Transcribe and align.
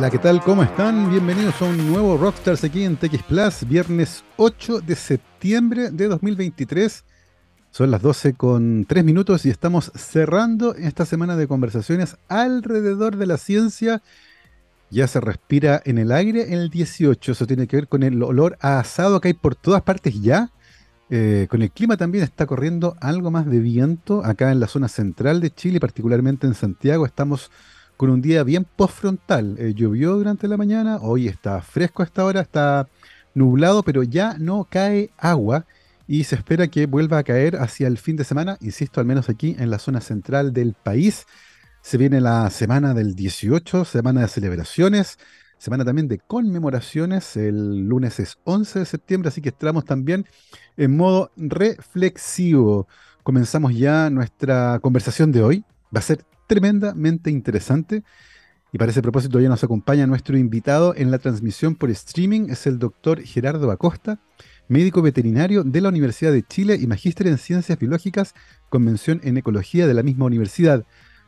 Hola, 0.00 0.08
¿qué 0.08 0.18
tal? 0.18 0.42
¿Cómo 0.42 0.62
están? 0.62 1.10
Bienvenidos 1.10 1.60
a 1.60 1.66
un 1.66 1.92
nuevo 1.92 2.16
Rockstars 2.16 2.64
aquí 2.64 2.84
en 2.84 2.96
TX 2.96 3.22
Plus, 3.22 3.68
viernes 3.68 4.24
8 4.38 4.80
de 4.80 4.94
septiembre 4.96 5.90
de 5.90 6.08
2023. 6.08 7.04
Son 7.70 7.90
las 7.90 8.00
12 8.00 8.32
con 8.32 8.86
3 8.86 9.04
minutos 9.04 9.44
y 9.44 9.50
estamos 9.50 9.92
cerrando 9.94 10.74
esta 10.74 11.04
semana 11.04 11.36
de 11.36 11.46
conversaciones 11.46 12.16
alrededor 12.28 13.16
de 13.16 13.26
la 13.26 13.36
ciencia. 13.36 14.00
Ya 14.88 15.06
se 15.06 15.20
respira 15.20 15.82
en 15.84 15.98
el 15.98 16.12
aire 16.12 16.54
el 16.54 16.70
18. 16.70 17.32
Eso 17.32 17.46
tiene 17.46 17.66
que 17.66 17.76
ver 17.76 17.86
con 17.86 18.02
el 18.02 18.22
olor 18.22 18.56
a 18.62 18.78
asado 18.78 19.20
que 19.20 19.28
hay 19.28 19.34
por 19.34 19.54
todas 19.54 19.82
partes 19.82 20.18
ya. 20.22 20.50
Eh, 21.10 21.46
con 21.50 21.60
el 21.60 21.72
clima 21.72 21.98
también 21.98 22.24
está 22.24 22.46
corriendo 22.46 22.96
algo 23.02 23.30
más 23.30 23.44
de 23.44 23.58
viento 23.58 24.24
acá 24.24 24.50
en 24.50 24.60
la 24.60 24.66
zona 24.66 24.88
central 24.88 25.42
de 25.42 25.50
Chile, 25.50 25.78
particularmente 25.78 26.46
en 26.46 26.54
Santiago. 26.54 27.04
Estamos 27.04 27.50
con 28.00 28.08
un 28.08 28.22
día 28.22 28.44
bien 28.44 28.64
postfrontal. 28.64 29.56
Eh, 29.58 29.74
llovió 29.74 30.16
durante 30.16 30.48
la 30.48 30.56
mañana, 30.56 30.96
hoy 31.02 31.28
está 31.28 31.60
fresco 31.60 32.00
a 32.00 32.06
esta 32.06 32.24
hora, 32.24 32.40
está 32.40 32.88
nublado, 33.34 33.82
pero 33.82 34.02
ya 34.02 34.38
no 34.38 34.66
cae 34.70 35.10
agua 35.18 35.66
y 36.06 36.24
se 36.24 36.36
espera 36.36 36.68
que 36.68 36.86
vuelva 36.86 37.18
a 37.18 37.24
caer 37.24 37.56
hacia 37.56 37.88
el 37.88 37.98
fin 37.98 38.16
de 38.16 38.24
semana, 38.24 38.56
insisto, 38.62 39.00
al 39.00 39.06
menos 39.06 39.28
aquí 39.28 39.54
en 39.58 39.68
la 39.68 39.78
zona 39.78 40.00
central 40.00 40.54
del 40.54 40.72
país. 40.72 41.26
Se 41.82 41.98
viene 41.98 42.22
la 42.22 42.48
semana 42.48 42.94
del 42.94 43.14
18, 43.14 43.84
semana 43.84 44.22
de 44.22 44.28
celebraciones, 44.28 45.18
semana 45.58 45.84
también 45.84 46.08
de 46.08 46.20
conmemoraciones. 46.20 47.36
El 47.36 47.86
lunes 47.86 48.18
es 48.18 48.38
11 48.44 48.78
de 48.78 48.86
septiembre, 48.86 49.28
así 49.28 49.42
que 49.42 49.50
estamos 49.50 49.84
también 49.84 50.24
en 50.78 50.96
modo 50.96 51.32
reflexivo. 51.36 52.88
Comenzamos 53.22 53.76
ya 53.76 54.08
nuestra 54.08 54.78
conversación 54.80 55.32
de 55.32 55.42
hoy. 55.42 55.64
Va 55.94 55.98
a 55.98 56.02
ser 56.02 56.24
tremendamente 56.50 57.30
interesante. 57.30 58.02
Y 58.72 58.78
para 58.78 58.90
ese 58.90 59.02
propósito 59.02 59.38
ya 59.38 59.48
nos 59.48 59.62
acompaña 59.62 60.08
nuestro 60.08 60.36
invitado 60.36 60.96
en 60.96 61.12
la 61.12 61.20
transmisión 61.20 61.76
por 61.76 61.90
streaming, 61.90 62.50
es 62.50 62.66
el 62.66 62.80
doctor 62.80 63.22
Gerardo 63.22 63.70
Acosta, 63.70 64.18
médico 64.66 65.00
veterinario 65.00 65.62
de 65.62 65.80
la 65.80 65.90
Universidad 65.90 66.32
de 66.32 66.42
Chile 66.42 66.76
y 66.80 66.88
magíster 66.88 67.28
en 67.28 67.38
ciencias 67.38 67.78
biológicas, 67.78 68.34
convención 68.68 69.20
en 69.22 69.36
ecología 69.36 69.86
de 69.86 69.94
la 69.94 70.02
misma 70.02 70.24
universidad. 70.24 70.84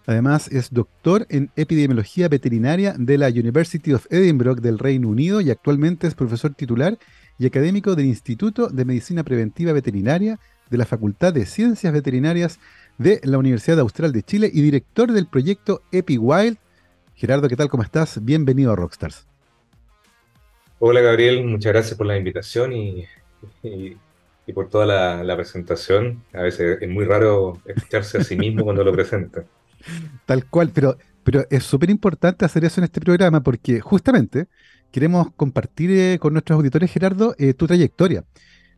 Además 0.06 0.48
es 0.51 0.73
doctor 0.73 1.25
en 1.31 1.53
epidemiología 1.55 2.27
veterinaria 2.27 2.97
de 2.98 3.17
la 3.17 3.29
University 3.29 3.92
of 3.92 4.07
Edinburgh 4.11 4.61
del 4.61 4.81
Reino 4.81 5.09
Unido 5.09 5.41
y 5.41 5.51
actualmente 5.51 6.09
es 6.09 6.17
profesor 6.17 6.53
titular 6.55 6.98
y 7.39 7.47
académico 7.47 7.95
del 7.95 8.07
Instituto 8.07 8.67
de 8.67 8.84
Medicina 8.84 9.23
Preventiva 9.23 9.73
Veterinaria 9.73 10.41
de 10.69 10.79
la 10.79 10.86
Facultad 10.86 11.33
de 11.33 11.47
Ciencias 11.47 11.92
Veterinarias 11.92 12.59
de 13.03 13.20
la 13.25 13.39
Universidad 13.39 13.81
Austral 13.81 14.12
de 14.12 14.22
Chile 14.22 14.48
y 14.53 14.62
director 14.62 15.11
del 15.12 15.27
proyecto 15.27 15.83
EpiWild. 15.91 16.56
Gerardo, 17.14 17.48
¿qué 17.48 17.56
tal? 17.56 17.69
¿Cómo 17.69 17.83
estás? 17.83 18.25
Bienvenido 18.25 18.72
a 18.72 18.77
Rockstars. 18.77 19.27
Hola 20.78 21.00
Gabriel, 21.00 21.45
muchas 21.45 21.73
gracias 21.73 21.98
por 21.98 22.06
la 22.06 22.17
invitación 22.17 22.73
y, 22.73 23.06
por 24.55 24.69
toda 24.69 25.25
la, 25.25 25.36
presentación. 25.36 26.23
A 26.33 26.42
veces 26.42 26.78
es 26.80 26.89
muy 26.89 27.05
raro 27.05 27.61
escucharse 27.67 28.19
a 28.19 28.25
sí 28.25 28.36
mismo 28.36 28.62
cuando 28.64 28.84
lo 28.84 28.92
presenta. 28.92 29.45
Tal 30.27 30.47
cual, 30.47 30.70
pero, 30.73 30.97
pero 31.25 31.45
es 31.50 31.64
súper 31.64 31.91
importante 31.91 32.45
hacer 32.45 32.64
eso 32.64 32.80
en 32.80 32.84
este 32.84 33.00
programa 33.00 33.42
porque 33.42 33.80
justamente 33.80 34.47
queremos 34.92 35.33
compartir 35.34 35.91
eh, 35.91 36.19
con 36.20 36.34
nuestros 36.34 36.56
auditores, 36.56 36.92
Gerardo, 36.92 37.34
eh, 37.39 37.53
tu 37.55 37.67
trayectoria. 37.67 38.25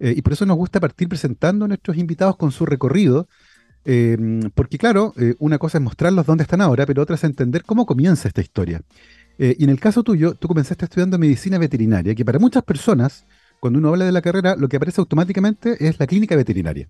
Eh, 0.00 0.14
y 0.16 0.22
por 0.22 0.32
eso 0.32 0.46
nos 0.46 0.56
gusta 0.56 0.80
partir 0.80 1.08
presentando 1.08 1.66
a 1.66 1.68
nuestros 1.68 1.98
invitados 1.98 2.36
con 2.36 2.52
su 2.52 2.64
recorrido 2.64 3.28
Em, 3.84 4.50
porque 4.54 4.78
claro, 4.78 5.12
eh, 5.18 5.34
una 5.38 5.58
cosa 5.58 5.78
es 5.78 5.84
mostrarlos 5.84 6.24
dónde 6.26 6.42
están 6.42 6.60
ahora, 6.60 6.86
pero 6.86 7.02
otra 7.02 7.16
es 7.16 7.24
entender 7.24 7.64
cómo 7.64 7.84
comienza 7.86 8.28
esta 8.28 8.40
historia. 8.40 8.80
Eh, 9.38 9.56
y 9.58 9.64
en 9.64 9.70
el 9.70 9.80
caso 9.80 10.02
tuyo, 10.02 10.34
tú 10.34 10.48
comenzaste 10.48 10.86
estudiando 10.86 11.18
medicina 11.18 11.58
veterinaria, 11.58 12.14
que 12.14 12.24
para 12.24 12.38
muchas 12.38 12.62
personas, 12.62 13.26
cuando 13.60 13.78
uno 13.78 13.88
habla 13.88 14.06
de 14.06 14.12
la 14.12 14.22
carrera, 14.22 14.56
lo 14.56 14.68
que 14.68 14.76
aparece 14.76 15.00
automáticamente 15.00 15.76
es 15.86 15.98
la 15.98 16.06
clínica 16.06 16.36
veterinaria. 16.36 16.88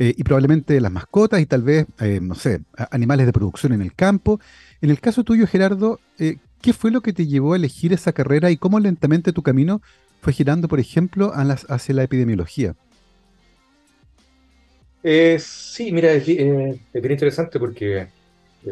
Eh, 0.00 0.14
y 0.16 0.22
probablemente 0.22 0.80
las 0.80 0.92
mascotas 0.92 1.40
y 1.40 1.46
tal 1.46 1.62
vez, 1.62 1.86
no 2.22 2.36
sé, 2.36 2.60
animales 2.92 3.26
de 3.26 3.32
producción 3.32 3.72
en 3.72 3.82
el 3.82 3.94
campo. 3.94 4.38
En 4.80 4.90
el 4.90 5.00
caso 5.00 5.24
tuyo, 5.24 5.44
Gerardo, 5.48 5.98
¿qué 6.16 6.72
fue 6.72 6.92
lo 6.92 7.00
que 7.00 7.12
te 7.12 7.26
llevó 7.26 7.54
a 7.54 7.56
elegir 7.56 7.92
esa 7.92 8.12
carrera 8.12 8.52
y 8.52 8.58
cómo 8.58 8.78
lentamente 8.78 9.32
tu 9.32 9.42
camino 9.42 9.82
fue 10.20 10.32
girando, 10.32 10.68
por 10.68 10.78
ejemplo, 10.78 11.32
hacia 11.34 11.94
la 11.96 12.04
epidemiología? 12.04 12.76
Eh, 15.10 15.38
sí, 15.38 15.90
mira, 15.90 16.12
es, 16.12 16.26
bien 16.26 16.82
interesante 16.92 17.58
porque 17.58 18.08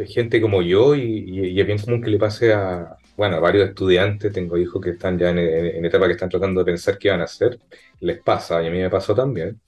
gente 0.07 0.39
como 0.39 0.61
yo, 0.61 0.95
y, 0.95 1.59
es 1.59 1.67
bien 1.67 1.79
común 1.79 2.03
que 2.03 2.11
le 2.11 2.19
pase 2.19 2.53
a, 2.53 2.99
bueno, 3.17 3.37
a 3.37 3.41
varios 3.41 3.71
estudiantes, 3.71 4.33
tengo 4.35 4.59
hijos 4.59 4.83
que 4.83 4.91
están 4.91 5.19
ya 5.19 5.31
en, 5.31 5.39
etapa 5.85 6.07
que 6.07 6.13
están 6.13 6.29
tratando 6.29 6.61
de 6.61 6.67
pensar 6.67 6.99
qué 6.99 7.09
van 7.09 7.23
a 7.23 7.25
hacer, 7.25 7.59
les 8.01 8.19
pasa, 8.23 8.63
y 8.63 8.67
a 8.67 8.71
mí 8.71 8.79
me 8.79 8.91
pasó 8.91 9.15
también. 9.15 9.59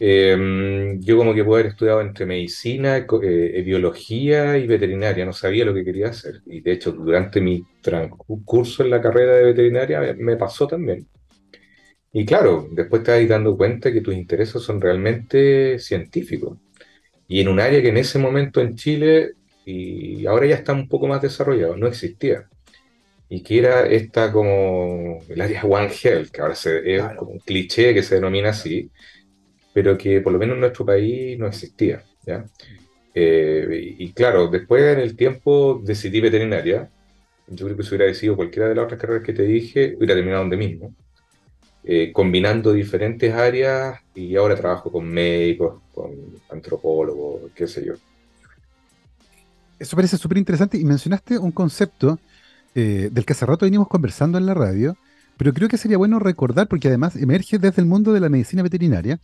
Em, 0.00 1.00
yo 1.00 1.18
como 1.18 1.34
que 1.34 1.44
puedo 1.44 1.56
haber 1.56 1.72
estudiado 1.72 2.00
entre 2.00 2.24
medicina, 2.24 2.96
eh, 2.98 3.62
biología 3.62 4.56
y 4.56 4.66
veterinaria, 4.66 5.26
no 5.26 5.32
sabía 5.34 5.64
lo 5.66 5.74
que 5.74 5.84
quería 5.84 6.08
hacer. 6.08 6.40
Y 6.46 6.60
de 6.62 6.72
hecho, 6.72 6.92
durante 6.92 7.40
mi 7.42 7.62
transcurso 7.82 8.84
en 8.84 8.90
la 8.90 9.02
carrera 9.02 9.34
de 9.34 9.44
veterinaria 9.44 10.14
me 10.18 10.36
pasó 10.36 10.66
también. 10.66 11.06
Y 12.12 12.24
claro, 12.24 12.68
después 12.72 13.02
te 13.02 13.10
vas 13.12 13.28
dando 13.28 13.56
cuenta 13.56 13.92
que 13.92 14.00
tus 14.00 14.14
intereses 14.14 14.62
son 14.62 14.80
realmente 14.80 15.78
científicos. 15.78 16.58
Y 17.28 17.40
en 17.40 17.48
un 17.48 17.60
área 17.60 17.82
que 17.82 17.90
en 17.90 17.98
ese 17.98 18.18
momento 18.18 18.60
en 18.60 18.74
Chile, 18.76 19.32
y 19.66 20.26
ahora 20.26 20.46
ya 20.46 20.56
está 20.56 20.72
un 20.72 20.88
poco 20.88 21.06
más 21.06 21.22
desarrollado, 21.22 21.76
no 21.76 21.86
existía. 21.86 22.48
Y 23.28 23.42
que 23.42 23.58
era 23.58 23.86
esta 23.86 24.32
como 24.32 25.20
el 25.28 25.40
área 25.40 25.62
One 25.64 25.90
Health, 26.02 26.30
que 26.30 26.40
ahora 26.40 26.54
se, 26.54 26.96
es 26.96 27.02
como 27.16 27.32
un 27.32 27.40
cliché 27.40 27.94
que 27.94 28.02
se 28.02 28.16
denomina 28.16 28.50
así, 28.50 28.90
pero 29.74 29.98
que 29.98 30.20
por 30.22 30.32
lo 30.32 30.38
menos 30.38 30.54
en 30.54 30.60
nuestro 30.60 30.86
país 30.86 31.38
no 31.38 31.46
existía. 31.46 32.02
¿ya? 32.26 32.46
Eh, 33.14 33.96
y, 33.98 34.12
claro, 34.12 34.48
después 34.48 34.82
en 34.82 35.00
el 35.00 35.16
tiempo 35.16 35.80
decidí 35.84 36.20
veterinaria. 36.20 36.90
Yo 37.48 37.66
creo 37.66 37.76
que 37.76 37.82
si 37.82 37.90
hubiera 37.90 38.06
decidido 38.06 38.36
cualquiera 38.36 38.68
de 38.68 38.74
las 38.74 38.84
otras 38.84 39.00
carreras 39.00 39.24
que 39.24 39.32
te 39.32 39.42
dije, 39.42 39.94
hubiera 39.96 40.14
terminado 40.14 40.42
donde 40.42 40.56
mismo. 40.56 40.94
Eh, 41.84 42.12
combinando 42.12 42.72
diferentes 42.72 43.32
áreas 43.32 44.00
y 44.14 44.36
ahora 44.36 44.56
trabajo 44.56 44.90
con 44.92 45.08
médicos, 45.08 45.80
con 45.94 46.10
antropólogos, 46.50 47.50
qué 47.54 47.66
sé 47.66 47.86
yo. 47.86 47.94
Eso 49.78 49.96
parece 49.96 50.18
súper 50.18 50.38
interesante 50.38 50.76
y 50.76 50.84
mencionaste 50.84 51.38
un 51.38 51.52
concepto 51.52 52.18
eh, 52.74 53.08
del 53.10 53.24
que 53.24 53.32
hace 53.32 53.46
rato 53.46 53.64
venimos 53.64 53.88
conversando 53.88 54.36
en 54.36 54.44
la 54.44 54.54
radio, 54.54 54.96
pero 55.38 55.54
creo 55.54 55.68
que 55.68 55.78
sería 55.78 55.96
bueno 55.96 56.18
recordar 56.18 56.66
porque 56.66 56.88
además 56.88 57.16
emerge 57.16 57.58
desde 57.58 57.80
el 57.80 57.86
mundo 57.86 58.12
de 58.12 58.20
la 58.20 58.28
medicina 58.28 58.62
veterinaria 58.62 59.18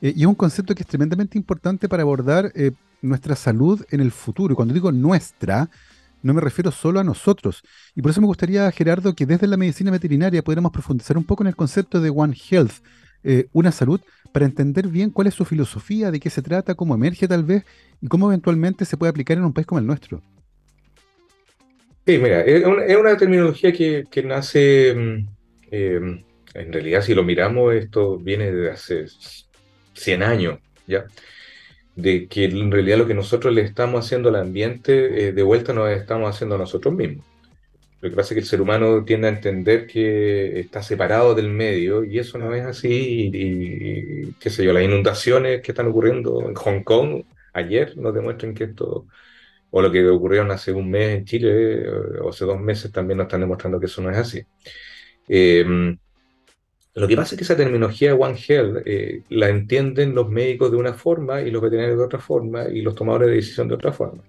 eh, 0.00 0.14
y 0.16 0.22
es 0.22 0.26
un 0.26 0.36
concepto 0.36 0.74
que 0.74 0.84
es 0.84 0.88
tremendamente 0.88 1.36
importante 1.36 1.88
para 1.88 2.02
abordar 2.02 2.52
nuestra 3.02 3.36
salud 3.36 3.84
en 3.90 4.00
el 4.00 4.12
futuro. 4.12 4.52
Y 4.52 4.56
cuando 4.56 4.72
digo 4.72 4.90
nuestra, 4.90 5.68
no 6.22 6.34
me 6.34 6.40
refiero 6.40 6.70
solo 6.70 7.00
a 7.00 7.04
nosotros. 7.04 7.62
Y 7.94 8.02
por 8.02 8.10
eso 8.10 8.20
me 8.20 8.26
gustaría, 8.26 8.70
Gerardo, 8.72 9.14
que 9.14 9.26
desde 9.26 9.46
la 9.46 9.56
medicina 9.56 9.90
veterinaria 9.90 10.42
pudiéramos 10.42 10.72
profundizar 10.72 11.16
un 11.16 11.24
poco 11.24 11.42
en 11.42 11.48
el 11.48 11.56
concepto 11.56 12.00
de 12.00 12.10
One 12.10 12.36
Health, 12.50 12.82
eh, 13.22 13.46
una 13.52 13.72
salud, 13.72 14.00
para 14.32 14.46
entender 14.46 14.88
bien 14.88 15.10
cuál 15.10 15.28
es 15.28 15.34
su 15.34 15.44
filosofía, 15.44 16.10
de 16.10 16.20
qué 16.20 16.30
se 16.30 16.42
trata, 16.42 16.74
cómo 16.74 16.94
emerge 16.94 17.26
tal 17.26 17.44
vez 17.44 17.64
y 18.00 18.08
cómo 18.08 18.28
eventualmente 18.30 18.84
se 18.84 18.96
puede 18.96 19.10
aplicar 19.10 19.38
en 19.38 19.44
un 19.44 19.52
país 19.52 19.66
como 19.66 19.78
el 19.78 19.86
nuestro. 19.86 20.22
Sí, 22.06 22.18
mira, 22.18 22.42
es 22.42 22.64
una, 22.64 23.16
terminología 23.16 23.72
que, 23.72 24.22
nace, 24.24 24.94
mm, 24.94 25.28
eh, 25.72 26.24
en 26.54 26.72
realidad 26.72 27.02
si 27.02 27.14
lo 27.14 27.24
miramos, 27.24 27.74
esto 27.74 28.18
viene 28.18 28.52
de 28.52 28.70
hace 28.70 29.06
100 29.94 30.22
años, 30.22 30.60
¿ya? 30.86 31.04
De 31.96 32.28
que 32.28 32.44
en 32.44 32.70
realidad 32.70 32.98
lo 32.98 33.06
que 33.06 33.14
nosotros 33.14 33.54
le 33.54 33.62
estamos 33.62 34.04
haciendo 34.04 34.28
al 34.28 34.36
ambiente, 34.36 35.28
eh, 35.28 35.32
de 35.32 35.42
vuelta 35.42 35.72
nos 35.72 35.90
estamos 35.90 36.34
haciendo 36.34 36.54
a 36.56 36.58
nosotros 36.58 36.94
mismos. 36.94 37.24
Lo 38.00 38.10
que 38.10 38.16
pasa 38.16 38.28
es 38.28 38.36
que 38.36 38.40
el 38.40 38.46
ser 38.46 38.60
humano 38.60 39.04
tiende 39.04 39.28
a 39.28 39.30
entender 39.30 39.86
que 39.86 40.60
está 40.60 40.82
separado 40.82 41.34
del 41.34 41.48
medio 41.50 42.04
y 42.04 42.18
eso 42.18 42.38
no 42.38 42.54
es 42.54 42.64
así. 42.64 43.30
Y, 43.32 44.32
qué 44.34 44.50
sé 44.50 44.64
yo, 44.64 44.72
las 44.72 44.84
inundaciones 44.84 45.62
que 45.62 45.72
están 45.72 45.88
ocurriendo 45.88 46.46
en 46.48 46.54
Hong 46.54 46.82
Kong 46.84 47.24
ayer 47.54 47.96
nos 47.96 48.14
demuestran 48.14 48.54
que 48.54 48.64
esto, 48.64 49.06
o 49.70 49.82
lo 49.82 49.90
que 49.90 50.06
ocurrió 50.08 50.42
hace 50.52 50.72
un 50.72 50.90
mes 50.90 51.18
en 51.18 51.24
Chile, 51.24 51.50
eh, 51.82 51.88
o 52.22 52.28
hace 52.30 52.44
dos 52.44 52.60
meses 52.60 52.92
también 52.92 53.18
nos 53.18 53.26
están 53.26 53.40
demostrando 53.40 53.80
que 53.80 53.86
eso 53.86 54.02
no 54.02 54.10
es 54.10 54.18
así. 54.18 54.42
Eh, 55.28 55.64
lo 56.96 57.06
que 57.06 57.16
pasa 57.16 57.34
es 57.34 57.38
que 57.38 57.44
esa 57.44 57.56
terminología 57.56 58.14
One 58.14 58.38
Health 58.38 58.82
eh, 58.86 59.22
la 59.28 59.48
entienden 59.48 60.14
los 60.14 60.28
médicos 60.28 60.70
de 60.70 60.78
una 60.78 60.94
forma 60.94 61.42
y 61.42 61.50
los 61.50 61.62
veterinarios 61.62 61.98
de 61.98 62.04
otra 62.04 62.18
forma 62.18 62.68
y 62.68 62.80
los 62.80 62.94
tomadores 62.94 63.28
de 63.28 63.34
decisión 63.36 63.68
de 63.68 63.74
otra 63.74 63.92
forma. 63.92 64.22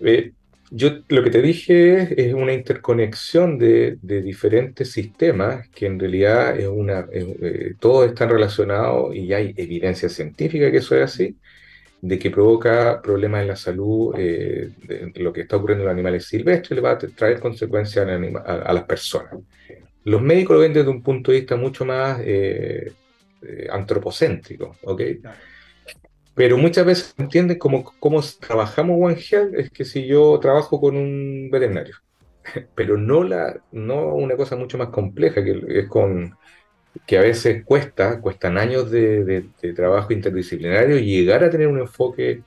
Eh, 0.00 0.32
yo 0.74 0.90
lo 1.08 1.22
que 1.22 1.30
te 1.30 1.42
dije 1.42 2.28
es, 2.28 2.32
una 2.32 2.54
interconexión 2.54 3.58
de, 3.58 3.98
diferentes 4.02 4.90
sistemas 4.90 5.68
que 5.68 5.86
en 5.86 6.00
realidad 6.00 6.58
es 6.58 6.66
una, 6.66 7.06
eh, 7.12 7.74
todos 7.78 8.08
están 8.08 8.30
relacionados 8.30 9.14
y 9.14 9.34
hay 9.34 9.52
evidencia 9.56 10.08
científica 10.08 10.70
que 10.70 10.78
eso 10.78 10.96
es 10.96 11.02
así. 11.02 11.36
de 12.02 12.18
que 12.18 12.30
provoca 12.30 13.00
problemas 13.02 13.42
en 13.42 13.48
la 13.48 13.56
salud, 13.56 14.14
eh, 14.18 14.70
de, 14.82 15.12
lo 15.22 15.32
que 15.32 15.42
está 15.42 15.56
ocurriendo 15.56 15.82
en 15.84 15.86
los 15.88 15.94
animales 15.94 16.26
silvestres, 16.26 16.72
le 16.72 16.80
va 16.80 16.92
a 16.92 16.98
traer 16.98 17.38
consecuencias 17.40 18.06
a, 18.06 18.72
las 18.72 18.84
personas. 18.84 19.34
Los 20.04 20.20
médicos 20.20 20.56
lo 20.56 20.60
ven 20.62 20.72
desde 20.72 20.90
un 20.90 21.02
punto 21.02 21.30
de 21.30 21.40
vista 21.40 21.56
mucho 21.56 21.84
más 21.84 22.20
eh, 22.24 22.92
eh, 23.42 23.68
antropocéntrico, 23.70 24.76
¿ok? 24.82 25.02
Pero 26.34 26.56
muchas 26.56 26.86
veces 26.86 27.14
entienden 27.18 27.58
cómo, 27.58 27.84
cómo 28.00 28.20
trabajamos 28.40 28.96
One 29.00 29.20
Health, 29.20 29.54
es 29.54 29.70
que 29.70 29.84
si 29.84 30.06
yo 30.06 30.38
trabajo 30.40 30.80
con 30.80 30.96
un 30.96 31.50
veterinario, 31.50 31.96
pero 32.74 32.96
no, 32.96 33.22
la, 33.22 33.60
no 33.70 34.14
una 34.14 34.36
cosa 34.36 34.56
mucho 34.56 34.78
más 34.78 34.88
compleja, 34.88 35.44
que 35.44 35.62
es 35.68 35.88
con 35.88 36.34
que 37.06 37.18
a 37.18 37.22
veces 37.22 37.64
cuesta, 37.64 38.20
cuestan 38.20 38.58
años 38.58 38.90
de, 38.90 39.46
trabajo 39.74 40.12
interdisciplinario 40.12 40.98
llegar 40.98 41.42
a 41.42 41.50
tener 41.50 41.66
un 41.68 41.80
enfoque 41.80 42.42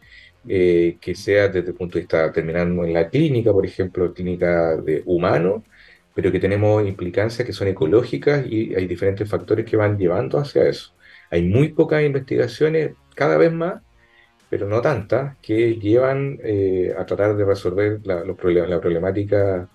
eh, 0.47 0.97
que 1.01 1.15
sea 1.15 1.47
desde 1.47 1.69
el 1.69 1.75
punto 1.75 1.95
de 1.95 2.01
vista 2.01 2.31
terminando 2.31 2.83
en 2.85 2.93
la 2.93 3.09
clínica, 3.09 3.51
por 3.51 3.65
ejemplo, 3.65 4.13
clínica 4.13 4.77
de 4.77 5.01
humano, 5.05 5.63
pero 6.15 6.31
que 6.31 6.39
tenemos 6.39 6.87
implicancias 6.87 7.45
que 7.45 7.53
son 7.53 7.67
ecológicas 7.67 8.45
y 8.47 8.73
hay 8.73 8.87
diferentes 8.87 9.29
factores 9.29 9.65
que 9.65 9.77
van 9.77 9.97
llevando 9.97 10.39
hacia 10.39 10.67
eso. 10.67 10.93
Hay 11.29 11.43
muy 11.43 11.69
pocas 11.69 12.03
investigaciones, 12.03 12.93
cada 13.13 13.37
vez 13.37 13.51
más, 13.53 13.81
pero 14.49 14.67
no 14.67 14.81
tantas, 14.81 15.37
que 15.41 15.75
llevan 15.75 16.39
eh, 16.43 16.95
a 16.97 17.05
tratar 17.05 17.35
de 17.35 17.45
resolver 17.45 17.99
la, 18.03 18.23
los 18.23 18.37
problemas, 18.37 18.69
la 18.69 18.81
problemática 18.81 19.69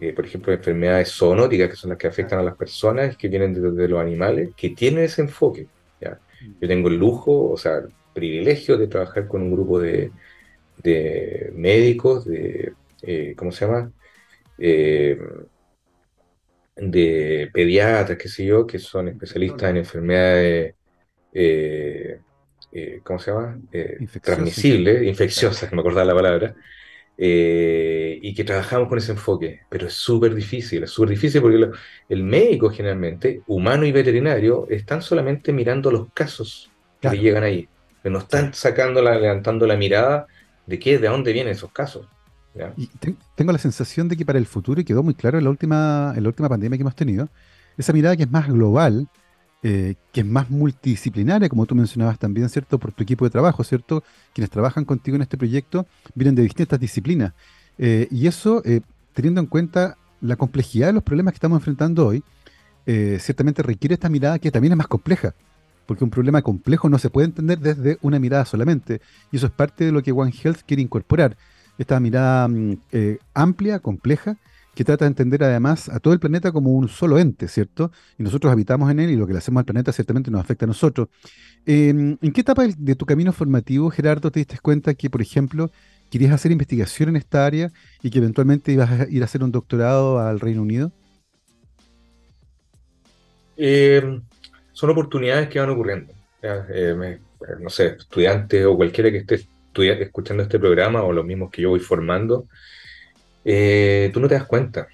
eh, 0.00 0.14
por 0.14 0.24
ejemplo, 0.24 0.52
enfermedades 0.52 1.12
zoonóticas, 1.12 1.68
que 1.68 1.76
son 1.76 1.90
las 1.90 1.98
que 1.98 2.06
afectan 2.06 2.38
a 2.38 2.42
las 2.42 2.56
personas, 2.56 3.18
que 3.18 3.28
vienen 3.28 3.52
de, 3.52 3.88
los 3.88 4.00
animales, 4.00 4.50
que 4.56 4.70
tienen 4.70 5.04
ese 5.04 5.20
enfoque. 5.20 5.66
¿ya? 6.00 6.18
Yo 6.58 6.66
tengo 6.66 6.88
el 6.88 6.96
lujo, 6.96 7.50
o 7.50 7.56
sea, 7.58 7.76
el 7.78 7.92
privilegio 8.14 8.78
de 8.78 8.86
trabajar 8.86 9.28
con 9.28 9.42
un 9.42 9.52
grupo 9.52 9.78
de, 9.78 10.10
médicos, 11.52 12.24
de, 12.24 12.72
eh, 13.02 13.34
¿cómo 13.36 13.52
se 13.52 13.66
llama? 13.66 13.92
Eh, 16.80 16.86
de 16.86 17.50
pediatras, 17.52 18.18
qué 18.18 18.28
sé 18.28 18.46
yo, 18.46 18.66
que 18.66 18.78
son 18.78 19.08
especialistas 19.08 19.70
en 19.70 19.76
enfermedades, 19.76 20.74
¿cómo 23.02 23.18
se 23.18 23.30
llama? 23.30 23.58
transmisibles, 24.22 25.02
infecciosas, 25.06 25.72
me 25.72 25.80
acordaba 25.80 26.06
la 26.06 26.14
palabra, 26.14 26.54
eh, 27.22 28.18
y 28.22 28.32
que 28.34 28.44
trabajamos 28.44 28.88
con 28.88 28.96
ese 28.96 29.12
enfoque, 29.12 29.60
pero 29.68 29.88
es 29.88 29.92
súper 29.92 30.34
difícil, 30.34 30.84
es 30.84 30.90
súper 30.90 31.10
difícil 31.10 31.42
porque 31.42 31.68
el 32.08 32.22
médico 32.22 32.70
generalmente, 32.70 33.42
humano 33.46 33.84
y 33.84 33.92
veterinario, 33.92 34.66
están 34.70 35.02
solamente 35.02 35.52
mirando 35.52 35.90
los 35.90 36.10
casos 36.14 36.70
que 36.98 37.18
llegan 37.18 37.42
ahí, 37.42 37.68
pero 38.02 38.14
no 38.14 38.20
están 38.20 38.54
sacando, 38.54 39.02
levantando 39.02 39.66
la 39.66 39.76
mirada 39.76 40.26
de 40.64 40.78
qué, 40.78 40.96
de 40.96 41.08
dónde 41.08 41.34
vienen 41.34 41.52
esos 41.52 41.70
casos. 41.72 42.08
Y 42.76 42.88
tengo 43.36 43.52
la 43.52 43.58
sensación 43.58 44.08
de 44.08 44.16
que 44.16 44.24
para 44.24 44.38
el 44.38 44.46
futuro, 44.46 44.80
y 44.80 44.84
quedó 44.84 45.02
muy 45.02 45.14
claro 45.14 45.38
en 45.38 45.44
la 45.44 45.50
última, 45.50 46.12
en 46.16 46.22
la 46.22 46.28
última 46.28 46.48
pandemia 46.48 46.76
que 46.76 46.82
hemos 46.82 46.96
tenido, 46.96 47.28
esa 47.78 47.92
mirada 47.92 48.16
que 48.16 48.24
es 48.24 48.30
más 48.30 48.48
global, 48.48 49.08
eh, 49.62 49.94
que 50.12 50.22
es 50.22 50.26
más 50.26 50.50
multidisciplinaria, 50.50 51.48
como 51.48 51.66
tú 51.66 51.74
mencionabas 51.74 52.18
también, 52.18 52.48
¿cierto? 52.48 52.78
Por 52.78 52.92
tu 52.92 53.02
equipo 53.02 53.24
de 53.24 53.30
trabajo, 53.30 53.62
¿cierto? 53.62 54.02
Quienes 54.34 54.50
trabajan 54.50 54.84
contigo 54.84 55.16
en 55.16 55.22
este 55.22 55.36
proyecto 55.36 55.86
vienen 56.14 56.34
de 56.34 56.42
distintas 56.42 56.80
disciplinas. 56.80 57.34
Eh, 57.78 58.08
y 58.10 58.26
eso, 58.26 58.62
eh, 58.64 58.80
teniendo 59.12 59.40
en 59.40 59.46
cuenta 59.46 59.96
la 60.20 60.36
complejidad 60.36 60.88
de 60.88 60.94
los 60.94 61.02
problemas 61.02 61.32
que 61.32 61.36
estamos 61.36 61.58
enfrentando 61.58 62.06
hoy, 62.06 62.22
ciertamente 63.20 63.62
requiere 63.62 63.94
esta 63.94 64.08
mirada 64.08 64.40
que 64.40 64.50
también 64.50 64.72
es 64.72 64.76
más 64.76 64.88
compleja, 64.88 65.32
porque 65.86 66.02
un 66.02 66.10
problema 66.10 66.42
complejo 66.42 66.88
no 66.88 66.98
se 66.98 67.08
puede 67.08 67.26
entender 67.26 67.60
desde 67.60 67.98
una 68.02 68.18
mirada 68.18 68.44
solamente. 68.44 69.00
Y 69.30 69.36
eso 69.36 69.46
es 69.46 69.52
parte 69.52 69.84
de 69.84 69.92
lo 69.92 70.02
que 70.02 70.10
One 70.10 70.32
Health 70.32 70.62
quiere 70.66 70.82
incorporar, 70.82 71.36
esta 71.80 71.98
mirada 72.00 72.48
mm, 72.48 72.78
amplia, 73.34 73.80
compleja, 73.80 74.36
que 74.74 74.84
trata 74.84 75.04
de 75.04 75.08
entender 75.08 75.42
además 75.42 75.88
a 75.88 75.98
todo 75.98 76.14
el 76.14 76.20
planeta 76.20 76.52
como 76.52 76.70
un 76.70 76.88
solo 76.88 77.18
ente, 77.18 77.48
¿cierto? 77.48 77.90
Y 78.18 78.22
nosotros 78.22 78.52
habitamos 78.52 78.90
en 78.90 79.00
él 79.00 79.10
y 79.10 79.16
lo 79.16 79.26
que 79.26 79.32
le 79.32 79.38
hacemos 79.38 79.60
al 79.60 79.64
planeta 79.64 79.92
ciertamente 79.92 80.30
nos 80.30 80.40
afecta 80.40 80.64
a 80.64 80.68
nosotros. 80.68 81.08
Em, 81.66 82.16
¿En 82.22 82.32
qué 82.32 82.40
etapa 82.40 82.66
de 82.66 82.94
tu 82.94 83.04
camino 83.04 83.32
formativo, 83.32 83.90
Gerardo, 83.90 84.30
te 84.30 84.40
diste 84.40 84.58
cuenta 84.58 84.94
que, 84.94 85.10
por 85.10 85.20
ejemplo, 85.20 85.70
querías 86.10 86.32
hacer 86.32 86.52
investigación 86.52 87.10
en 87.10 87.16
esta 87.16 87.44
área 87.44 87.70
y 88.02 88.10
que 88.10 88.18
eventualmente 88.18 88.72
ibas 88.72 88.90
a 88.90 89.08
ir 89.08 89.22
a 89.22 89.24
hacer 89.24 89.42
un 89.42 89.52
doctorado 89.52 90.18
al 90.18 90.40
Reino 90.40 90.62
Unido? 90.62 90.92
Em, 93.56 94.22
son 94.72 94.90
oportunidades 94.90 95.48
que 95.48 95.58
van 95.58 95.70
ocurriendo. 95.70 96.12
Eh, 96.42 97.18
no 97.60 97.68
sé, 97.68 97.96
estudiantes 97.98 98.64
o 98.64 98.76
cualquiera 98.76 99.10
que 99.10 99.18
esté 99.18 99.46
escuchando 99.74 100.42
este 100.42 100.58
programa 100.58 101.02
o 101.02 101.12
los 101.12 101.24
mismos 101.24 101.50
que 101.50 101.62
yo 101.62 101.70
voy 101.70 101.80
formando, 101.80 102.46
eh, 103.44 104.10
tú 104.12 104.20
no 104.20 104.28
te 104.28 104.34
das 104.34 104.46
cuenta. 104.46 104.88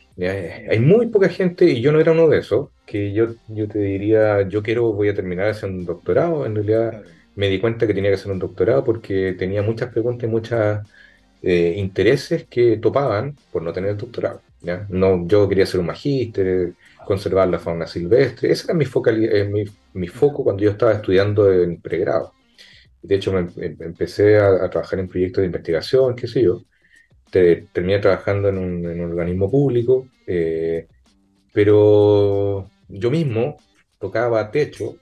Hay 0.71 0.81
muy 0.81 1.09
poca 1.09 1.29
gente, 1.29 1.67
y 1.67 1.81
yo 1.81 1.93
no 1.93 2.01
era 2.01 2.13
uno 2.13 2.29
de 2.29 2.39
esos, 2.39 2.71
que 2.87 3.13
yo, 3.13 3.35
yo 3.49 3.69
te 3.69 3.79
diría, 3.79 4.49
yo 4.49 4.63
quiero, 4.63 4.93
voy 4.93 5.09
a 5.09 5.15
terminar 5.15 5.49
haciendo 5.51 5.79
un 5.79 5.87
doctorado. 5.87 6.47
En 6.47 6.55
realidad 6.55 7.03
me 7.35 7.49
di 7.49 7.61
cuenta 7.61 7.87
que 7.87 7.95
tenía 7.95 8.11
que 8.11 8.15
hacer 8.17 8.33
un 8.33 8.39
doctorado 8.39 8.85
porque 8.85 9.35
tenía 9.39 9.63
muchas 9.63 9.91
preguntas 9.93 10.25
y 10.29 10.31
muchos 10.31 10.79
eh, 11.43 11.75
intereses 11.77 12.47
que 12.49 12.79
topaban 12.79 13.37
por 13.53 13.63
no 13.63 13.73
tener 13.73 13.91
el 13.91 13.97
doctorado. 13.97 14.41
No, 14.89 15.27
yo 15.29 15.49
quería 15.49 15.67
ser 15.67 15.81
un 15.81 15.87
magíster, 15.87 16.73
conservar 17.05 17.49
la 17.49 17.59
fauna 17.59 17.87
silvestre. 17.87 18.51
Ese 18.51 18.65
era 18.67 18.75
mi, 18.75 18.85
eh, 18.85 19.67
mi, 19.93 20.09
foco 20.09 20.43
cuando 20.43 20.63
yo 20.63 20.71
estaba 20.71 20.93
estudiando 20.93 21.53
en 21.53 21.81
pregrado. 21.81 22.33
De 23.07 23.15
hecho, 23.15 23.33
me, 23.33 23.49
empecé 23.57 24.39
a, 24.39 24.69
trabajar 24.71 24.99
en 24.99 25.09
proyectos 25.09 25.43
de 25.43 25.47
investigación, 25.47 26.17
qué 26.17 26.27
sé 26.27 26.43
yo 26.43 26.63
terminé 27.31 27.99
trabajando 27.99 28.49
en 28.49 28.59
un, 28.59 29.01
organismo 29.01 29.51
público, 29.51 30.09
eh, 30.27 30.87
pero 31.53 32.71
yo 32.89 33.11
mismo 33.11 33.57
tocaba 33.99 34.51
techo, 34.51 34.97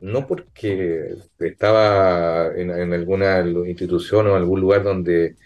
no 0.00 0.26
porque 0.26 1.14
estaba 1.38 2.52
en, 2.54 2.92
alguna 2.92 3.40
institución 3.40 4.26
o 4.26 4.34
algún 4.34 4.60
lugar 4.60 4.82
donde 4.82 5.36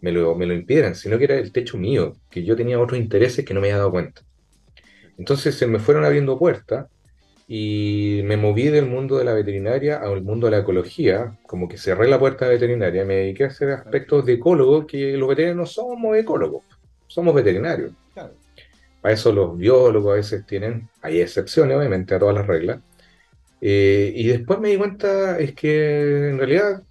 me 0.00 0.12
lo, 0.12 0.34
me 0.34 0.46
lo 0.46 0.54
impidieran, 0.54 0.94
sino 0.94 1.18
que 1.18 1.24
era 1.24 1.36
el 1.36 1.52
techo 1.52 1.76
mío, 1.78 2.16
que 2.30 2.44
yo 2.44 2.56
tenía 2.56 2.80
otros 2.80 2.98
intereses 2.98 3.44
que 3.44 3.54
no 3.54 3.60
me 3.60 3.68
había 3.68 3.78
dado 3.78 3.90
cuenta. 3.90 4.22
Entonces 5.18 5.56
se 5.56 5.66
me 5.66 5.80
fueron 5.80 6.04
abriendo 6.04 6.38
puertas 6.38 6.86
y 7.50 8.20
me 8.24 8.36
moví 8.36 8.64
del 8.64 8.84
mundo 8.84 9.16
de 9.16 9.24
la 9.24 9.32
veterinaria 9.32 9.96
al 9.96 10.22
mundo 10.22 10.46
de 10.46 10.50
la 10.50 10.58
ecología, 10.58 11.34
como 11.46 11.66
que 11.66 11.78
cerré 11.78 12.06
la 12.06 12.18
puerta 12.18 12.46
veterinaria, 12.46 13.06
me 13.06 13.14
dediqué 13.14 13.44
a 13.44 13.46
hacer 13.46 13.70
aspectos 13.70 14.26
de 14.26 14.34
ecólogo, 14.34 14.86
que 14.86 15.16
los 15.16 15.30
veterinarios 15.30 15.56
no 15.56 15.66
somos 15.66 16.14
ecólogos, 16.18 16.62
somos 17.06 17.34
veterinarios. 17.34 17.92
Para 19.00 19.14
eso 19.14 19.32
los 19.32 19.56
biólogos 19.56 20.12
a 20.12 20.16
veces 20.16 20.44
tienen, 20.44 20.90
hay 21.00 21.22
excepciones 21.22 21.74
obviamente 21.74 22.14
a 22.14 22.18
todas 22.18 22.34
las 22.34 22.46
reglas. 22.46 22.80
Eh, 23.62 24.12
y 24.14 24.26
después 24.28 24.60
me 24.60 24.68
di 24.68 24.76
cuenta 24.76 25.38
es 25.38 25.54
que 25.54 26.28
en 26.28 26.38
realidad 26.38 26.82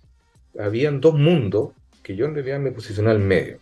habían 0.59 0.99
dos 0.99 1.13
mundos 1.13 1.69
que 2.01 2.15
yo 2.15 2.25
en 2.25 2.33
realidad 2.33 2.59
me 2.59 2.71
posicioné 2.71 3.11
al 3.11 3.19
medio. 3.19 3.59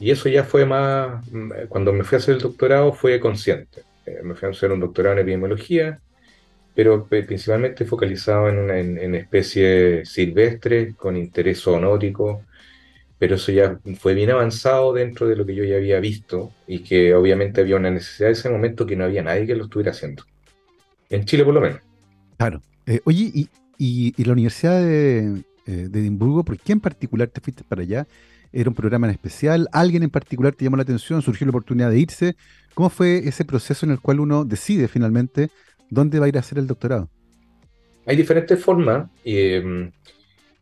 Y 0.00 0.10
eso 0.10 0.30
ya 0.30 0.44
fue 0.44 0.64
más, 0.64 1.22
cuando 1.68 1.92
me 1.92 2.04
fui 2.04 2.16
a 2.16 2.18
hacer 2.20 2.36
el 2.36 2.40
doctorado 2.40 2.92
fue 2.94 3.20
consciente 3.20 3.82
eh, 4.08 4.22
me 4.22 4.34
fui 4.34 4.48
a 4.48 4.52
hacer 4.52 4.72
un 4.72 4.80
doctorado 4.80 5.14
en 5.14 5.20
epidemiología, 5.20 6.00
pero 6.78 7.08
principalmente 7.08 7.84
focalizado 7.84 8.48
en, 8.48 9.12
especies 9.16 10.08
silvestres 10.08 10.94
con 10.94 11.16
interés 11.16 11.60
zoonótico, 11.60 12.44
pero 13.18 13.34
eso 13.34 13.50
ya 13.50 13.80
fue 13.98 14.14
bien 14.14 14.30
avanzado 14.30 14.92
dentro 14.92 15.26
de 15.26 15.34
lo 15.34 15.44
que 15.44 15.56
yo 15.56 15.64
ya 15.64 15.74
había 15.74 15.98
visto 15.98 16.52
y 16.68 16.84
que 16.84 17.16
obviamente 17.16 17.62
había 17.62 17.74
una 17.74 17.90
necesidad 17.90 18.28
en 18.28 18.32
ese 18.34 18.48
momento 18.48 18.86
que 18.86 18.94
no 18.94 19.02
había 19.02 19.24
nadie 19.24 19.44
que 19.44 19.56
lo 19.56 19.64
estuviera 19.64 19.90
haciendo. 19.90 20.22
En 21.10 21.24
Chile 21.24 21.44
por 21.44 21.54
lo 21.54 21.62
menos. 21.62 21.80
Claro. 22.36 22.62
Eh, 22.86 23.00
oye, 23.02 23.32
y, 23.34 24.14
y, 24.16 24.24
la 24.24 24.34
Universidad 24.34 24.80
de, 24.80 25.42
eh, 25.66 25.88
de, 25.90 25.98
Edimburgo, 25.98 26.44
¿por 26.44 26.60
qué 26.60 26.70
en 26.70 26.80
particular 26.80 27.26
te 27.26 27.40
fuiste 27.40 27.64
para 27.64 27.82
allá? 27.82 28.06
¿Era 28.52 28.70
un 28.70 28.76
programa 28.76 29.08
en 29.08 29.14
especial? 29.14 29.68
¿Alguien 29.72 30.04
en 30.04 30.10
particular 30.10 30.54
te 30.54 30.64
llamó 30.64 30.76
la 30.76 30.84
atención? 30.84 31.22
¿Surgió 31.22 31.44
la 31.44 31.50
oportunidad 31.50 31.90
de 31.90 31.98
irse? 31.98 32.36
¿Cómo 32.74 32.88
fue 32.88 33.26
ese 33.26 33.44
proceso 33.44 33.84
en 33.84 33.90
el 33.90 34.00
cual 34.00 34.20
uno 34.20 34.44
decide 34.44 34.86
finalmente 34.86 35.50
dónde 35.90 36.18
va 36.18 36.26
a 36.26 36.28
ir 36.28 36.36
a 36.36 36.40
hacer 36.40 36.58
el 36.58 36.66
doctorado? 36.66 37.08
Hay 38.06 38.16
diferentes 38.16 38.62
formas, 38.62 39.08
em, 39.24 39.90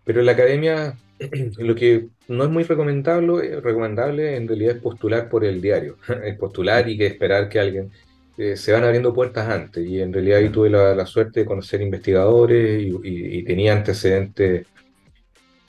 pero 0.04 0.20
en 0.20 0.26
la 0.26 0.32
academia 0.32 0.96
lo 1.58 1.74
que 1.74 2.08
no 2.28 2.44
es 2.44 2.50
muy 2.50 2.64
recomendable, 2.64 3.60
recomendable 3.60 4.36
en 4.36 4.48
realidad 4.48 4.76
es 4.76 4.82
postular 4.82 5.28
por 5.28 5.44
el 5.44 5.60
diario, 5.60 5.96
es 6.24 6.36
postular 6.36 6.88
y 6.88 6.98
que 6.98 7.06
esperar 7.06 7.48
que 7.48 7.60
alguien 7.60 7.90
eh, 8.38 8.56
se 8.56 8.72
van 8.72 8.84
abriendo 8.84 9.14
puertas 9.14 9.48
antes. 9.48 9.86
Y 9.86 10.00
en 10.00 10.12
realidad 10.12 10.38
ahí 10.38 10.48
tuve 10.50 10.70
la, 10.70 11.06
suerte 11.06 11.40
de 11.40 11.46
conocer 11.46 11.80
investigadores 11.80 12.82
y, 13.02 13.42
tenía 13.44 13.72
antecedentes. 13.72 14.66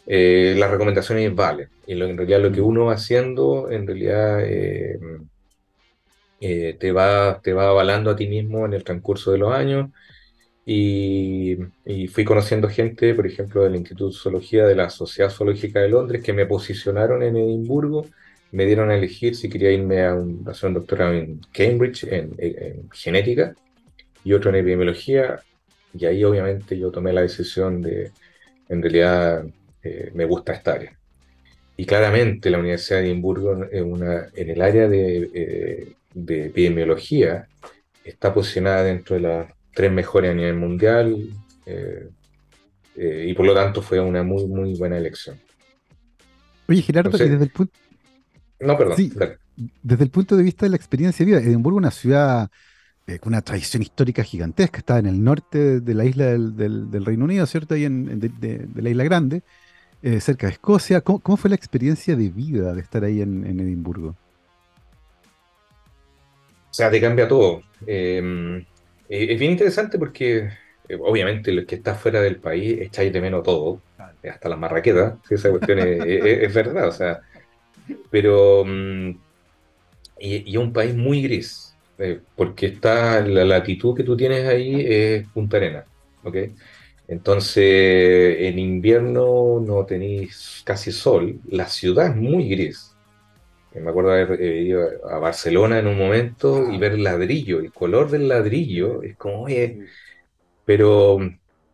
Eh, 0.06 0.56
las 0.58 0.72
recomendaciones 0.72 1.34
valen. 1.36 1.70
Y 1.86 1.96
lo, 1.96 2.06
en 2.08 2.18
realidad 2.18 2.42
lo 2.42 2.52
que 2.52 2.62
uno 2.62 2.86
va 2.86 2.94
haciendo, 2.94 3.70
en 3.72 3.88
realidad 3.88 4.44
em, 4.46 5.28
eh, 6.42 6.76
te, 6.80 6.92
va, 6.92 7.42
te 7.42 7.54
va 7.54 7.70
avalando 7.70 8.12
a 8.12 8.16
ti 8.16 8.28
mismo 8.28 8.66
en 8.66 8.74
el 8.74 8.84
transcurso 8.84 9.32
de 9.32 9.38
los 9.40 9.54
años. 9.54 9.90
y, 10.66 11.58
fui 12.12 12.26
conociendo 12.26 12.70
gente, 12.70 13.14
por 13.16 13.26
ejemplo, 13.28 13.64
del 13.64 13.76
Instituto 13.76 14.10
de 14.10 14.18
Zoología 14.18 14.66
de 14.66 14.76
la 14.76 14.90
Sociedad 14.90 15.30
Zoológica 15.32 15.80
de 15.80 15.90
Londres, 15.90 16.24
que 16.24 16.34
me 16.34 16.46
posicionaron 16.46 17.24
en 17.24 17.38
Edimburgo, 17.38 18.06
me 18.52 18.66
dieron 18.66 18.90
a 18.92 18.96
elegir 18.96 19.36
si 19.36 19.50
quería 19.50 19.72
irme 19.72 20.02
a, 20.02 20.18
hacer 20.48 20.70
un 20.70 20.76
doctorado 20.76 21.14
en 21.14 21.42
Cambridge, 21.54 22.04
en, 22.06 22.36
genética, 22.92 23.56
y 24.24 24.34
otro 24.34 24.50
en 24.50 24.58
epidemiología, 24.58 25.40
y 25.94 26.06
ahí 26.06 26.24
obviamente 26.24 26.78
yo 26.78 26.92
tomé 26.92 27.14
la 27.14 27.22
decisión 27.22 27.82
de, 27.82 28.12
en 28.70 28.82
realidad, 28.82 29.46
eh, 29.84 30.12
me 30.14 30.26
gusta 30.26 30.54
esta 30.54 30.74
área. 30.74 30.98
Y 31.78 31.86
claramente 31.86 32.50
la 32.50 32.60
Universidad 32.60 33.00
de 33.00 33.08
Edimburgo 33.08 33.66
en, 33.72 33.92
una, 33.92 34.28
en 34.36 34.50
el 34.50 34.62
área 34.62 34.88
de, 34.88 35.30
eh, 35.34 35.97
de 36.18 36.48
epidemiología 36.48 37.48
está 38.04 38.34
posicionada 38.34 38.84
dentro 38.84 39.16
de 39.16 39.22
las 39.22 39.54
tres 39.74 39.92
mejores 39.92 40.32
a 40.32 40.34
nivel 40.34 40.56
mundial 40.56 41.16
eh, 41.66 42.10
eh, 42.96 43.26
y 43.30 43.34
por 43.36 43.46
lo 43.46 43.54
tanto 43.54 43.82
fue 43.82 44.00
una 44.00 44.24
muy, 44.24 44.48
muy 44.48 44.74
buena 44.76 44.98
elección. 44.98 45.38
Oye, 46.68 46.82
Gerardo, 46.82 47.16
desde 47.16 47.36
el 47.36 47.50
punto... 47.50 47.74
No, 48.60 48.76
perdón. 48.76 48.96
desde 49.84 50.04
el 50.04 50.10
punto 50.10 50.36
de 50.36 50.42
vista 50.42 50.66
de 50.66 50.72
la 50.72 50.78
experiencia 50.78 51.24
de 51.24 51.32
vida, 51.32 51.42
Edimburgo 51.42 51.78
es 51.78 51.84
una 51.84 51.92
ciudad 51.92 52.50
eh, 53.06 53.20
con 53.20 53.34
una 53.34 53.44
tradición 53.44 53.84
histórica 53.84 54.24
gigantesca, 54.24 54.80
está 54.80 54.98
en 54.98 55.06
el 55.06 55.24
norte 55.24 55.80
de 55.80 55.94
la 55.94 56.06
isla 56.06 56.26
del, 56.26 57.06
Reino 57.06 57.26
Unido, 57.26 57.46
¿cierto? 57.46 57.76
Ahí 57.76 57.86
en, 57.86 58.20
de, 58.20 58.68
la 58.82 58.90
isla 58.90 59.04
grande, 59.04 59.44
cerca 60.20 60.48
de 60.48 60.54
Escocia. 60.54 61.02
¿Cómo, 61.02 61.38
fue 61.38 61.52
la 61.52 61.56
experiencia 61.56 62.16
de 62.16 62.30
vida 62.30 62.74
de 62.74 62.82
estar 62.82 63.04
ahí 63.04 63.22
en, 63.22 63.46
Edimburgo? 63.60 64.16
O 66.78 66.80
sea, 66.80 66.92
te 66.92 67.02
cambia 67.02 67.28
todo. 67.28 67.64
Eh, 67.88 68.22
eh, 69.10 69.28
es 69.32 69.40
bien 69.40 69.54
interesante 69.54 69.98
porque, 69.98 70.48
eh, 70.88 70.98
obviamente, 71.02 71.52
los 71.52 71.66
que 71.66 71.74
está 71.74 71.96
fuera 71.96 72.22
del 72.22 72.36
país 72.36 72.80
echáis 72.80 73.12
de 73.12 73.20
menos 73.20 73.42
todo, 73.42 73.82
hasta 74.24 74.48
las 74.48 74.60
marraquetas, 74.60 75.16
si 75.28 75.34
esa 75.34 75.50
cuestión 75.50 75.80
es, 75.80 76.54
verdad, 76.54 76.88
o 76.88 76.92
sea. 76.92 77.22
Pero. 78.12 78.64
Mm, 78.64 79.10
y, 80.20 80.52
es 80.52 80.58
un 80.58 80.72
país 80.72 80.94
muy 80.94 81.24
gris, 81.24 81.76
eh, 81.98 82.20
porque 82.36 82.68
está 82.68 83.22
la 83.22 83.44
latitud 83.44 83.96
que 83.98 84.04
tú 84.04 84.16
tienes 84.16 84.48
ahí 84.48 84.86
es 84.88 85.28
Punta 85.30 85.58
Arena, 85.58 85.84
¿ok? 86.24 86.36
Entonces, 87.08 88.38
en 88.40 88.60
invierno 88.60 89.60
no 89.66 89.84
tenéis 89.84 90.62
casi 90.64 90.92
sol, 90.92 91.40
la 91.50 91.68
ciudad 91.68 92.10
es 92.12 92.16
muy 92.16 92.48
gris 92.50 92.97
me 93.82 93.90
acuerdo 93.90 94.12
haber 94.12 94.42
ido 94.42 94.88
a 95.10 95.18
Barcelona 95.20 95.80
en 95.80 95.88
un 95.88 95.98
momento 95.98 96.72
y 96.72 96.76
ah. 96.76 96.80
ver 96.80 97.00
ladrillo, 97.00 97.60
el 97.60 97.72
color 97.72 98.10
del 98.10 98.28
ladrillo 98.28 99.02
es 99.04 99.16
como, 99.18 99.44
oye, 99.44 99.80
pero 100.66 101.20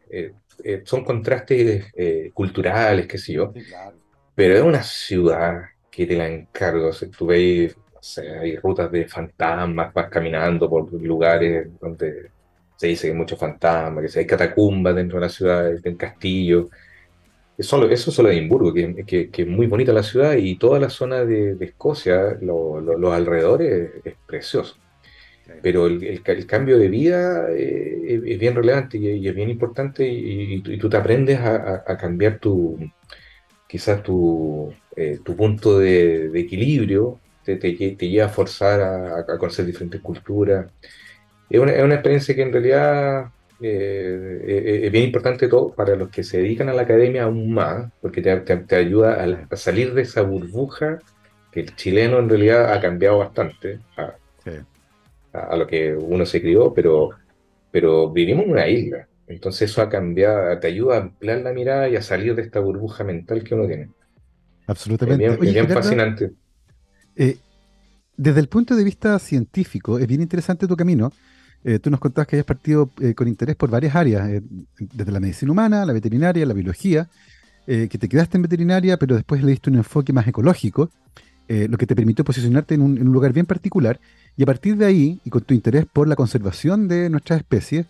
eh, 0.09 0.33
eh, 0.63 0.81
son 0.85 1.03
contrastes 1.03 1.85
eh, 1.95 2.31
culturales, 2.33 3.07
qué 3.07 3.17
sé 3.17 3.33
yo, 3.33 3.53
pero 4.35 4.55
es 4.55 4.61
una 4.61 4.83
ciudad 4.83 5.63
que 5.89 6.05
te 6.05 6.15
la 6.15 6.27
encargo, 6.27 6.89
o 6.89 6.93
tú 7.17 7.25
veis, 7.27 7.75
hay 8.17 8.57
rutas 8.57 8.91
de 8.91 9.07
fantasmas, 9.07 9.93
vas 9.93 10.09
caminando 10.09 10.69
por 10.69 10.91
lugares 10.93 11.67
donde 11.79 12.31
se 12.75 12.87
dice 12.87 13.07
que 13.07 13.11
hay 13.13 13.17
muchos 13.17 13.39
fantasmas, 13.39 14.11
que 14.11 14.19
hay 14.19 14.27
catacumbas 14.27 14.95
dentro 14.95 15.19
de 15.19 15.25
la 15.25 15.29
ciudad, 15.29 15.71
del 15.71 15.97
castillo, 15.97 16.69
eso, 17.57 17.89
eso 17.89 18.11
solo 18.11 18.29
Edimburgo, 18.29 18.73
que, 18.73 19.29
es 19.31 19.47
muy 19.47 19.67
bonita 19.67 19.93
la 19.93 20.03
ciudad 20.03 20.35
y 20.35 20.55
toda 20.57 20.79
la 20.79 20.89
zona 20.89 21.23
de, 21.23 21.55
Escocia, 21.59 22.37
los 22.41 23.13
alrededores, 23.13 23.91
es, 24.03 24.15
precioso. 24.25 24.77
Pero 25.61 25.87
el, 25.87 26.23
cambio 26.47 26.79
de 26.79 26.87
vida 26.89 27.47
eh, 27.51 28.21
es, 28.25 28.39
bien 28.39 28.55
relevante 28.55 28.97
y, 28.97 29.27
es 29.27 29.35
bien 29.35 29.49
importante 29.49 30.07
y, 30.07 30.61
tú 30.61 30.89
te 30.89 30.97
aprendes 30.97 31.39
a, 31.39 31.97
cambiar 31.97 32.39
tu, 32.39 32.79
quizás 33.67 34.01
tu, 34.01 34.73
eh, 34.95 35.19
tu 35.23 35.35
punto 35.35 35.79
de, 35.79 36.31
equilibrio, 36.39 37.19
te, 37.43 37.57
te, 37.57 38.09
lleva 38.09 38.27
a 38.27 38.29
forzar 38.29 38.81
a, 38.81 39.37
conocer 39.37 39.65
diferentes 39.65 40.01
culturas. 40.01 40.71
Es 41.49 41.59
una, 41.59 41.73
es 41.73 41.83
una 41.83 41.95
experiencia 41.95 42.33
que 42.33 42.41
en 42.41 42.51
realidad 42.51 43.31
eh, 43.65 44.41
eh, 44.45 44.81
es 44.83 44.91
bien 44.91 45.05
importante 45.05 45.47
todo 45.47 45.73
para 45.73 45.95
los 45.95 46.09
que 46.09 46.23
se 46.23 46.37
dedican 46.39 46.67
a 46.67 46.73
la 46.73 46.81
academia 46.81 47.23
aún 47.23 47.53
más, 47.53 47.91
porque 48.01 48.21
te, 48.21 48.75
ayuda 48.75 49.23
a, 49.49 49.55
salir 49.55 49.93
de 49.93 50.01
esa 50.01 50.21
burbuja 50.21 50.99
que 51.49 51.61
el 51.61 51.75
chileno 51.75 52.19
en 52.19 52.27
realidad 52.27 52.73
ha 52.73 52.81
cambiado 52.81 53.19
bastante 53.19 53.79
a, 53.95 55.55
lo 55.55 55.65
que 55.65 55.95
uno 55.95 56.25
se 56.25 56.41
crió, 56.41 56.73
pero, 56.73 57.11
pero 57.71 58.11
vivimos 58.11 58.45
en 58.45 58.51
una 58.51 58.67
isla. 58.67 59.07
Entonces 59.27 59.71
eso 59.71 59.81
ha 59.81 59.89
cambiado, 59.89 60.59
te 60.59 60.67
ayuda 60.67 60.95
a 60.95 61.01
ampliar 61.01 61.39
la 61.39 61.53
mirada 61.53 61.87
y 61.87 61.95
a 61.95 62.01
salir 62.01 62.35
de 62.35 62.41
esta 62.41 62.59
burbuja 62.59 63.05
mental 63.05 63.43
que 63.43 63.55
uno 63.55 63.65
tiene. 63.65 63.89
Absolutamente. 64.67 65.25
Es 65.25 65.39
bien, 65.39 65.69
fascinante. 65.69 66.31
Eh, 67.15 67.37
desde 68.17 68.41
el 68.41 68.47
punto 68.49 68.75
de 68.75 68.83
vista 68.83 69.17
científico, 69.19 69.97
es 69.99 70.07
bien 70.07 70.21
interesante 70.21 70.67
tu 70.67 70.75
camino, 70.75 71.11
eh, 71.63 71.79
tú 71.79 71.89
nos 71.89 71.99
contabas 71.99 72.27
que 72.27 72.35
habías 72.35 72.45
partido 72.45 72.89
eh, 72.99 73.13
con 73.13 73.27
interés 73.27 73.55
por 73.55 73.69
varias 73.69 73.95
áreas, 73.95 74.27
eh, 74.29 74.41
desde 74.77 75.11
la 75.11 75.19
medicina 75.19 75.51
humana, 75.51 75.85
la 75.85 75.93
veterinaria, 75.93 76.45
la 76.45 76.53
biología, 76.53 77.09
que 77.65 77.87
te 77.87 78.09
quedaste 78.09 78.37
en 78.37 78.41
veterinaria, 78.41 78.97
pero 78.97 79.15
después 79.15 79.41
le 79.41 79.51
diste 79.51 79.69
un 79.69 79.77
enfoque 79.77 80.11
más 80.11 80.27
ecológico, 80.27 80.89
lo 81.47 81.77
que 81.77 81.87
te 81.87 81.95
permitió 81.95 82.25
posicionarte 82.25 82.75
en 82.75 82.81
un, 82.81 82.95
lugar 82.99 83.31
bien 83.31 83.45
particular, 83.45 84.01
y 84.35 84.43
a 84.43 84.45
partir 84.45 84.75
de 84.75 84.85
ahí, 84.85 85.21
y 85.23 85.29
con 85.29 85.43
tu 85.43 85.53
interés 85.53 85.85
por 85.85 86.09
la 86.09 86.17
conservación 86.17 86.89
de 86.89 87.09
nuestras 87.09 87.39
especies, 87.39 87.85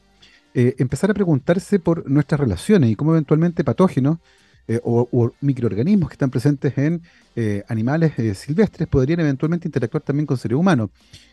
empezar 0.53 1.10
a 1.10 1.15
preguntarse 1.15 1.80
por 1.80 2.08
nuestras 2.08 2.39
relaciones 2.39 2.92
y 2.92 2.96
cómo 2.96 3.13
eventualmente 3.13 3.63
patógenos 3.63 4.20
eh, 4.65 4.79
o, 4.84 5.34
microorganismos 5.41 6.08
que 6.08 6.13
están 6.13 6.29
presentes 6.29 6.77
en 6.77 7.01
eh, 7.36 7.63
animales 7.67 8.17
eh, 8.17 8.34
silvestres 8.34 8.88
podrían 8.88 9.20
eventualmente 9.20 9.67
interactuar 9.67 10.03
también 10.03 10.25
con 10.25 10.38
seres 10.38 10.58
humanos. 10.58 10.89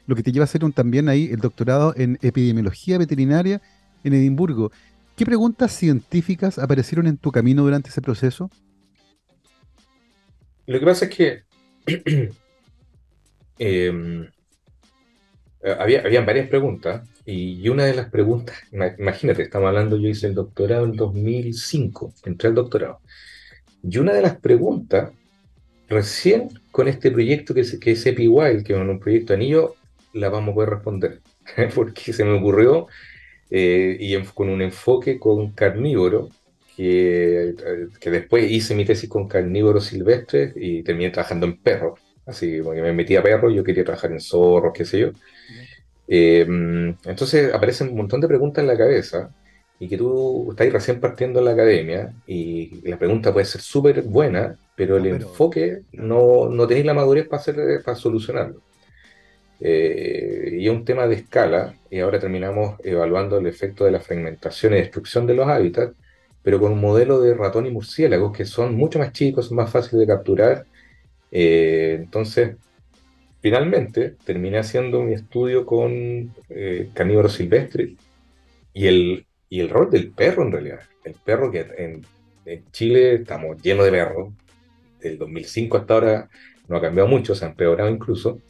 Lo 0.07 0.17
que 0.17 0.25
te 0.25 0.33
lleva 0.33 0.43
a 0.43 0.47
hacer 0.47 0.65
un, 0.65 0.73
también 0.73 1.09
ahí 1.09 1.31
el 1.31 1.39
doctorado 1.39 1.95
en 1.97 2.19
epidemiología 2.23 2.99
veterinaria 2.99 3.63
en 4.03 4.15
Edimburgo. 4.15 4.73
¿Qué 5.17 5.25
preguntas 5.25 5.71
científicas 5.73 6.59
aparecieron 6.59 7.07
en 7.07 7.19
tu 7.19 7.31
camino 7.31 7.63
durante 7.63 7.91
ese 7.91 8.03
proceso? 8.03 8.51
Lo 10.67 10.81
que 10.81 10.87
pasa 10.87 11.05
es 11.05 11.17
que 11.17 11.43
em, 13.59 14.29
había, 15.79 16.01
habían 16.01 16.27
varias 16.27 16.49
preguntas 16.49 17.09
y 17.27 17.69
una 17.69 17.85
de 17.85 17.95
las 17.95 18.09
preguntas, 18.11 18.57
imagínate, 18.99 19.43
estamos 19.43 19.69
hablando, 19.69 19.97
yo 19.97 20.09
hice 20.09 20.27
el 20.27 20.35
doctorado 20.35 20.85
en 20.85 20.93
2005, 20.93 22.15
entré 22.25 22.49
al 22.49 22.55
doctorado. 22.55 23.01
Y 23.83 23.99
una 23.99 24.13
de 24.13 24.23
las 24.23 24.39
preguntas, 24.39 25.11
recién 25.89 26.49
con 26.71 26.89
este 26.89 27.11
proyecto 27.11 27.55
que 27.55 27.61
es, 27.61 27.79
que 27.79 27.93
es 27.93 28.05
que 28.05 28.73
es 28.73 28.79
un 28.79 29.01
proyecto 29.01 29.35
anillo, 29.35 29.75
la 30.13 30.29
vamos 30.29 30.53
a 30.53 30.55
poder 30.55 30.71
responder. 30.71 31.21
Porque 31.75 32.13
se 32.13 32.25
me 32.25 32.33
ocurrió, 32.33 32.87
eh, 33.51 33.97
y 33.99 34.17
con 34.35 34.49
un 34.49 34.63
enfoque 34.63 35.19
con 35.19 35.53
carnívoro, 35.53 36.29
que, 36.77 37.55
que, 38.01 38.11
después 38.11 38.51
hice 38.51 38.75
mi 38.75 38.85
tesis 38.85 39.09
con 39.11 39.29
carnívoros 39.29 39.87
silvestres 39.87 40.55
y 40.57 40.83
terminé 40.83 41.11
trabajando 41.11 41.47
en 41.47 41.59
perros. 41.59 42.01
Así, 42.25 42.61
porque 42.63 42.81
me 42.81 42.93
metí 42.93 43.17
a 43.17 43.23
perros, 43.23 43.53
yo 43.55 43.65
quería 43.65 43.85
trabajar 43.85 44.13
en 44.13 44.21
zorros, 44.21 44.73
qué 44.73 44.85
sé 44.85 45.01
yo. 45.01 45.11
Eh, 46.13 46.45
entonces 47.05 47.55
aparecen 47.55 47.91
un 47.91 47.97
montón 47.97 48.21
de 48.21 48.27
preguntas 48.27 48.63
en 48.63 48.67
la 48.69 48.77
cabeza 48.77 49.31
y 49.79 49.89
que 49.89 49.97
tú 49.97 50.51
estás 50.51 50.73
recién 50.73 51.01
partiendo 51.01 51.39
en 51.39 51.45
la 51.45 51.53
academia 51.53 52.13
y 52.27 52.83
la 52.89 52.99
pregunta 52.99 53.33
puede 53.33 53.47
ser 53.47 53.61
súper 53.61 54.03
buena, 54.03 54.57
pero 54.75 54.97
el 54.97 55.07
enfoque 55.07 55.83
no, 55.93 56.49
no 56.49 56.67
tenéis 56.67 56.87
la 56.87 56.95
madurez 56.95 57.29
para, 57.29 57.41
hacer, 57.41 57.83
para 57.85 57.97
solucionarlo. 57.97 58.61
Eh, 59.61 60.57
y 60.59 60.67
es 60.67 60.73
un 60.73 60.85
tema 60.85 61.07
de 61.07 61.17
escala, 61.17 61.75
y 61.91 62.01
ahora 62.01 62.19
terminamos 62.19 62.81
evaluando 62.83 63.39
el 63.39 63.47
efecto 63.47 63.85
de 63.85 63.93
la 63.93 64.01
fragmentación 64.01 64.73
y 64.73 64.77
destrucción 64.77 65.27
de 65.27 65.35
los 65.35 65.49
hábitats, 65.49 65.95
pero 66.43 66.59
con 66.59 66.73
un 66.73 66.81
modelo 66.81 67.21
de 67.21 67.35
ratón 67.35 67.67
y 67.67 67.71
murciélagos 67.71 68.37
que 68.37 68.47
son 68.47 68.75
mucho 68.75 68.99
más 68.99 69.13
chicos, 69.13 69.53
más 69.53 69.71
fáciles 69.71 70.01
de 70.01 70.07
capturar. 70.07 70.67
Eh, 71.31 71.99
entonces, 72.01 72.57
finalmente 73.41 74.17
terminé 74.25 74.59
haciendo 74.59 75.03
mi 75.03 75.15
estudio 75.15 75.65
con 75.67 76.35
eh, 76.49 76.91
carnívoros 76.95 77.35
silvestres 77.35 77.91
y 78.73 78.87
el, 78.87 79.27
y 79.49 79.61
el 79.61 79.69
rol 79.69 79.91
del 79.91 80.11
perro 80.11 80.45
en 80.45 80.53
realidad. 80.53 80.81
El 81.05 81.15
perro 81.15 81.51
que 81.51 81.67
en, 81.79 82.03
Chile 82.73 83.15
estamos 83.15 83.63
llenos 83.63 83.85
de 83.85 83.93
perros. 83.93 84.33
Del 85.01 85.19
2005 85.19 85.77
hasta 85.77 85.95
ahora 85.95 86.29
no 86.69 86.77
ha 86.77 86.81
cambiado 86.81 87.09
mucho, 87.09 87.35
se 87.35 87.45
ha 87.45 87.49
empeorado 87.49 87.89
incluso. 87.89 88.41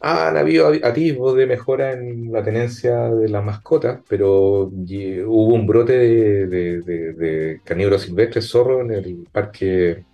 Han 0.00 0.36
habido 0.36 0.68
atisbos 0.82 1.36
de 1.36 1.46
mejora 1.46 1.92
en 1.92 2.32
la 2.32 2.42
tenencia 2.42 3.10
de 3.10 3.28
las 3.28 3.44
mascotas, 3.44 4.00
pero 4.08 4.62
hubo 4.62 5.54
un 5.54 5.66
brote 5.66 5.98
de, 5.98 6.46
de, 6.46 7.60
carnívoros 7.64 8.02
silvestres 8.02 8.48
zorro 8.48 8.80
en 8.80 8.92
el 8.92 9.26
parque 9.30 10.04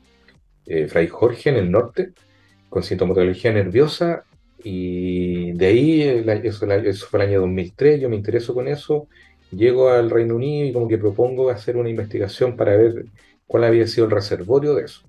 eh, 0.67 0.89
Fray 0.89 1.07
Jorge, 1.07 1.51
en 1.51 1.57
el 1.57 1.71
norte, 1.71 2.13
con 2.75 2.83
sintomatología 2.83 3.53
nerviosa, 3.53 4.25
y 4.65 5.53
de 5.53 5.67
ahí, 5.67 6.03
eso, 6.43 6.69
eso, 6.69 7.07
fue 7.07 7.23
el 7.23 7.29
año 7.29 7.41
2003, 7.43 8.01
yo 8.01 8.09
me 8.09 8.17
intereso 8.17 8.53
con 8.53 8.67
eso, 8.67 9.07
llego 9.53 9.91
al 9.91 10.11
Reino 10.11 10.35
Unido 10.35 10.67
y 10.67 10.73
como 10.73 10.89
que 10.89 10.99
propongo 10.99 11.51
hacer 11.51 11.77
una 11.77 11.89
investigación 11.89 12.57
para 12.57 12.77
ver 12.77 13.05
cuál 13.47 13.63
había 13.63 13.87
sido 13.87 14.07
el 14.07 14.11
reservorio 14.11 14.75
de 14.75 14.87
eso. 14.87 15.03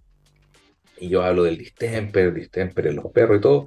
Y 0.99 1.09
yo 1.09 1.23
hablo 1.23 1.41
del 1.41 1.57
distemper, 1.57 2.35
distemper 2.35 2.85
en 2.85 2.97
los 2.97 3.11
perros 3.11 3.39
y 3.39 3.41
todo, 3.41 3.65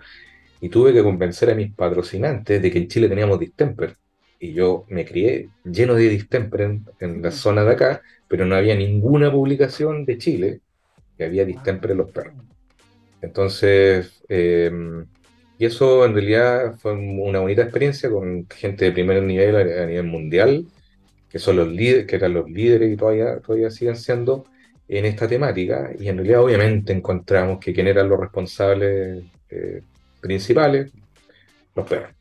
y 0.61 0.69
tuve 0.69 0.93
que 0.93 1.03
convencer 1.03 1.51
a 1.51 1.57
mis 1.57 1.75
patrocinantes 1.75 2.63
de 2.63 2.71
que 2.71 2.79
en 2.79 2.87
Chile 2.87 3.09
teníamos 3.09 3.41
distemper. 3.41 3.97
Y 4.39 4.53
yo 4.53 4.85
me 4.91 5.05
crié 5.05 5.49
lleno 5.65 5.95
de 5.97 6.09
distemper 6.09 6.61
en, 7.01 7.21
la 7.21 7.33
zona 7.33 7.65
de 7.65 7.73
acá, 7.73 8.03
pero 8.29 8.47
no 8.47 8.55
había 8.55 8.77
ninguna 8.77 9.33
publicación 9.33 10.05
de 10.05 10.19
Chile 10.19 10.61
que 11.17 11.25
había 11.25 11.45
distemper 11.45 11.91
en 11.91 11.99
los 11.99 12.13
perros. 12.13 12.37
Entonces, 13.21 14.23
eh, 14.29 14.71
y 15.59 15.67
eso 15.67 16.05
en 16.05 16.15
realidad 16.15 16.77
fue 16.79 16.93
una 16.95 17.41
bonita 17.41 17.63
experiencia 17.63 18.09
con 18.11 18.47
gente 18.49 18.85
de 18.87 18.93
primer 18.93 19.23
nivel 19.25 19.57
a, 19.57 19.87
nivel 19.87 20.05
mundial, 20.07 20.67
que 21.29 21.39
son 21.41 21.57
los 21.57 21.69
líderes, 21.69 22.07
que 22.07 22.17
eran 22.17 22.35
los 22.35 22.49
líderes 22.49 22.93
y 22.93 22.97
todavía, 22.97 23.41
todavía 23.41 23.71
siguen 23.71 23.97
siendo 23.97 24.47
en 24.89 25.05
esta 25.05 25.29
temática. 25.29 25.91
Y 25.99 26.09
en 26.09 26.19
realidad 26.19 26.45
obviamente 26.45 26.93
encontramos 26.93 27.59
que 27.59 27.75
quién 27.75 27.89
eran 27.89 28.09
los 28.09 28.21
responsables 28.21 29.25
eh, 29.51 29.83
principales, 30.21 30.93
los 31.75 31.87
perros, 31.89 32.13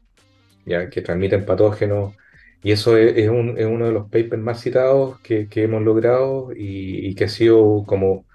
ya 0.65 0.89
que 0.89 1.01
transmiten 1.01 1.45
patógenos. 1.45 2.15
Y 2.63 2.71
eso 2.71 2.97
es, 2.97 3.29
uno 3.29 3.85
de 3.85 3.91
los 3.91 4.09
papers 4.09 4.41
más 4.41 4.61
citados 4.61 5.19
que, 5.21 5.47
hemos 5.55 5.83
logrado 5.83 6.49
y, 6.55 7.13
que 7.15 7.25
ha 7.25 7.29
sido 7.29 7.83
como 7.85 8.25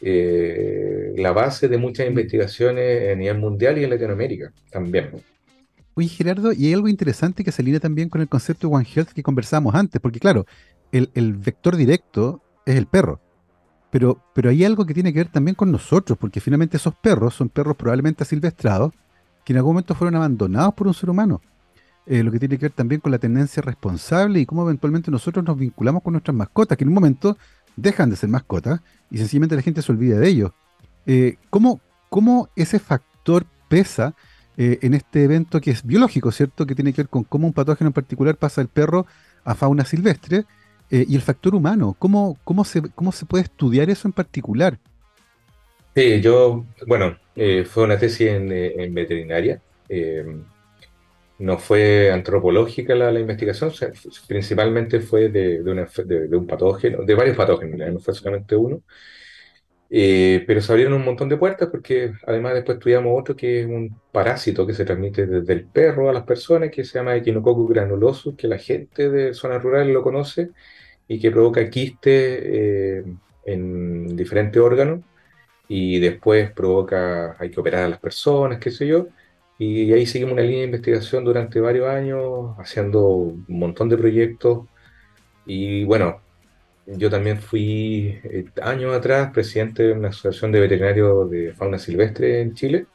eh, 0.00 1.12
la 1.16 1.32
base 1.32 1.68
de 1.68 1.78
muchas 1.78 2.06
investigaciones 2.06 3.12
a 3.12 3.16
nivel 3.16 3.38
mundial 3.38 3.78
y 3.78 3.84
en 3.84 3.90
Latinoamérica 3.90 4.52
también. 4.70 5.10
Oye, 5.94 6.08
Gerardo, 6.08 6.52
y 6.52 6.66
hay 6.66 6.74
algo 6.74 6.88
interesante 6.88 7.42
que 7.42 7.50
se 7.50 7.60
alinea 7.60 7.80
también 7.80 8.08
con 8.08 8.20
el 8.20 8.28
concepto 8.28 8.68
de 8.68 8.74
One 8.74 8.86
Health 8.94 9.10
que 9.10 9.22
conversábamos 9.22 9.74
antes, 9.74 10.00
porque 10.00 10.20
claro, 10.20 10.46
el, 10.92 11.34
vector 11.34 11.76
directo 11.76 12.40
es 12.64 12.76
el 12.76 12.86
perro, 12.86 13.20
pero, 13.90 14.22
pero 14.34 14.50
hay 14.50 14.64
algo 14.64 14.86
que 14.86 14.94
tiene 14.94 15.12
que 15.12 15.18
ver 15.18 15.32
también 15.32 15.56
con 15.56 15.72
nosotros, 15.72 16.16
porque 16.16 16.40
finalmente 16.40 16.76
esos 16.76 16.94
perros 16.94 17.34
son 17.34 17.48
perros 17.48 17.76
probablemente 17.76 18.22
asilvestrados, 18.22 18.92
que 19.44 19.52
en 19.52 19.56
algún 19.56 19.72
momento 19.72 19.94
fueron 19.94 20.14
abandonados 20.14 20.74
por 20.74 20.86
un 20.86 20.94
ser 20.94 21.10
humano. 21.10 21.40
Eh, 22.06 22.22
lo 22.22 22.30
que 22.30 22.38
tiene 22.38 22.56
que 22.56 22.66
ver 22.66 22.72
también 22.72 23.00
con 23.00 23.12
la 23.12 23.18
tendencia 23.18 23.60
responsable 23.60 24.40
y 24.40 24.46
cómo 24.46 24.62
eventualmente 24.62 25.10
nosotros 25.10 25.44
nos 25.44 25.58
vinculamos 25.58 26.02
con 26.02 26.12
nuestras 26.12 26.34
mascotas, 26.34 26.78
que 26.78 26.84
en 26.84 26.88
un 26.88 26.94
momento 26.94 27.36
dejan 27.80 28.10
de 28.10 28.16
ser 28.16 28.28
mascotas 28.28 28.80
y 29.10 29.18
sencillamente 29.18 29.56
la 29.56 29.62
gente 29.62 29.82
se 29.82 29.92
olvida 29.92 30.18
de 30.18 30.28
ellos. 30.28 30.50
Eh, 31.06 31.36
¿cómo, 31.48 31.80
ese 32.56 32.78
factor 32.78 33.46
pesa 33.68 34.14
eh, 34.56 34.78
en 34.82 34.94
este 34.94 35.24
evento 35.24 35.60
que 35.60 35.70
es 35.70 35.84
biológico, 35.84 36.32
¿cierto? 36.32 36.66
Que 36.66 36.74
tiene 36.74 36.92
que 36.92 37.02
ver 37.02 37.08
con 37.08 37.24
cómo 37.24 37.46
un 37.46 37.52
patógeno 37.52 37.88
en 37.88 37.94
particular 37.94 38.36
pasa 38.36 38.60
del 38.60 38.68
perro 38.68 39.06
a 39.44 39.54
fauna 39.54 39.84
silvestre 39.84 40.44
eh, 40.90 41.06
y 41.08 41.14
el 41.14 41.22
factor 41.22 41.54
humano. 41.54 41.94
¿Cómo, 41.98 42.36
cómo, 42.44 42.64
se, 42.64 42.82
¿Cómo 42.82 43.12
se 43.12 43.26
puede 43.26 43.44
estudiar 43.44 43.88
eso 43.90 44.08
en 44.08 44.12
particular? 44.12 44.78
Sí, 45.94 46.20
yo, 46.20 46.64
bueno, 46.86 47.16
fue 47.66 47.84
una 47.84 47.98
tesis 47.98 48.28
en, 48.28 48.94
veterinaria 48.94 49.60
no 51.38 51.58
fue 51.58 52.10
antropológica 52.10 52.94
la, 52.94 53.18
investigación, 53.18 53.72
principalmente 54.26 55.00
fue 55.00 55.28
de, 55.28 55.60
un 56.36 56.46
patógeno, 56.46 57.04
de 57.04 57.14
varios 57.14 57.36
patógenos, 57.36 57.92
no 57.92 58.00
fue 58.00 58.14
solamente 58.14 58.56
uno. 58.56 58.82
Eh, 59.90 60.44
pero 60.46 60.60
se 60.60 60.70
abrieron 60.70 60.94
un 60.94 61.04
montón 61.04 61.30
de 61.30 61.38
puertas 61.38 61.68
porque 61.70 62.12
además 62.26 62.52
después 62.52 62.76
estudiamos 62.76 63.18
otro 63.18 63.34
que 63.34 63.60
es 63.60 63.66
un 63.66 63.98
parásito 64.12 64.66
que 64.66 64.74
se 64.74 64.84
transmite 64.84 65.26
desde 65.26 65.52
el 65.54 65.64
perro 65.64 66.10
a 66.10 66.12
las 66.12 66.24
personas, 66.24 66.70
que 66.70 66.84
se 66.84 66.98
llama 66.98 67.16
Echinococcus 67.16 67.70
granulosus, 67.70 68.34
que 68.36 68.48
la 68.48 68.58
gente 68.58 69.08
de 69.08 69.32
zonas 69.32 69.62
rurales 69.62 69.92
lo 69.94 70.02
conoce 70.02 70.50
y 71.08 71.18
que 71.20 71.30
provoca 71.30 71.70
quiste 71.70 72.98
eh, 73.00 73.04
en 73.46 74.16
diferentes 74.16 74.60
órganos 74.60 75.00
y 75.68 76.00
después 76.00 76.50
provoca, 76.52 77.36
hay 77.38 77.50
que 77.50 77.60
operar 77.60 77.84
a 77.84 77.88
las 77.88 78.00
personas, 78.00 78.58
qué 78.58 78.70
sé 78.70 78.86
yo. 78.86 79.08
Y 79.58 79.92
ahí 79.92 80.06
seguimos 80.06 80.34
una 80.34 80.42
línea 80.42 80.60
de 80.60 80.66
investigación 80.66 81.24
durante 81.24 81.60
varios 81.60 81.88
años, 81.88 82.54
haciendo 82.58 83.06
un 83.08 83.44
montón 83.48 83.88
de 83.88 83.98
proyectos. 83.98 84.66
Y 85.46 85.84
bueno, 85.84 86.20
yo 86.86 87.10
también 87.10 87.38
fui 87.40 88.20
eh, 88.24 88.46
años 88.62 88.94
atrás 88.94 89.32
presidente 89.32 89.82
de 89.82 89.92
una 89.92 90.08
asociación 90.08 90.52
de 90.52 90.60
veterinarios 90.60 91.30
de 91.30 91.52
fauna 91.54 91.78
silvestre 91.78 92.40
en 92.40 92.54
Chile. 92.54 92.86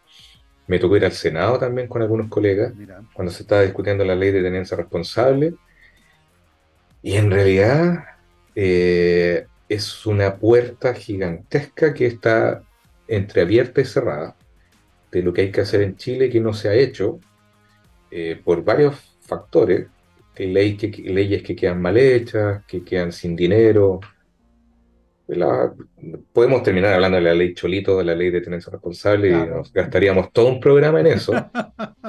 Me 0.68 0.80
tocó 0.80 0.96
ir 0.98 1.06
al 1.06 1.12
Senado 1.12 1.60
también 1.60 1.88
con 1.90 2.02
algunos 2.02 2.30
colegas 2.30 2.74
cuando 3.14 3.32
se 3.34 3.44
estaba 3.44 3.62
discutiendo 3.64 4.06
la 4.06 4.16
ley 4.16 4.32
de 4.32 4.42
tenencia 4.42 4.78
responsable. 4.78 5.56
Y 7.02 7.18
en 7.18 7.30
realidad 7.30 8.06
eh, 8.56 9.48
es 9.68 10.06
una 10.06 10.38
puerta 10.38 10.94
gigantesca 10.94 11.94
que 11.94 12.06
está 12.08 12.64
entreabierta 13.08 13.82
y 13.82 13.86
cerrada 13.86 14.38
de 15.14 15.24
lo 15.24 15.32
que 15.32 15.42
hay 15.42 15.52
que 15.52 15.62
hacer 15.62 15.82
en 15.82 15.96
Chile 15.96 16.30
que 16.30 16.40
no 16.40 16.54
se 16.54 16.70
ha 16.70 16.74
hecho 16.74 17.20
eh, 18.12 18.40
por 18.44 18.64
varios 18.64 18.96
factores 19.22 19.88
ley 20.38 20.76
que, 20.78 20.90
leyes 20.90 21.44
que 21.44 21.56
quedan 21.56 21.82
mal 21.82 21.98
hechas, 21.98 22.64
que 22.66 22.84
quedan 22.84 23.12
sin 23.12 23.36
dinero. 23.36 24.00
podemos 26.34 26.64
terminar 26.64 26.94
hablando 26.94 27.18
de 27.18 27.24
la 27.24 27.34
ley 27.34 27.54
Cholito, 27.54 27.98
de 27.98 28.04
la 28.04 28.16
ley 28.16 28.32
de 28.32 28.42
tenencia 28.42 28.72
responsable, 28.72 29.30
y 29.30 29.34
nos 29.34 29.72
gastaríamos 29.72 30.32
todo 30.34 30.48
un 30.48 30.60
programa 30.60 31.00
en 31.00 31.08
eso, 31.08 31.34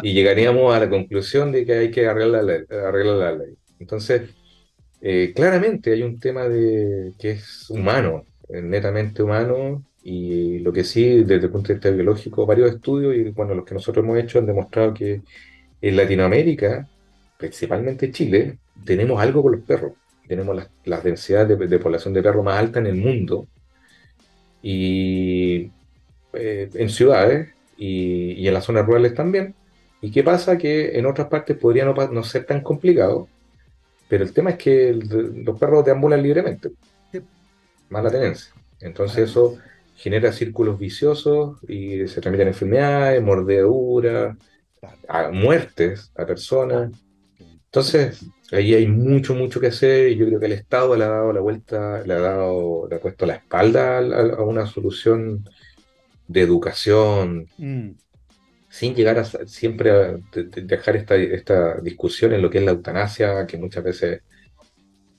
y 0.03 0.13
llegaríamos 0.13 0.75
a 0.75 0.81
la 0.81 0.89
conclusión 0.89 1.53
de 1.53 1.65
que 1.65 1.75
hay 1.75 1.91
que 1.91 2.07
arreglar 2.07 2.45
la, 2.45 2.89
arreglar 2.89 3.17
la 3.17 3.33
ley. 3.33 3.55
Entonces, 3.79 4.31
eh, 5.01 5.33
claramente 5.35 5.93
hay 5.93 6.03
un 6.03 6.19
tema 6.19 6.49
de, 6.49 7.13
que 7.19 7.33
es 7.33 7.69
humano, 7.69 8.25
netamente 8.49 9.23
humano, 9.23 9.85
y 10.05 10.59
lo 10.61 10.73
que 10.73 10.85
sí, 10.85 11.25
desde 11.25 11.47
el 11.47 11.51
punto 11.51 11.69
de 11.69 11.75
vista 11.75 11.91
biológico, 11.91 12.47
varios 12.47 12.75
estudios, 12.75 13.17
y 13.17 13.31
bueno, 13.31 13.55
los 13.55 13.65
que 13.65 13.75
nosotros 13.75 14.05
hemos 14.05 14.19
hecho 14.19 14.39
han 14.39 14.47
demostrado 14.47 14.95
que 14.95 15.23
en 15.81 15.97
Latinoamérica 15.97 16.89
principalmente 17.37 18.11
Chile, 18.11 18.59
tenemos 18.85 19.21
algo 19.21 19.43
con 19.43 19.53
los 19.53 19.61
perros. 19.63 19.93
Tenemos 20.27 20.57
las, 20.85 21.05
densidades 21.05 21.59
de, 21.59 21.79
población 21.79 22.15
de 22.15 22.23
perros 22.23 22.45
más 22.45 22.59
altas 22.59 22.81
en 22.81 22.87
el 22.87 22.97
mundo. 22.97 23.47
Y 24.63 25.71
eh, 26.33 26.71
en 26.73 26.89
ciudades 26.89 27.51
y, 27.77 28.47
en 28.47 28.55
las 28.55 28.65
zonas 28.65 28.87
rurales 28.87 29.15
también. 29.15 29.55
¿Y 30.01 30.11
qué 30.11 30.23
pasa? 30.23 30.57
Que 30.57 30.99
en 30.99 31.07
otras 31.07 31.29
partes 31.29 31.57
podría 31.57 31.85
no, 31.85 32.25
ser 32.25 32.45
tan 32.45 32.63
complicado, 32.63 33.29
pero 34.09 34.25
el 34.25 34.33
tema 34.33 34.51
es 34.51 34.57
que 34.57 34.93
los 34.93 35.59
perros 35.59 35.85
deambulan 35.85 36.23
libremente. 36.23 36.71
Mala 37.91 38.11
tenencia. 38.11 38.53
Entonces 38.81 39.31
eso 39.31 39.59
genera 39.95 40.33
círculos 40.33 40.79
viciosos 40.79 41.59
y 41.69 42.07
se 42.09 42.21
transmiten 42.21 42.49
enfermedades, 42.49 43.23
mordeduras, 43.23 44.37
muertes 45.33 46.13
a 46.17 46.27
personas. 46.27 46.93
Entonces, 47.67 48.25
ahí 48.53 48.75
hay 48.75 48.87
mucho, 48.87 49.35
mucho 49.35 49.61
que 49.61 49.69
hacer 49.69 50.09
y 50.09 50.17
yo 50.17 50.27
creo 50.27 50.41
que 50.41 50.47
el 50.47 50.53
Estado 50.53 50.97
le 50.97 51.05
ha 51.05 51.09
dado 51.09 51.33
la 51.33 51.41
vuelta, 51.41 52.03
le 52.05 52.15
ha 52.15 52.21
dado, 52.21 52.87
le 52.89 52.97
ha 52.97 53.01
puesto 53.01 53.27
la 53.27 53.35
espalda 53.35 53.99
a, 53.99 54.43
una 54.43 54.67
solución 54.67 55.49
de 56.29 56.41
educación, 56.41 57.49
mm. 57.59 57.91
sin 58.69 58.95
llegar 58.95 59.19
a 59.19 59.25
siempre 59.25 59.91
a 59.91 60.17
dejar 60.33 60.97
esta, 60.97 61.17
esta 61.17 61.81
discusión 61.81 62.33
en 62.33 62.43
lo 62.43 62.51
que 62.51 62.59
es 62.59 62.65
la 62.65 62.73
eutanasia, 62.73 63.47
que 63.47 63.59
muchas 63.59 63.85
veces 63.85 64.23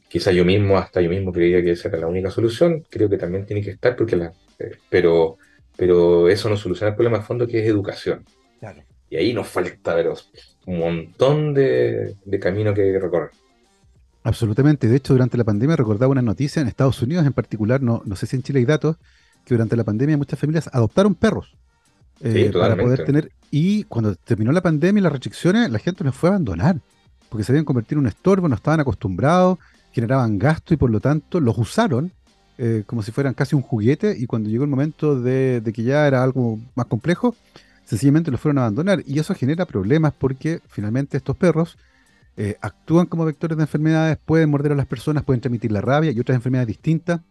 quizá 0.08 0.32
yo 0.32 0.46
mismo, 0.46 0.78
hasta 0.78 1.02
yo 1.02 1.10
mismo 1.10 1.34
creía 1.34 1.62
que 1.62 1.72
esa 1.72 1.90
era 1.90 2.00
la 2.00 2.08
única 2.08 2.32
solución, 2.32 2.86
creo 2.90 3.10
que 3.10 3.18
también 3.18 3.46
tiene 3.46 3.62
que 3.62 3.72
estar, 3.72 3.98
porque 3.98 4.16
la, 4.16 4.32
pero, 4.90 5.38
pero 5.76 6.30
eso 6.30 6.50
no 6.50 6.58
soluciona 6.58 6.90
el 6.90 6.96
problema 6.96 7.20
de 7.20 7.24
fondo 7.24 7.48
que 7.48 7.62
es 7.62 7.68
educación. 7.68 8.26
Y 9.10 9.18
ahí 9.18 9.34
nos 9.34 9.48
falta, 9.48 9.94
veros 9.94 10.32
un 10.66 10.80
montón 10.80 11.54
de, 11.54 12.16
camino 12.42 12.74
que 12.74 12.98
recorrer. 13.00 13.32
Absolutamente. 14.24 14.88
De 14.88 14.96
hecho, 14.96 15.14
durante 15.14 15.38
la 15.38 15.44
pandemia 15.44 15.76
recordaba 15.76 16.12
una 16.12 16.22
noticia 16.22 16.62
en 16.62 16.68
Estados 16.68 17.02
Unidos 17.02 17.26
en 17.26 17.34
particular, 17.34 17.82
no, 17.82 18.02
no 18.06 18.16
sé 18.16 18.26
si 18.26 18.36
en 18.36 18.44
Chile 18.44 18.60
hay 18.60 18.66
datos, 18.66 18.98
que 19.46 19.54
durante 19.54 19.76
la 19.76 19.84
pandemia 19.84 20.18
muchas 20.18 20.40
familias 20.40 20.70
adoptaron 20.74 21.14
perros. 21.14 21.56
Eh, 22.22 22.50
para 22.52 22.76
poder 22.76 23.06
tener. 23.06 23.32
Y 23.52 23.84
cuando 23.84 24.16
terminó 24.16 24.52
la 24.52 24.62
pandemia 24.62 25.00
y 25.00 25.04
las 25.04 25.12
restricciones, 25.12 25.70
la 25.70 25.80
gente 25.80 26.04
los 26.04 26.16
fue 26.16 26.30
a 26.30 26.34
abandonar. 26.34 26.80
Porque 27.30 27.44
se 27.44 27.52
habían 27.52 27.66
convertido 27.66 28.00
en 28.00 28.06
un 28.06 28.08
estorbo, 28.08 28.48
no 28.48 28.56
estaban 28.56 28.80
acostumbrados, 28.80 29.60
generaban 29.92 30.40
gasto 30.40 30.74
y 30.74 30.78
por 30.78 30.90
lo 30.90 31.00
tanto 31.00 31.40
los 31.40 31.58
usaron 31.58 32.12
eh, 32.58 32.84
como 32.86 33.04
si 33.04 33.12
fueran 33.12 33.34
casi 33.34 33.56
un 33.56 33.62
juguete. 33.62 34.16
Y 34.18 34.26
cuando 34.26 34.50
llegó 34.50 34.64
el 34.64 34.70
momento 34.70 35.20
de, 35.20 35.62
de 35.62 35.74
que 35.74 35.84
ya 35.84 36.08
era 36.08 36.24
algo 36.24 36.60
más 36.76 36.86
complejo, 36.88 37.36
sencillamente 37.86 38.32
los 38.32 38.40
fueron 38.40 38.58
a 38.58 38.62
abandonar. 38.62 39.04
Y 39.06 39.20
eso 39.20 39.34
genera 39.36 39.66
problemas 39.66 40.14
porque 40.18 40.62
finalmente 40.68 41.18
estos 41.18 41.36
perros 41.38 41.78
eh, 42.38 42.58
actúan 42.60 43.06
como 43.06 43.24
vectores 43.24 43.58
de 43.58 43.64
enfermedades, 43.64 44.18
pueden 44.26 44.50
morder 44.50 44.74
a 44.74 44.76
las 44.76 44.88
personas, 44.88 45.24
pueden 45.24 45.40
transmitir 45.40 45.72
la 45.72 45.82
rabia 45.82 46.12
y 46.12 46.20
otras 46.20 46.36
enfermedades 46.36 46.68
distintas. 46.68 47.22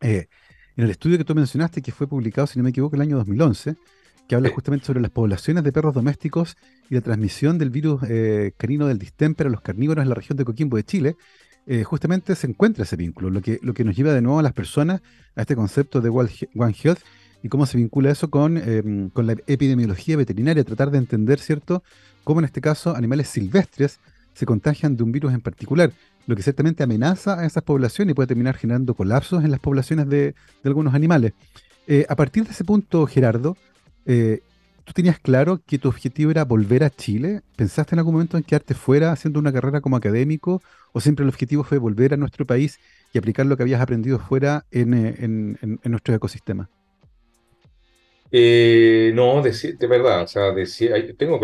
Eh, 0.00 0.28
en 0.76 0.84
el 0.84 0.90
estudio 0.90 1.18
que 1.18 1.24
tú 1.24 1.34
mencionaste, 1.34 1.82
que 1.82 1.90
fue 1.90 2.06
publicado, 2.06 2.46
si 2.46 2.58
no 2.58 2.62
me 2.62 2.70
equivoco, 2.70 2.94
el 2.96 3.02
año 3.02 3.16
2011, 3.16 3.76
que 4.28 4.34
habla 4.34 4.50
justamente 4.50 4.86
sobre 4.86 5.00
las 5.00 5.10
poblaciones 5.10 5.64
de 5.64 5.72
perros 5.72 5.94
domésticos 5.94 6.56
y 6.90 6.94
la 6.94 7.00
transmisión 7.00 7.58
del 7.58 7.70
virus 7.70 8.02
eh, 8.08 8.52
canino 8.56 8.86
del 8.86 8.98
distemper 8.98 9.46
a 9.46 9.50
los 9.50 9.62
carnívoros 9.62 10.02
en 10.02 10.10
la 10.10 10.14
región 10.14 10.36
de 10.36 10.44
Coquimbo 10.44 10.76
de 10.76 10.84
Chile, 10.84 11.16
eh, 11.66 11.84
justamente 11.84 12.34
se 12.34 12.46
encuentra 12.46 12.84
ese 12.84 12.96
vínculo, 12.96 13.30
lo 13.30 13.42
que, 13.42 13.58
lo 13.62 13.74
que 13.74 13.84
nos 13.84 13.96
lleva 13.96 14.12
de 14.12 14.22
nuevo 14.22 14.38
a 14.38 14.42
las 14.42 14.52
personas 14.52 15.02
a 15.34 15.42
este 15.42 15.56
concepto 15.56 16.00
de 16.00 16.08
One 16.08 16.76
Health 16.82 17.00
y 17.42 17.48
cómo 17.48 17.66
se 17.66 17.76
vincula 17.76 18.10
eso 18.10 18.30
con, 18.30 18.56
em, 18.56 19.10
con 19.10 19.26
la 19.26 19.36
epidemiología 19.46 20.16
veterinaria, 20.16 20.64
tratar 20.64 20.90
de 20.90 20.98
entender, 20.98 21.38
¿cierto?, 21.38 21.82
cómo 22.24 22.40
en 22.40 22.46
este 22.46 22.60
caso 22.60 22.96
animales 22.96 23.28
silvestres 23.28 24.00
se 24.34 24.46
contagian 24.46 24.96
de 24.96 25.02
un 25.02 25.12
virus 25.12 25.32
en 25.32 25.40
particular, 25.40 25.92
lo 26.26 26.34
que 26.36 26.42
ciertamente 26.42 26.82
amenaza 26.82 27.40
a 27.40 27.46
esas 27.46 27.62
poblaciones 27.62 28.12
y 28.12 28.14
puede 28.14 28.26
terminar 28.26 28.56
generando 28.56 28.94
colapsos 28.94 29.44
en 29.44 29.50
las 29.50 29.60
poblaciones 29.60 30.08
de, 30.08 30.18
de 30.22 30.34
algunos 30.64 30.94
animales. 30.94 31.32
Eh, 31.86 32.04
a 32.08 32.16
partir 32.16 32.44
de 32.44 32.50
ese 32.50 32.64
punto, 32.64 33.06
Gerardo, 33.06 33.56
eh, 34.06 34.42
¿tú 34.86 34.92
tenías 34.94 35.18
claro 35.18 35.60
que 35.66 35.78
tu 35.78 35.88
objetivo 35.88 36.30
era 36.30 36.44
volver 36.44 36.82
a 36.82 36.90
Chile? 36.90 37.42
¿Pensaste 37.56 37.94
en 37.94 37.98
algún 37.98 38.14
momento 38.14 38.38
en 38.38 38.44
quedarte 38.44 38.72
fuera 38.72 39.12
haciendo 39.12 39.38
una 39.38 39.52
carrera 39.52 39.82
como 39.82 39.96
académico? 39.96 40.62
¿O 40.92 41.00
siempre 41.00 41.24
el 41.24 41.28
objetivo 41.28 41.64
fue 41.64 41.76
volver 41.76 42.14
a 42.14 42.16
nuestro 42.16 42.46
país 42.46 42.80
y 43.12 43.18
aplicar 43.18 43.44
lo 43.44 43.56
que 43.56 43.64
habías 43.64 43.82
aprendido 43.82 44.18
fuera 44.18 44.64
en, 44.70 45.58
eh, 45.60 45.88
nuestro 45.88 46.14
ecosistema? 46.14 46.70
no, 48.32 49.42
de, 49.42 49.86
verdad, 49.88 50.22
o 50.22 50.26
sea, 50.26 50.54
tengo 51.16 51.40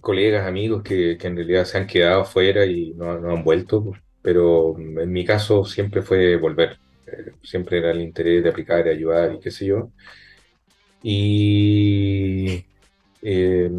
colegas, 0.00 0.46
amigos 0.46 0.82
que, 0.82 1.12
en 1.20 1.36
realidad 1.36 1.64
se 1.64 1.78
han 1.78 1.86
quedado 1.86 2.24
fuera 2.24 2.64
y 2.66 2.94
no, 2.94 3.18
no 3.18 3.30
han 3.30 3.44
vuelto, 3.44 3.92
pero 4.22 4.76
en 4.78 5.12
mi 5.12 5.24
caso 5.24 5.64
siempre 5.64 6.02
fue 6.02 6.36
volver 6.36 6.78
siempre 7.42 7.78
era 7.78 7.90
el 7.90 8.00
interés 8.00 8.42
de 8.42 8.50
aplicar 8.50 8.86
y 8.86 8.90
ayudar 8.90 9.34
y 9.34 9.40
qué 9.40 9.50
sé 9.50 9.66
yo. 9.66 9.90
Y 11.02 12.64
eh, 13.22 13.70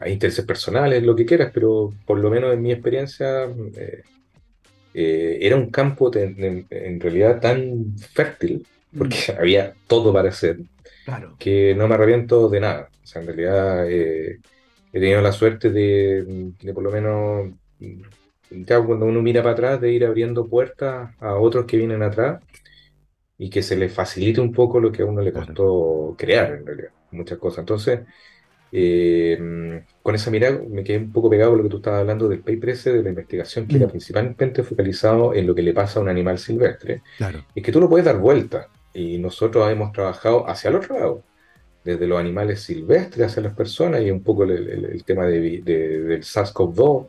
hay 0.00 0.12
intereses 0.12 0.44
personales, 0.44 1.02
lo 1.02 1.16
que 1.16 1.26
quieras, 1.26 1.50
pero 1.52 1.92
por 2.06 2.18
lo 2.18 2.30
menos 2.30 2.52
en 2.52 2.62
mi 2.62 2.72
experiencia 2.72 3.44
eh, 3.44 4.02
eh, 4.94 5.38
era 5.40 5.56
un 5.56 5.70
campo 5.70 6.10
en 6.14 7.00
realidad 7.00 7.40
tan 7.40 7.96
fértil, 7.96 8.66
porque 8.96 9.16
mm. 9.32 9.36
había 9.38 9.74
todo 9.86 10.12
para 10.12 10.28
hacer, 10.28 10.58
que 11.38 11.74
no 11.74 11.88
me 11.88 11.94
arrepiento 11.94 12.48
de 12.48 12.60
nada. 12.60 12.88
O 13.02 13.06
sea, 13.06 13.22
en 13.22 13.28
realidad 13.28 13.90
he 13.90 14.38
tenido 14.92 15.20
la 15.20 15.32
suerte 15.32 15.70
de, 15.70 16.52
de 16.60 16.74
por 16.74 16.82
lo 16.82 16.90
menos 16.90 17.50
ya 18.50 18.80
cuando 18.82 19.06
uno 19.06 19.22
mira 19.22 19.42
para 19.42 19.52
atrás, 19.52 19.80
de 19.80 19.92
ir 19.92 20.04
abriendo 20.04 20.46
puertas 20.48 21.10
a 21.20 21.34
otros 21.34 21.66
que 21.66 21.76
vienen 21.76 22.02
atrás 22.02 22.42
y 23.38 23.50
que 23.50 23.62
se 23.62 23.76
le 23.76 23.88
facilite 23.88 24.40
un 24.40 24.52
poco 24.52 24.80
lo 24.80 24.92
que 24.92 25.02
a 25.02 25.06
uno 25.06 25.22
le 25.22 25.32
costó 25.32 26.14
crear, 26.18 26.52
en 26.52 26.66
realidad, 26.66 26.90
muchas 27.10 27.38
cosas. 27.38 27.60
Entonces, 27.60 28.00
eh, 28.74 29.84
con 30.02 30.14
esa 30.14 30.30
mirada 30.30 30.60
me 30.68 30.82
quedé 30.82 30.96
un 30.96 31.12
poco 31.12 31.28
pegado 31.28 31.52
a 31.52 31.56
lo 31.56 31.62
que 31.62 31.68
tú 31.68 31.76
estabas 31.76 32.00
hablando 32.00 32.26
del 32.26 32.40
paper 32.40 32.70
ese, 32.70 32.92
de 32.92 33.02
la 33.02 33.10
investigación, 33.10 33.66
que 33.66 33.76
era 33.76 33.86
mm. 33.86 33.90
principalmente 33.90 34.62
focalizado 34.62 35.34
en 35.34 35.46
lo 35.46 35.54
que 35.54 35.62
le 35.62 35.74
pasa 35.74 35.98
a 35.98 36.02
un 36.02 36.08
animal 36.08 36.38
silvestre. 36.38 37.02
Claro. 37.18 37.44
Y 37.54 37.60
que 37.60 37.70
tú 37.70 37.80
lo 37.80 37.88
puedes 37.88 38.06
dar 38.06 38.18
vuelta. 38.18 38.68
Y 38.94 39.18
nosotros 39.18 39.70
hemos 39.70 39.92
trabajado 39.92 40.48
hacia 40.48 40.70
el 40.70 40.76
otro 40.76 40.98
lado, 40.98 41.22
desde 41.84 42.06
los 42.06 42.18
animales 42.18 42.60
silvestres 42.60 43.26
hacia 43.26 43.42
las 43.42 43.54
personas, 43.54 44.02
y 44.02 44.10
un 44.10 44.22
poco 44.22 44.44
el, 44.44 45.02
tema 45.04 45.26
de, 45.26 45.62
del 45.62 46.22
SARS-CoV-2, 46.22 47.08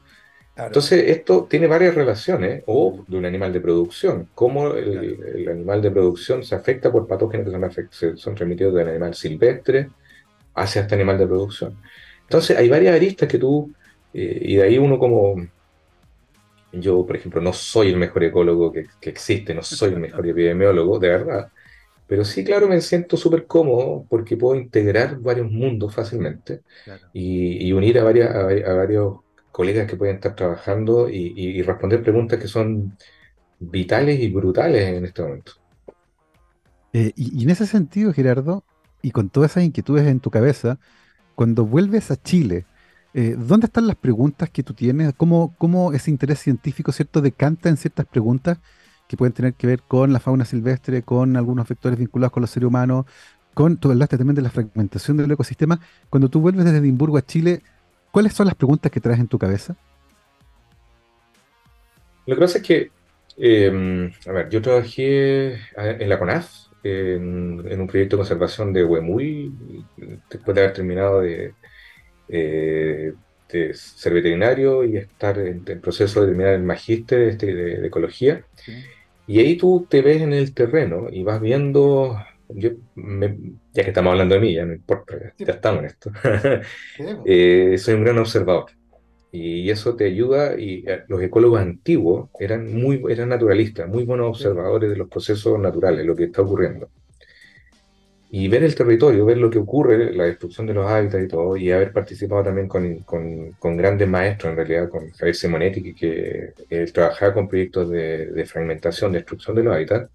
entonces, 0.55 1.05
esto 1.07 1.47
tiene 1.49 1.65
varias 1.65 1.95
relaciones, 1.95 2.63
o 2.67 3.03
de 3.07 3.17
un 3.17 3.25
animal 3.25 3.51
de 3.51 3.59
producción, 3.59 4.29
cómo 4.35 4.73
el, 4.73 5.47
animal 5.49 5.81
de 5.81 5.89
producción 5.89 6.43
se 6.43 6.53
afecta 6.53 6.91
por 6.91 7.07
patógenos 7.07 7.51
que 7.75 7.87
son, 8.15 8.35
transmitidos 8.35 8.75
del 8.75 8.89
animal 8.89 9.15
silvestre 9.15 9.89
hacia 10.55 10.81
este 10.81 10.95
animal 10.95 11.17
de 11.17 11.27
producción. 11.27 11.77
Entonces, 12.23 12.57
hay 12.57 12.69
varias 12.69 12.95
aristas 12.95 13.27
que 13.27 13.37
tú, 13.37 13.73
eh, 14.13 14.39
y 14.41 14.55
de 14.55 14.63
ahí 14.63 14.77
uno 14.77 14.97
como, 14.99 15.35
yo, 16.71 17.05
por 17.05 17.15
ejemplo, 17.15 17.41
no 17.41 17.53
soy 17.53 17.89
el 17.89 17.97
mejor 17.97 18.23
ecólogo 18.23 18.71
que, 18.71 18.87
existe, 19.01 19.53
no 19.53 19.63
soy 19.63 19.93
el 19.93 19.99
mejor 19.99 20.27
epidemiólogo, 20.27 20.99
de 20.99 21.09
verdad, 21.09 21.51
pero 22.07 22.25
sí, 22.25 22.43
claro, 22.43 22.67
me 22.67 22.81
siento 22.81 23.17
súper 23.17 23.47
cómodo 23.47 24.05
porque 24.09 24.37
puedo 24.37 24.59
integrar 24.59 25.19
varios 25.19 25.49
mundos 25.49 25.95
fácilmente 25.95 26.61
y, 27.13 27.71
unir 27.71 27.97
a, 27.97 28.03
varias, 28.03 28.35
a 28.35 28.73
varios 28.73 29.23
colegas 29.53 29.87
que 29.87 29.95
pueden 29.95 30.15
estar 30.15 30.35
trabajando 30.35 31.07
y, 31.09 31.61
responder 31.61 32.01
preguntas 32.01 32.39
que 32.39 32.47
son 32.47 32.97
vitales 33.59 34.19
y 34.19 34.29
brutales 34.29 34.89
en 34.89 35.05
este 35.05 35.21
momento. 35.21 35.53
Eh, 36.91 37.13
y, 37.15 37.43
en 37.43 37.49
ese 37.49 37.65
sentido, 37.65 38.11
Gerardo, 38.11 38.65
y 39.03 39.11
con 39.11 39.29
todas 39.29 39.51
esas 39.51 39.63
inquietudes 39.63 40.07
en 40.07 40.19
tu 40.19 40.31
cabeza, 40.31 40.79
cuando 41.35 41.65
vuelves 41.65 42.09
a 42.09 42.15
Chile, 42.15 42.65
eh, 43.13 43.35
¿dónde 43.37 43.67
están 43.67 43.85
las 43.85 43.95
preguntas 43.95 44.49
que 44.49 44.63
tú 44.63 44.73
tienes? 44.73 45.13
¿Cómo, 45.15 45.53
¿Cómo, 45.59 45.93
ese 45.93 46.09
interés 46.09 46.39
científico, 46.39 46.91
cierto, 46.91 47.21
decanta 47.21 47.69
en 47.69 47.77
ciertas 47.77 48.07
preguntas 48.07 48.57
que 49.07 49.15
pueden 49.15 49.33
tener 49.33 49.53
que 49.53 49.67
ver 49.67 49.83
con 49.83 50.11
la 50.11 50.19
fauna 50.19 50.45
silvestre, 50.45 51.03
con 51.03 51.37
algunos 51.37 51.67
vectores 51.67 51.99
vinculados 51.99 52.31
con 52.31 52.41
los 52.41 52.49
seres 52.49 52.67
humanos, 52.67 53.05
con, 53.53 53.77
tú 53.77 53.91
hablaste 53.91 54.17
también 54.17 54.35
de 54.35 54.41
la 54.41 54.49
fragmentación 54.49 55.17
del 55.17 55.31
ecosistema. 55.31 55.79
Cuando 56.09 56.29
tú 56.29 56.41
vuelves 56.41 56.65
desde 56.65 56.79
Edimburgo 56.79 57.17
a 57.17 57.21
Chile, 57.21 57.61
¿Cuáles 58.13 58.33
son 58.33 58.45
las 58.45 58.53
preguntas 58.53 58.91
que 58.91 58.99
traes 58.99 59.19
en 59.19 59.27
tu 59.27 59.39
cabeza? 59.39 59.75
Lo 62.27 62.35
que 62.35 62.41
pasa 62.41 62.59
es 62.59 62.63
que, 62.63 62.91
em, 63.37 64.11
a 64.27 64.31
ver, 64.31 64.49
yo 64.51 64.61
trabajé 64.61 65.55
en 65.75 66.07
la 66.07 66.19
CONAF, 66.19 66.47
en, 66.83 67.79
un 67.81 67.87
proyecto 67.87 68.17
de 68.17 68.21
conservación 68.21 68.73
de 68.73 68.83
Huemuy, 68.83 69.51
después 70.29 70.55
de 70.55 70.61
haber 70.61 70.73
terminado 70.73 71.21
de, 71.21 71.53
eh, 72.29 73.13
ser 73.73 74.13
veterinario 74.13 74.83
y 74.83 74.97
estar 74.97 75.37
en 75.39 75.63
el 75.67 75.79
proceso 75.79 76.21
de 76.21 76.27
terminar 76.27 76.53
el 76.53 76.63
magíster 76.63 77.21
este, 77.21 77.53
de, 77.53 77.87
ecología. 77.87 78.43
Y 79.27 79.39
ahí 79.39 79.57
tú 79.57 79.87
te 79.89 80.01
ves 80.01 80.21
en 80.21 80.33
el 80.33 80.53
terreno 80.53 81.07
y 81.11 81.23
vas 81.23 81.39
viendo 81.39 82.17
yo 82.49 82.71
ya 82.95 83.83
que 83.83 83.89
estamos 83.89 84.11
hablando 84.11 84.35
de 84.35 84.41
mí, 84.41 84.53
ya 84.53 84.65
no 84.65 84.73
importa, 84.73 85.15
ya, 85.37 85.53
estamos 85.53 85.79
en 85.79 85.85
esto. 85.85 86.11
Eh, 87.25 87.77
soy 87.77 87.95
un 87.95 88.03
gran 88.03 88.17
observador. 88.19 88.65
Y 89.35 89.71
eso 89.71 89.95
te 89.95 90.05
ayuda, 90.05 90.59
y 90.59 90.85
eh, 90.87 91.05
los 91.07 91.19
ecólogos 91.19 91.59
antiguos 91.59 92.29
eran 92.39 92.71
muy 92.71 93.01
eran 93.09 93.29
naturalistas, 93.29 93.89
muy 93.89 94.03
buenos 94.03 94.27
observadores 94.27 94.91
de 94.91 94.95
los 94.95 95.09
procesos 95.09 95.59
naturales, 95.59 96.05
lo 96.05 96.15
que 96.15 96.25
está 96.25 96.43
ocurriendo. 96.43 96.87
Y 98.29 98.47
ver 98.47 98.63
el 98.63 98.75
territorio, 98.75 99.25
ver 99.25 99.37
lo 99.39 99.49
que 99.49 99.57
ocurre, 99.57 100.13
la 100.13 100.25
destrucción 100.25 100.67
de 100.67 100.75
los 100.75 100.85
hábitats 100.87 101.23
y 101.23 101.27
todo, 101.27 101.57
y 101.57 101.71
haber 101.71 101.91
participado 101.91 102.43
también 102.43 102.67
con, 102.67 102.99
con, 102.99 103.53
con 103.53 103.75
grandes 103.75 104.07
maestros, 104.07 104.51
en 104.51 104.57
realidad, 104.57 104.89
con 104.89 105.09
Javier 105.09 105.35
Simonetti, 105.35 105.95
que, 105.95 106.53
que 106.69 106.85
trabajaba 106.87 107.33
con 107.33 107.47
proyectos 107.47 107.89
de, 107.89 108.27
de 108.27 108.45
fragmentación, 108.45 109.13
destrucción 109.13 109.55
de 109.55 109.63
los 109.63 109.73
hábitats, 109.73 110.11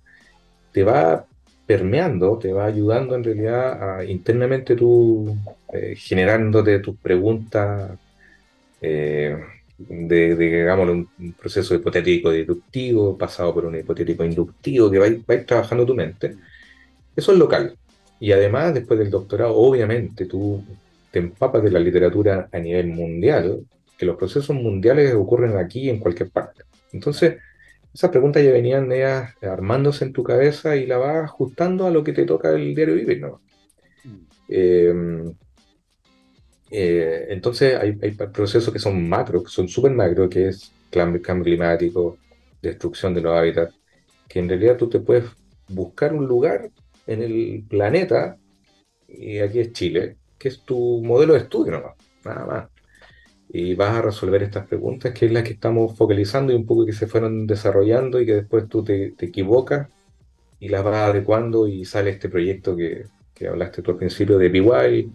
te 0.72 0.84
va 0.84 1.26
permeando, 1.66 2.38
te 2.38 2.52
va 2.52 2.66
ayudando 2.66 3.16
en 3.16 3.24
realidad 3.24 3.98
a 3.98 4.04
internamente 4.04 4.76
tú 4.76 5.36
eh, 5.72 5.94
generándote 5.96 6.78
tus 6.78 6.96
preguntas 6.96 7.98
eh, 8.80 9.36
de, 9.78 10.36
digamos, 10.36 10.88
un, 10.88 11.32
proceso 11.34 11.74
hipotético 11.74 12.30
deductivo 12.30 13.16
pasado 13.16 13.54
por 13.54 13.64
un 13.64 13.76
hipotético 13.76 14.24
inductivo 14.24 14.90
que 14.90 14.98
va, 14.98 15.06
va 15.06 15.34
a 15.34 15.34
ir 15.34 15.46
trabajando 15.46 15.86
tu 15.86 15.94
mente. 15.94 16.36
Eso 17.14 17.32
es 17.32 17.38
local. 17.38 17.76
Y 18.20 18.32
además, 18.32 18.74
después 18.74 18.98
del 18.98 19.10
doctorado, 19.10 19.54
obviamente 19.54 20.26
tú 20.26 20.62
te 21.10 21.20
empapas 21.20 21.62
de 21.62 21.70
la 21.70 21.80
literatura 21.80 22.48
a 22.52 22.58
nivel 22.58 22.88
mundial, 22.88 23.64
que 23.96 24.06
los 24.06 24.16
procesos 24.16 24.54
mundiales 24.54 25.14
ocurren 25.14 25.56
aquí 25.56 25.88
en 25.88 25.98
cualquier 25.98 26.30
parte. 26.30 26.62
Entonces, 26.92 27.36
esas 27.92 28.10
preguntas 28.10 28.44
ya 28.44 28.52
venían 28.52 28.90
armándose 29.42 30.04
en 30.04 30.12
tu 30.12 30.22
cabeza 30.22 30.76
y 30.76 30.86
la 30.86 30.98
vas 30.98 31.24
ajustando 31.24 31.86
a 31.86 31.90
lo 31.90 32.04
que 32.04 32.12
te 32.12 32.24
toca 32.24 32.50
el 32.50 32.74
diario 32.74 32.94
vivir, 32.94 33.20
¿no? 33.20 33.40
Mm. 34.04 35.30
Eh, 36.70 37.26
entonces 37.30 37.78
hay, 37.80 37.92
procesos 38.32 38.72
que 38.72 38.78
son 38.78 39.08
macro, 39.08 39.42
que 39.42 39.50
son 39.50 39.68
súper 39.68 39.92
macro, 39.92 40.28
que 40.28 40.48
es 40.48 40.72
cambio, 40.90 41.22
climático, 41.22 42.18
destrucción 42.60 43.14
de 43.14 43.22
los 43.22 43.36
hábitats, 43.36 43.74
que 44.28 44.40
en 44.40 44.48
realidad 44.48 44.76
tú 44.76 44.88
te 44.88 45.00
puedes 45.00 45.24
buscar 45.68 46.12
un 46.14 46.26
lugar 46.26 46.70
en 47.06 47.22
el 47.22 47.64
planeta, 47.68 48.36
y 49.08 49.38
aquí 49.38 49.60
es 49.60 49.72
Chile, 49.72 50.16
que 50.38 50.48
es 50.48 50.60
tu 50.60 51.02
modelo 51.02 51.34
de 51.34 51.40
estudio 51.40 51.72
nomás, 51.72 51.94
nada 52.24 52.46
más 52.46 52.78
y 53.48 53.74
vas 53.74 53.96
a 53.96 54.02
resolver 54.02 54.42
estas 54.42 54.66
preguntas, 54.66 55.12
que 55.12 55.26
es 55.26 55.32
la 55.32 55.42
que 55.42 55.54
estamos 55.54 55.96
focalizando 55.96 56.52
y 56.52 56.56
un 56.56 56.66
poco 56.66 56.84
que 56.84 56.92
se 56.92 57.06
fueron 57.06 57.46
desarrollando 57.46 58.20
y 58.20 58.26
que 58.26 58.34
después 58.34 58.68
tú 58.68 58.84
te, 58.84 59.14
equivocas 59.18 59.88
y 60.60 60.68
las 60.68 60.84
vas 60.84 61.10
adecuando 61.10 61.66
y 61.66 61.84
sale 61.84 62.10
este 62.10 62.28
proyecto 62.28 62.76
que, 62.76 63.04
que 63.34 63.48
hablaste 63.48 63.82
tú 63.82 63.92
al 63.92 63.96
principio 63.96 64.38
de 64.38 64.50
PY. 64.50 65.12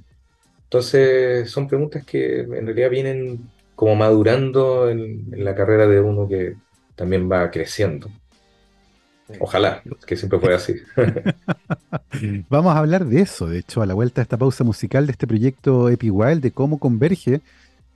Entonces 0.73 1.51
son 1.51 1.67
preguntas 1.67 2.03
que 2.03 2.39
en 2.39 2.65
realidad 2.65 2.89
vienen 2.89 3.47
como 3.75 3.95
madurando 3.95 4.89
en, 4.89 5.23
la 5.29 5.53
carrera 5.53 5.85
de 5.85 6.01
uno 6.01 6.27
que 6.27 6.55
también 6.95 7.31
va 7.31 7.51
creciendo. 7.51 8.09
Ojalá, 9.39 9.83
que 10.07 10.15
siempre 10.15 10.39
fuera 10.39 10.55
así. 10.55 10.73
Vamos 12.49 12.75
a 12.75 12.79
hablar 12.79 13.05
de 13.05 13.21
eso, 13.21 13.45
de 13.45 13.59
hecho, 13.59 13.83
a 13.83 13.85
la 13.85 13.93
vuelta 13.93 14.15
de 14.15 14.23
esta 14.23 14.37
pausa 14.37 14.63
musical 14.63 15.05
de 15.05 15.11
este 15.11 15.27
proyecto 15.27 15.89
EpiWild, 15.89 16.41
de 16.41 16.49
cómo 16.49 16.79
converge 16.79 17.41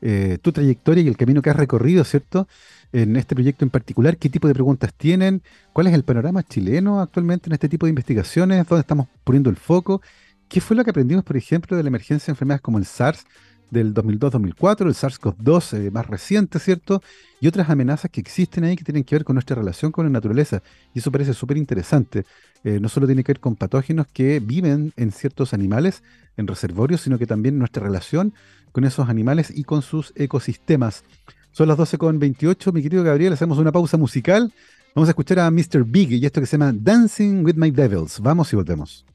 eh, 0.04 0.38
tu 0.44 0.52
trayectoria 0.52 1.02
y 1.02 1.08
el 1.08 1.18
camino 1.18 1.42
que 1.42 1.50
has 1.50 1.56
recorrido, 1.56 2.04
¿cierto? 2.04 2.48
En 2.94 3.16
este 3.16 3.34
proyecto 3.34 3.66
en 3.66 3.72
particular, 3.72 4.18
¿qué 4.18 4.30
tipo 4.30 4.48
de 4.48 4.54
preguntas 4.54 4.94
tienen? 4.94 5.42
¿Cuál 5.74 5.88
es 5.88 5.96
el 5.96 6.04
panorama 6.04 6.44
chileno 6.44 7.02
actualmente 7.02 7.50
en 7.50 7.54
este 7.54 7.70
tipo 7.70 7.88
de 7.88 7.90
investigaciones? 7.90 8.68
¿Dónde 8.68 8.82
estamos 8.82 9.08
poniendo 9.24 9.50
el 9.50 9.58
foco? 9.58 10.04
¿Qué 10.50 10.62
fue 10.62 10.76
lo 10.78 10.84
que 10.84 10.92
aprendimos, 10.92 11.24
por 11.26 11.36
ejemplo, 11.36 11.76
de 11.76 11.84
la 11.84 11.90
emergencia 11.90 12.28
de 12.28 12.32
enfermedades 12.34 12.62
como 12.62 12.78
el 12.78 12.86
SARS 12.86 13.26
del 13.70 13.94
2002-2004, 13.94 14.88
el 14.88 14.94
SARS-CoV-2 14.94 15.78
eh, 15.78 15.92
más 15.92 16.08
reciente, 16.08 16.58
¿cierto? 16.60 17.02
Y 17.42 17.48
otras 17.48 17.70
amenazas 17.70 18.10
que 18.10 18.22
existen 18.22 18.64
ahí 18.64 18.76
que 18.78 18.84
tienen 18.84 19.04
que 19.04 19.16
ver 19.16 19.26
con 19.26 19.36
nuestra 19.36 19.56
relación 19.56 19.92
con 19.92 20.06
la 20.06 20.10
naturaleza. 20.10 20.64
Y 20.94 21.00
eso 21.00 21.12
parece 21.12 21.34
súper 21.34 21.58
interesante. 21.58 22.24
Eh, 22.64 22.80
no 22.80 22.88
solo 22.88 23.08
tiene 23.08 23.24
que 23.24 23.34
ver 23.34 23.40
con 23.40 23.56
patógenos 23.56 24.08
que 24.08 24.40
viven 24.40 24.94
en 24.96 25.12
ciertos 25.12 25.54
animales, 25.54 26.02
en 26.38 26.48
reservorios, 26.48 27.02
sino 27.02 27.18
que 27.18 27.28
también 27.28 27.60
nuestra 27.60 27.84
relación 27.84 28.34
con 28.72 28.86
esos 28.86 29.10
animales 29.10 29.52
y 29.54 29.64
con 29.64 29.82
sus 29.82 30.14
ecosistemas. 30.16 31.04
Son 31.52 31.68
las 31.68 31.78
12.28, 31.78 32.72
mi 32.72 32.82
querido 32.82 33.04
Gabriel, 33.04 33.34
hacemos 33.34 33.58
una 33.58 33.72
pausa 33.72 33.98
musical. 33.98 34.54
Vamos 34.96 35.10
a 35.10 35.12
escuchar 35.12 35.40
a 35.40 35.52
Mr. 35.52 35.84
Big 35.84 36.14
y 36.14 36.26
esto 36.26 36.40
que 36.40 36.48
se 36.48 36.58
llama 36.58 36.72
Dancing 36.74 37.44
with 37.44 37.56
My 37.56 37.72
Devils. 37.72 38.20
Vamos 38.20 38.54
y 38.54 38.56
volvemos. 38.56 39.06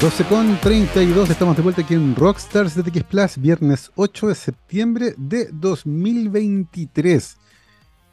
12 0.00 0.24
con 0.26 0.60
32, 0.60 1.28
estamos 1.28 1.56
de 1.56 1.62
vuelta 1.62 1.82
aquí 1.82 1.94
en 1.94 2.14
Rockstars 2.14 2.76
de 2.76 2.84
TX 2.84 3.02
Plus, 3.02 3.36
viernes 3.36 3.90
8 3.96 4.28
de 4.28 4.34
septiembre 4.36 5.14
de 5.16 5.48
2023. 5.52 7.36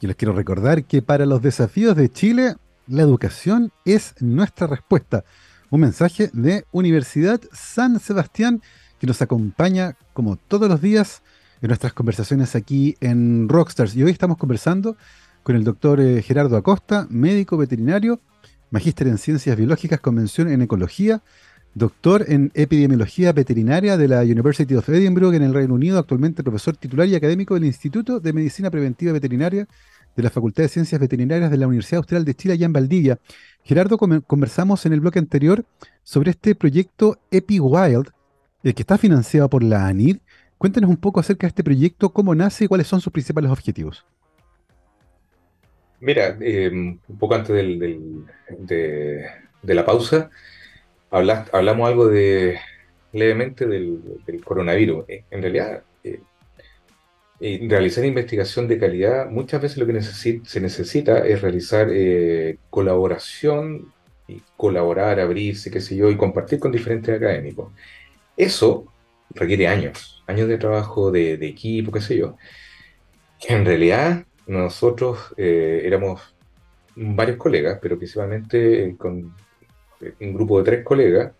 Y 0.00 0.08
les 0.08 0.16
quiero 0.16 0.34
recordar 0.34 0.84
que 0.84 1.00
para 1.00 1.26
los 1.26 1.40
desafíos 1.40 1.94
de 1.94 2.08
Chile, 2.08 2.56
la 2.88 3.02
educación 3.02 3.70
es 3.84 4.16
nuestra 4.18 4.66
respuesta. 4.66 5.24
Un 5.70 5.82
mensaje 5.82 6.28
de 6.32 6.64
Universidad 6.72 7.40
San 7.52 8.00
Sebastián 8.00 8.62
que 8.98 9.06
nos 9.06 9.22
acompaña 9.22 9.96
como 10.12 10.34
todos 10.34 10.68
los 10.68 10.80
días 10.80 11.22
en 11.62 11.68
nuestras 11.68 11.92
conversaciones 11.92 12.56
aquí 12.56 12.96
en 13.00 13.48
Rockstars. 13.48 13.94
Y 13.94 14.02
hoy 14.02 14.10
estamos 14.10 14.38
conversando 14.38 14.96
con 15.44 15.54
el 15.54 15.62
doctor 15.62 16.00
eh, 16.00 16.20
Gerardo 16.20 16.56
Acosta, 16.56 17.06
médico 17.10 17.56
veterinario 17.56 18.20
magíster 18.70 19.06
en 19.08 19.18
Ciencias 19.18 19.56
Biológicas, 19.56 20.00
convención 20.00 20.48
en 20.48 20.62
Ecología, 20.62 21.22
doctor 21.76 22.24
en 22.28 22.50
Epidemiología 22.54 23.32
Veterinaria 23.32 23.98
de 23.98 24.08
la 24.08 24.22
University 24.22 24.74
of 24.74 24.88
Edinburgh 24.88 25.34
en 25.34 25.42
el 25.42 25.52
Reino 25.52 25.74
Unido, 25.74 25.98
actualmente 25.98 26.42
profesor 26.42 26.74
titular 26.74 27.06
y 27.06 27.14
académico 27.14 27.52
del 27.52 27.66
Instituto 27.66 28.18
de 28.18 28.32
Medicina 28.32 28.70
Preventiva 28.70 29.12
Veterinaria 29.12 29.68
de 30.16 30.22
la 30.22 30.30
Facultad 30.30 30.62
de 30.62 30.70
Ciencias 30.70 30.98
Veterinarias 30.98 31.50
de 31.50 31.58
la 31.58 31.66
Universidad 31.66 31.98
Austral 31.98 32.24
de 32.24 32.34
Chile, 32.34 32.54
allá 32.54 32.64
en 32.64 32.72
Valdivia. 32.72 33.18
Gerardo, 33.62 33.98
conversamos 33.98 34.86
en 34.86 34.94
el 34.94 35.00
bloque 35.00 35.18
anterior 35.18 35.66
sobre 36.02 36.30
este 36.30 36.54
proyecto 36.54 37.18
EpiWild, 37.30 38.08
el 38.62 38.74
que 38.74 38.82
está 38.82 38.96
financiado 38.96 39.50
por 39.50 39.62
la 39.62 39.86
ANID. 39.86 40.16
Cuéntanos 40.56 40.88
un 40.88 40.96
poco 40.96 41.20
acerca 41.20 41.46
de 41.46 41.48
este 41.48 41.62
proyecto, 41.62 42.08
cómo 42.08 42.34
nace 42.34 42.64
y 42.64 42.68
cuáles 42.68 42.86
son 42.86 43.02
sus 43.02 43.12
principales 43.12 43.50
objetivos. 43.50 44.06
Mira, 46.00 46.38
eh, 46.40 46.70
un 46.70 47.18
poco 47.18 47.34
antes 47.34 47.54
de, 47.54 49.26
la 49.62 49.84
pausa, 49.84 50.30
hablamos 51.10 51.88
algo 51.88 52.08
de 52.08 52.58
levemente 53.12 53.66
del, 53.66 54.20
coronavirus. 54.44 55.04
Eh, 55.08 55.24
en 55.30 55.42
realidad, 55.42 55.82
eh, 56.04 56.20
realizar 57.68 58.04
investigación 58.04 58.68
de 58.68 58.78
calidad, 58.78 59.28
muchas 59.28 59.60
veces 59.62 59.78
lo 59.78 59.86
que 59.86 60.00
se 60.02 60.60
necesita 60.60 61.18
es 61.26 61.42
realizar 61.42 61.88
colaboración 62.70 63.92
y 64.28 64.42
colaborar, 64.56 65.20
abrirse, 65.20 65.70
qué 65.70 65.80
sé 65.80 65.96
yo, 65.96 66.10
y 66.10 66.16
compartir 66.16 66.58
con 66.58 66.72
diferentes 66.72 67.14
académicos. 67.14 67.72
Eso 68.36 68.92
requiere 69.30 69.68
años, 69.68 70.22
años 70.26 70.48
de 70.48 70.58
trabajo 70.58 71.10
de, 71.10 71.36
de 71.36 71.46
equipo, 71.46 71.92
qué 71.92 72.00
sé 72.00 72.16
yo. 72.16 72.36
En 73.48 73.64
realidad, 73.64 74.24
nosotros 74.46 75.34
eh, 75.36 75.82
éramos 75.84 76.34
varios 76.94 77.36
colegas, 77.36 77.78
pero 77.82 77.98
principalmente 77.98 78.94
con 78.96 79.34
un 80.20 80.34
grupo 80.34 80.58
de 80.58 80.64
tres 80.64 80.84
colegas, 80.84 81.32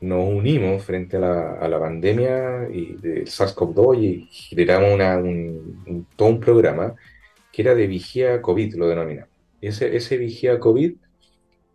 nos 0.00 0.28
unimos 0.28 0.84
frente 0.84 1.16
a 1.16 1.68
la, 1.68 1.78
pandemia 1.80 2.68
y 2.70 2.96
del 2.96 3.26
SARS-CoV-2 3.26 3.98
y 4.02 4.28
generamos 4.30 4.92
un, 5.22 6.06
todo 6.16 6.28
un 6.28 6.40
programa 6.40 6.94
que 7.52 7.62
era 7.62 7.74
de 7.74 7.86
vigía 7.86 8.42
COVID, 8.42 8.74
lo 8.74 8.88
denominamos. 8.88 9.30
Y 9.60 9.68
ese, 9.68 9.96
ese 9.96 10.18
vigía 10.18 10.58
COVID, 10.58 10.94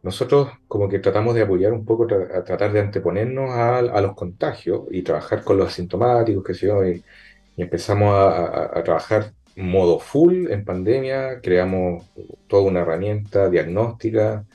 nosotros 0.03 0.49
como 0.67 0.87
que 0.87 0.99
tratamos 0.99 1.35
de 1.35 1.41
apoyar 1.41 1.73
un 1.73 1.85
poco, 1.85 2.03
a 2.05 2.43
tratar 2.43 2.71
de 2.71 2.79
anteponernos 2.79 3.49
a, 3.51 4.01
los 4.01 4.15
contagios 4.15 4.83
y 4.91 5.01
trabajar 5.01 5.43
con 5.43 5.57
los 5.57 5.67
asintomáticos, 5.69 6.43
que 6.43 6.53
sé 6.53 6.67
yo, 6.67 6.85
y, 6.85 7.03
empezamos 7.57 8.13
a, 8.15 8.81
trabajar 8.83 9.33
modo 9.57 9.99
full 9.99 10.47
en 10.49 10.63
pandemia, 10.63 11.41
creamos 11.41 12.05
toda 12.47 12.63
una 12.63 12.81
herramienta 12.81 13.49
diagnóstica, 13.49 14.45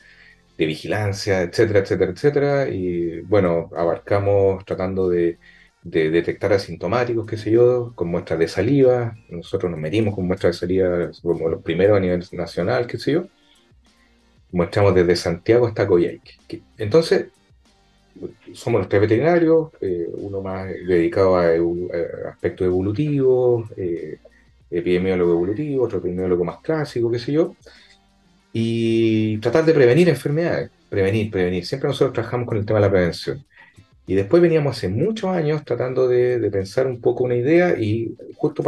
de 0.57 0.67
vigilancia, 0.67 1.43
etcétera, 1.43 1.81
etcétera, 1.81 2.13
etcétera. 2.13 2.69
Y 2.69 3.21
bueno, 3.23 3.71
abarcamos 3.77 4.65
tratando 4.65 5.09
de, 5.09 5.39
detectar 5.83 6.53
asintomáticos, 6.53 7.27
qué 7.27 7.37
sé 7.37 7.51
yo, 7.51 7.93
con 7.95 8.09
muestras 8.09 8.39
de 8.39 8.49
saliva. 8.49 9.17
Nosotros 9.29 9.71
nos 9.71 9.81
medimos 9.81 10.15
con 10.15 10.27
muestras 10.27 10.55
de 10.55 10.61
saliva 10.61 11.11
como 11.23 11.49
los 11.49 11.63
primeros 11.63 11.97
a 11.97 12.01
nivel 12.01 12.25
nacional, 12.33 12.87
qué 12.87 12.99
sé 12.99 13.13
yo. 13.13 13.27
Muestramos 14.53 14.95
desde 14.95 15.17
Santiago 15.17 15.67
hasta 15.67 15.87
Coyhaique. 15.87 16.63
Entonces, 16.79 17.27
somos 18.53 18.81
los 18.81 18.89
tres 18.89 19.03
veterinarios, 19.03 19.71
eh, 19.81 20.09
uno 20.13 20.41
más 20.41 20.69
dedicado 20.69 21.37
a, 21.37 21.49
aspectos 22.31 22.67
evolutivos, 22.67 23.71
eh, 23.77 24.19
epidemiólogo 24.71 25.33
evolutivo, 25.33 25.85
otro 25.85 25.99
epidemiólogo 25.99 26.45
más 26.45 26.59
clásico, 26.59 27.11
qué 27.11 27.19
sé 27.19 27.33
yo, 27.33 27.57
y 28.57 29.39
tratar 29.39 29.65
de 29.65 29.75
prevenir 29.75 30.09
enfermedades, 30.09 30.71
prevenir, 30.89 31.29
prevenir. 31.29 31.67
Siempre 31.67 31.89
nosotros 31.89 32.13
trabajamos 32.15 32.47
con 32.47 32.57
el 32.57 32.65
tema 32.65 32.79
de 32.79 32.87
la 32.87 32.91
prevención. 32.91 33.45
Y 34.07 34.15
después 34.15 34.41
veníamos 34.41 34.77
hace 34.77 34.89
muchos 34.89 35.31
años 35.31 35.65
tratando 35.65 36.07
de, 36.07 36.39
pensar 36.53 36.87
un 36.87 37.01
poco 37.01 37.25
una 37.25 37.35
idea 37.35 37.77
y 37.77 38.15
justo 38.37 38.63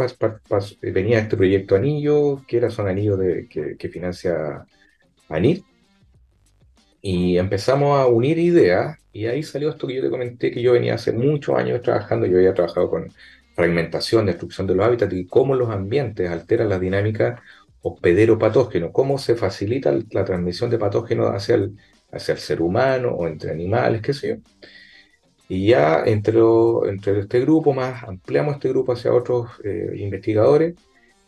venía 0.81 1.19
este 1.19 1.37
proyecto 1.37 1.75
Anillo, 1.77 2.43
que 2.45 2.57
era 2.57 2.69
son 2.69 2.89
anillos 2.89 3.17
de, 3.17 3.47
que, 3.47 3.89
financia 3.89 4.65
ANIR, 5.29 5.61
y 7.01 7.37
empezamos 7.37 7.97
a 7.97 8.07
unir 8.07 8.37
ideas 8.39 8.97
y 9.13 9.27
ahí 9.27 9.41
salió 9.41 9.69
esto 9.69 9.87
que 9.87 9.95
yo 9.95 10.01
te 10.01 10.09
comenté 10.09 10.51
que 10.51 10.61
yo 10.61 10.73
venía 10.73 10.95
hace 10.95 11.13
muchos 11.13 11.55
años 11.57 11.81
trabajando, 11.81 12.25
yo 12.25 12.37
había 12.37 12.53
trabajado 12.53 12.89
con 12.89 13.13
fragmentación, 13.55 14.25
destrucción 14.25 14.67
de 14.67 14.75
los 14.75 14.85
hábitats 14.85 15.13
y 15.13 15.25
cómo 15.27 15.55
los 15.55 15.69
ambientes 15.69 16.29
alteran 16.29 16.67
la 16.67 16.77
dinámica 17.83 17.87
hospedero-patógeno, 17.87 18.91
cómo 18.91 19.17
se 19.17 19.35
facilita 19.35 19.97
la 20.11 20.25
transmisión 20.25 20.69
de 20.69 20.77
patógenos 20.77 21.29
hacia 21.29 21.55
el, 21.55 21.77
hacia 22.11 22.33
el 22.33 22.39
ser 22.39 22.61
humano 22.61 23.11
o 23.11 23.27
entre 23.27 23.51
animales, 23.51 24.01
qué 24.01 24.13
sé 24.13 24.27
yo. 24.29 24.35
Y 25.49 25.67
ya 25.67 26.03
entre, 26.05 26.39
entre 26.89 27.19
este 27.19 27.39
grupo 27.39 27.73
más, 27.73 28.03
ampliamos 28.03 28.55
este 28.55 28.69
grupo 28.69 28.91
hacia 28.93 29.13
otros 29.13 29.49
eh, 29.63 29.93
investigadores, 29.97 30.75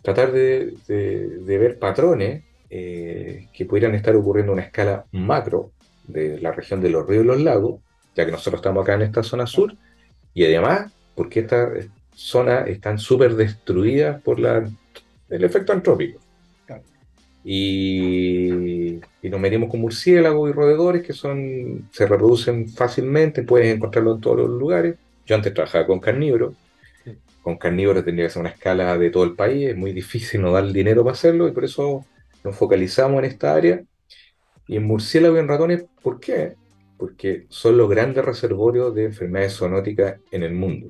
tratar 0.01 0.31
de, 0.31 0.73
ver 0.87 1.79
patrones 1.79 2.43
eh, 2.69 3.47
que 3.53 3.65
pudieran 3.65 3.95
estar 3.95 4.15
ocurriendo 4.15 4.51
a 4.51 4.55
una 4.55 4.63
escala 4.63 5.05
macro 5.11 5.71
de 6.07 6.39
la 6.39 6.51
región 6.51 6.81
de 6.81 6.89
los 6.89 7.07
ríos 7.07 7.23
y 7.23 7.27
los 7.27 7.39
lagos, 7.39 7.81
ya 8.15 8.25
que 8.25 8.31
nosotros 8.31 8.59
estamos 8.59 8.83
acá 8.83 8.95
en 8.95 9.03
esta 9.03 9.23
zona 9.23 9.47
sur, 9.47 9.73
y 10.33 10.43
además, 10.43 10.91
porque 11.15 11.41
esta, 11.41 11.71
zonas 12.13 12.67
están 12.67 12.99
súper 12.99 13.35
destruidas 13.35 14.21
por 14.21 14.39
la, 14.39 14.69
el 15.29 15.43
efecto 15.43 15.71
antrópico. 15.71 16.19
Y, 17.51 18.99
y, 19.23 19.29
nos 19.29 19.39
medimos 19.39 19.71
con 19.71 19.81
murciélagos 19.81 20.51
y 20.51 20.53
roedores 20.53 21.01
que 21.01 21.13
son, 21.13 21.89
se 21.91 22.05
reproducen 22.05 22.69
fácilmente, 22.69 23.41
puedes 23.41 23.75
encontrarlo 23.75 24.13
en 24.13 24.21
todos 24.21 24.37
los 24.37 24.49
lugares. 24.51 24.97
Yo 25.25 25.35
antes 25.35 25.51
trabajaba 25.51 25.87
con 25.87 25.99
carnívoros. 25.99 26.53
Con 27.41 27.57
carnívoros 27.57 28.05
tendría 28.05 28.27
que 28.27 28.33
ser 28.33 28.41
una 28.41 28.49
escala 28.51 28.95
de 28.99 29.09
todo 29.09 29.23
el 29.23 29.33
país, 29.33 29.69
es 29.69 29.75
muy 29.75 29.93
difícil 29.93 30.41
no 30.41 30.51
dar 30.51 30.63
el 30.63 30.73
dinero 30.73 31.03
para 31.03 31.13
hacerlo 31.13 31.47
y 31.47 31.51
por 31.51 31.65
eso 31.65 32.05
nos 32.43 32.55
focalizamos 32.55 33.17
en 33.19 33.25
esta 33.25 33.55
área. 33.55 33.81
Y 34.67 34.75
en 34.77 34.83
murciélagos 34.83 35.37
y 35.37 35.39
en 35.39 35.47
ratones, 35.47 35.85
¿por 36.03 36.19
qué? 36.19 36.53
Porque 36.97 37.47
son 37.49 37.77
los 37.77 37.89
grandes 37.89 38.23
reservorios 38.23 38.93
de 38.93 39.05
enfermedades 39.05 39.55
zoonóticas 39.55 40.19
en 40.31 40.43
el 40.43 40.53
mundo 40.53 40.89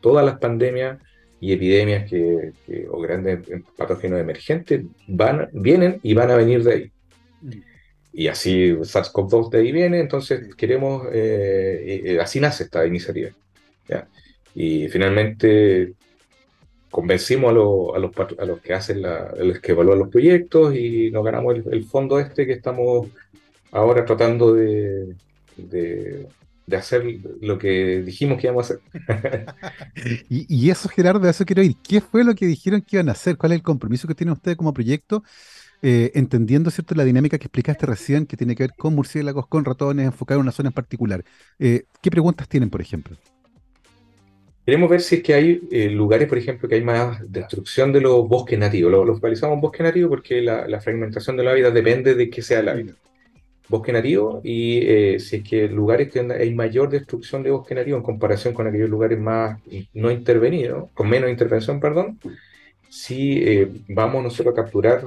todas 0.00 0.24
las 0.24 0.38
pandemias 0.38 0.98
y 1.40 1.52
epidemias 1.52 2.10
que, 2.10 2.52
o 2.90 3.00
grandes 3.00 3.40
patógenos 3.76 4.20
emergentes 4.20 4.84
van, 5.06 5.48
vienen 5.52 6.00
y 6.02 6.14
van 6.14 6.30
a 6.30 6.36
venir 6.36 6.64
de 6.64 6.72
ahí. 6.72 6.92
Y 8.12 8.26
así 8.26 8.72
SARS-CoV-2 8.72 9.50
de 9.50 9.58
ahí 9.58 9.72
viene, 9.72 10.00
entonces 10.00 10.54
queremos, 10.56 11.06
eh, 11.12 12.02
eh, 12.04 12.18
así 12.20 12.40
nace 12.40 12.64
esta 12.64 12.86
iniciativa. 12.86 13.30
Y 14.54 14.88
finalmente 14.88 15.94
convencimos 16.90 17.50
a, 17.50 17.96
a, 17.96 17.98
los, 18.00 18.10
a 18.38 18.44
los 18.44 18.60
que 18.60 18.74
hacen 18.74 19.02
la, 19.02 19.32
los 19.38 19.60
que 19.60 19.72
evalúan 19.72 20.00
los 20.00 20.08
proyectos 20.08 20.74
y 20.74 21.10
nos 21.10 21.24
ganamos 21.24 21.56
el, 21.70 21.84
fondo 21.84 22.18
este 22.18 22.46
que 22.46 22.54
estamos 22.54 23.08
ahora 23.70 24.04
tratando 24.04 24.54
de, 24.54 25.14
de, 25.56 26.26
hacer 26.76 27.04
lo 27.40 27.58
que 27.58 28.02
dijimos 28.02 28.38
que 28.38 28.46
íbamos 28.46 28.70
a 28.70 28.74
hacer. 28.74 29.44
y, 30.28 30.70
eso, 30.70 30.88
Gerardo, 30.88 31.28
eso 31.28 31.44
quiero 31.44 31.62
ir. 31.62 31.76
¿Qué 31.82 32.00
fue 32.00 32.24
lo 32.24 32.34
que 32.34 32.46
dijeron 32.46 32.82
que 32.82 32.96
iban 32.96 33.08
a 33.08 33.12
hacer? 33.12 33.36
¿Cuál 33.36 33.52
es 33.52 33.56
el 33.56 33.62
compromiso 33.62 34.06
que 34.06 34.14
tienen 34.14 34.32
ustedes 34.32 34.56
como 34.56 34.72
proyecto? 34.72 35.22
Eh, 35.80 36.10
entendiendo 36.14 36.70
cierto 36.70 36.94
la 36.94 37.04
dinámica 37.04 37.38
que 37.38 37.44
explicaste 37.44 37.86
recién, 37.86 38.26
que 38.26 38.36
tiene 38.36 38.56
que 38.56 38.64
ver 38.64 38.72
con 38.76 38.94
murciélagos, 38.94 39.46
con 39.46 39.64
ratones, 39.64 40.06
enfocar 40.06 40.36
en 40.36 40.42
una 40.42 40.52
zona 40.52 40.70
en 40.70 40.74
particular. 40.74 41.24
Eh, 41.58 41.84
¿Qué 42.02 42.10
preguntas 42.10 42.48
tienen, 42.48 42.68
por 42.68 42.80
ejemplo? 42.80 43.16
Queremos 44.68 44.90
ver 44.90 45.00
si 45.00 45.14
es 45.14 45.22
que 45.22 45.32
hay 45.32 45.62
eh, 45.70 45.88
lugares, 45.88 46.28
por 46.28 46.36
ejemplo, 46.36 46.68
que 46.68 46.74
hay 46.74 46.84
más 46.84 47.20
destrucción 47.32 47.90
de 47.90 48.02
los 48.02 48.28
bosques 48.28 48.58
nativos. 48.58 48.92
Lo, 48.92 49.02
localizamos 49.02 49.54
en 49.54 49.60
bosque 49.62 49.82
nativo 49.82 50.10
porque 50.10 50.42
la, 50.42 50.80
fragmentación 50.80 51.38
de 51.38 51.44
la 51.44 51.54
vida 51.54 51.70
depende 51.70 52.14
de 52.14 52.28
que 52.28 52.42
sea 52.42 52.60
el 52.60 52.68
hábitat. 52.68 52.96
Bosque 53.68 53.92
nativo 53.92 54.40
y 54.42 54.78
eh, 54.78 55.20
si 55.20 55.36
es 55.36 55.42
que 55.42 55.68
lugares 55.68 56.10
que 56.10 56.20
hay 56.20 56.54
mayor 56.54 56.88
destrucción 56.88 57.42
de 57.42 57.50
bosque 57.50 57.74
nativo 57.74 57.96
en 57.98 58.02
comparación 58.02 58.54
con 58.54 58.66
aquellos 58.66 58.88
lugares 58.88 59.18
más 59.18 59.60
no 59.92 60.10
intervenidos, 60.10 60.90
con 60.94 61.08
menos 61.08 61.30
intervención, 61.30 61.78
perdón, 61.78 62.18
si 62.88 63.42
eh, 63.42 63.70
vamos 63.88 64.22
nosotros 64.22 64.52
a 64.52 64.62
capturar 64.62 65.04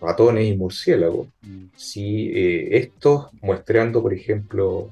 ratones 0.00 0.46
y 0.46 0.56
murciélagos, 0.56 1.28
si 1.76 2.30
estos 2.34 3.26
muestreando, 3.42 4.00
por 4.00 4.14
ejemplo, 4.14 4.90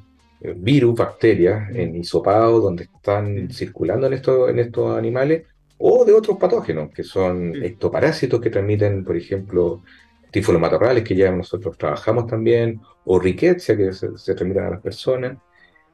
virus, 0.57 0.95
bacterias 0.95 1.75
en 1.75 1.97
hisopados 1.97 2.63
donde 2.63 2.85
están 2.85 3.51
circulando 3.51 4.07
en, 4.07 4.13
esto, 4.13 4.51
en 4.51 4.59
estos 4.59 4.99
animales 4.99 5.45
o 5.79 6.05
de 6.05 6.13
otros 6.13 6.39
patógenos 6.39 6.91
que 6.91 7.03
son 7.03 7.55
ectoparásitos 7.63 8.41
que 8.41 8.51
transmiten, 8.51 9.05
por 9.05 9.17
ejemplo, 9.17 9.83
tifos 10.37 10.61
matorrales 10.61 11.03
que 11.03 11.17
ya 11.17 11.31
nosotros 11.33 11.79
trabajamos 11.79 12.27
también, 12.27 12.79
o 13.07 13.19
riqueza 13.19 13.75
que 13.75 13.91
se, 13.95 14.35
transmiten 14.35 14.65
a 14.65 14.71
las 14.71 14.83
personas. 14.83 15.39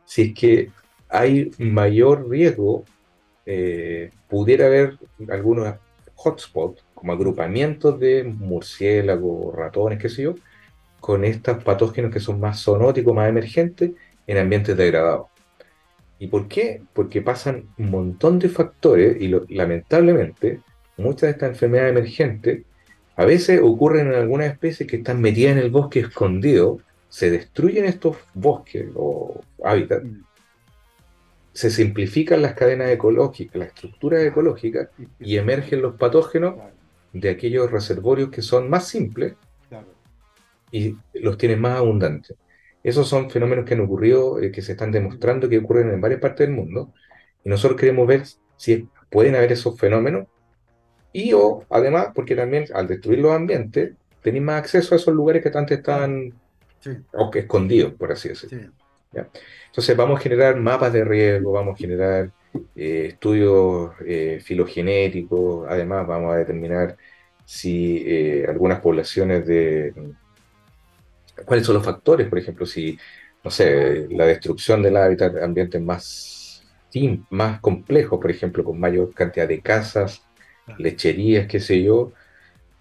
Si 0.05 0.23
es 0.23 0.35
que 0.35 0.71
hay 1.09 1.53
mayor 1.59 2.29
riesgo, 2.29 2.85
eh, 3.47 4.11
pudiera 4.29 4.67
haber 4.67 4.99
algunos 5.31 5.73
hotspots, 6.17 6.85
como 6.93 7.13
agrupamientos 7.13 8.01
de 8.01 8.25
murciélagos, 8.25 9.55
ratones, 9.55 10.01
qué 10.01 10.09
sé 10.09 10.23
yo, 10.25 10.35
con 10.99 11.25
estos 11.25 11.63
patógenos 11.63 12.13
que 12.13 12.19
son 12.19 12.41
más 12.41 12.65
zoonóticos, 12.65 13.15
más 13.15 13.29
emergentes, 13.29 13.93
en 14.27 14.39
ambientes 14.39 14.77
degradados. 14.77 15.29
¿Y 16.19 16.27
por 16.27 16.49
qué? 16.49 16.83
Porque 16.93 17.23
pasan 17.23 17.69
un 17.79 17.91
montón 17.91 18.41
de 18.41 18.49
factores 18.49 19.23
y 19.23 19.29
lamentablemente 19.55 20.61
muchas 20.97 21.23
de 21.23 21.31
estas 21.31 21.51
enfermedades 21.51 21.93
emergentes 21.93 22.63
a 23.17 23.25
veces 23.25 23.61
ocurren 23.63 24.09
en 24.09 24.15
algunas 24.15 24.51
especies 24.51 24.89
que 24.89 24.97
están 24.97 25.21
metidas 25.21 25.53
en 25.53 25.59
el 25.59 25.71
bosque 25.71 26.01
escondido, 26.01 26.79
se 27.09 27.31
destruyen 27.31 27.85
estos 27.85 28.17
bosques 28.35 28.87
o 28.95 29.41
hábitats, 29.63 30.05
mm. 30.05 30.23
se 31.53 31.71
simplifican 31.71 32.41
las 32.41 32.55
cadenas 32.55 32.91
ecológicas, 32.91 33.57
las 33.57 33.69
estructuras 33.69 34.23
ecológicas 34.23 34.89
y 35.21 35.37
emergen 35.37 35.83
los 35.83 35.97
patógenos 35.97 36.55
de 37.13 37.29
aquellos 37.29 37.71
reservorios 37.71 38.31
que 38.31 38.43
son 38.43 38.71
más 38.71 38.89
simples 38.89 39.35
y 40.71 40.97
los 41.13 41.37
tienen 41.37 41.61
más 41.61 41.79
abundantes. 41.79 42.37
Esos 42.83 43.09
son 43.09 43.31
fenómenos 43.31 43.65
que 43.65 43.75
han 43.75 43.81
ocurrido, 43.81 44.41
eh, 44.41 44.51
que 44.51 44.63
se 44.63 44.73
están 44.73 44.91
demostrando 44.91 45.49
que 45.49 45.59
ocurren 45.59 45.91
en 45.91 46.01
varias 46.01 46.21
partes 46.21 46.47
del 46.47 46.57
mundo. 46.57 46.93
Y 47.45 47.49
nosotros 47.49 47.79
queremos 47.79 48.07
ver 48.07 48.25
si 48.57 48.89
pueden 49.11 49.37
haber 49.37 49.53
esos 49.53 49.79
fenómenos. 49.79 50.27
Y 51.13 51.33
o, 51.33 51.65
además, 51.71 52.09
porque 52.15 52.35
también 52.35 52.67
al 52.75 52.87
destruir 52.87 53.21
los 53.21 53.33
ambientes, 53.33 53.93
tenéis 54.23 54.45
más 54.45 54.61
acceso 54.61 54.95
a 54.95 54.99
esos 54.99 55.15
lugares 55.15 55.43
que 55.43 55.57
antes 55.57 55.79
estaban 55.79 56.33
escondidos, 57.35 57.93
por 57.95 58.13
así 58.13 58.31
decirlo. 58.31 58.73
Entonces 59.67 59.97
vamos 59.97 60.19
a 60.19 60.23
generar 60.23 60.57
mapas 60.57 60.93
de 60.93 61.05
riesgo, 61.05 61.53
vamos 61.53 61.75
a 61.75 61.77
generar 61.79 62.31
eh, 62.75 63.07
estudios 63.09 63.93
eh, 64.07 64.41
filogenéticos, 64.43 65.67
además 65.69 66.07
vamos 66.07 66.35
a 66.35 66.39
determinar 66.39 66.97
si 67.45 68.43
algunas 68.47 68.81
poblaciones 68.81 69.47
de, 69.47 69.93
cuáles 71.45 71.67
son 71.67 71.75
los 71.75 71.85
factores, 71.85 72.29
por 72.29 72.39
ejemplo, 72.39 72.67
si, 72.67 72.99
no 73.45 73.51
sé, 73.51 74.07
la 74.11 74.27
destrucción 74.27 74.83
del 74.83 74.97
hábitat 74.97 75.33
de 75.35 75.45
ambientes 75.45 75.81
más, 75.81 76.65
más 77.31 77.61
complejos, 77.61 78.21
por 78.21 78.31
ejemplo, 78.31 78.65
con 78.65 78.79
mayor 78.79 79.13
cantidad 79.15 79.49
de 79.49 79.61
casas, 79.61 80.23
lecherías, 80.79 81.47
qué 81.47 81.61
sé 81.61 81.83
yo, 81.83 82.13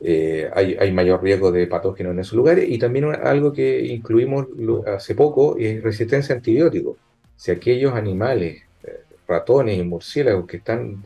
eh, 0.04 0.50
hay, 0.54 0.91
mayor 0.91 1.22
riesgo 1.22 1.52
de 1.52 1.67
patógenos 1.67 2.13
en 2.13 2.20
esos 2.20 2.34
lugares. 2.34 2.65
Y 2.67 2.80
también 2.80 3.06
algo 3.06 3.54
que 3.54 3.86
incluimos 3.86 4.48
hace 4.88 5.15
poco 5.15 5.58
es 5.58 5.82
resistencia 5.84 6.34
a 6.36 6.38
antibióticos. 6.38 6.98
Si 7.36 7.52
aquellos 7.52 7.94
animales, 7.94 8.63
eh, 8.84 9.02
ratones 9.28 9.78
y 9.78 9.84
murciélagos 9.84 10.48
que 10.48 10.58
están 10.58 11.04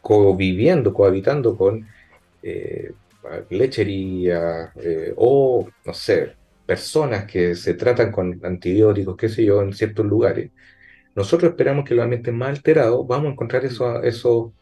conviviendo, 0.00 0.92
cohabitando 0.94 1.56
con 1.56 1.86
eh, 2.42 2.92
lechería 3.50 4.72
o, 5.16 5.68
no 5.84 5.94
sé, 5.94 6.34
personas 6.64 7.24
que 7.26 7.54
se 7.56 7.74
tratan 7.74 8.12
con 8.12 8.40
antibióticos, 8.44 9.16
qué 9.16 9.28
sé 9.28 9.44
yo, 9.44 9.62
en 9.62 9.72
ciertos 9.72 10.06
lugares, 10.06 10.50
nosotros 11.16 11.50
esperamos 11.50 11.84
que 11.84 11.94
los 11.94 12.04
ambientes 12.04 12.32
más 12.34 12.50
alterados 12.50 13.06
vamos 13.06 13.28
a 13.28 13.32
encontrar 13.32 13.64
esos, 13.64 14.04
esos, 14.04 14.52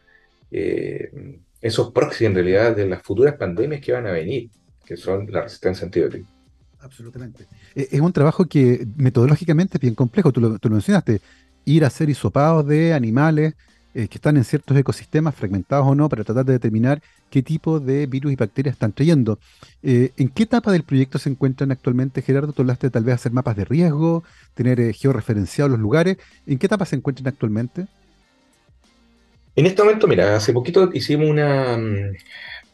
eh, 0.57 1.41
esos 1.61 1.93
proxies 1.93 2.29
en 2.29 2.35
realidad 2.35 2.77
de 2.77 2.87
las 2.87 3.03
futuras 3.03 3.35
pandemias 3.37 3.81
que 3.81 3.93
van 3.93 4.07
a 4.07 4.13
venir, 4.13 4.51
que 4.85 4.97
son 4.97 5.27
la 5.31 5.43
resistencia 5.43 5.83
a 5.83 5.87
antibióticos. 5.87 6.29
Absolutamente. 6.79 7.47
E, 7.75 7.89
es 7.91 8.01
un 8.01 8.13
trabajo 8.13 8.45
que 8.45 8.87
metodológicamente 8.97 9.79
es 9.79 9.81
bien 9.81 9.95
complejo, 9.95 10.31
tú 10.31 10.41
lo, 10.41 10.59
tú 10.59 10.71
mencionaste, 10.71 11.21
ir 11.65 11.83
a 11.83 11.89
hacer 11.89 12.09
hisopados 12.09 12.67
de 12.67 12.93
animales, 12.93 13.55
eh, 13.95 14.09
que 14.09 14.19
están 14.19 14.37
en 14.37 14.45
ciertos 14.45 14.77
ecosistemas, 14.77 15.35
fragmentados 15.35 15.87
o 15.87 15.95
no, 15.95 16.09
para 16.09 16.25
tratar 16.25 16.45
de 16.45 16.55
determinar 16.55 17.03
qué 17.31 17.43
tipo 17.43 17.81
de 17.81 18.07
virus 18.07 18.33
y 18.33 18.37
bacterias 18.37 18.75
están 18.75 18.93
trayendo. 18.93 19.39
Eh, 19.83 20.11
¿En 20.17 20.29
qué 20.29 20.43
etapa 20.43 20.73
del 20.73 20.83
proyecto 20.83 21.19
se 21.19 21.31
encuentran 21.31 21.71
actualmente, 21.71 22.21
Gerardo? 22.21 22.53
Tú 22.53 22.63
hablaste 22.63 22.91
tal 22.91 23.05
vez 23.05 23.15
hacer 23.15 23.33
mapas 23.33 23.57
de 23.57 23.65
riesgo, 23.65 24.25
tener 24.55 24.81
eh, 24.81 24.93
georreferenciados 24.93 25.71
los 25.71 25.81
lugares. 25.81 26.19
¿En 26.47 26.59
qué 26.59 26.67
etapa 26.67 26.85
se 26.85 26.97
encuentran 26.97 27.29
actualmente? 27.29 27.87
En 29.57 29.67
este 29.67 29.83
momento, 29.83 30.07
mira, 30.09 30.37
hace 30.37 30.53
poquito 30.53 30.91
hicimos 30.93 31.29
una... 31.29 31.77
Mm, 31.77 32.17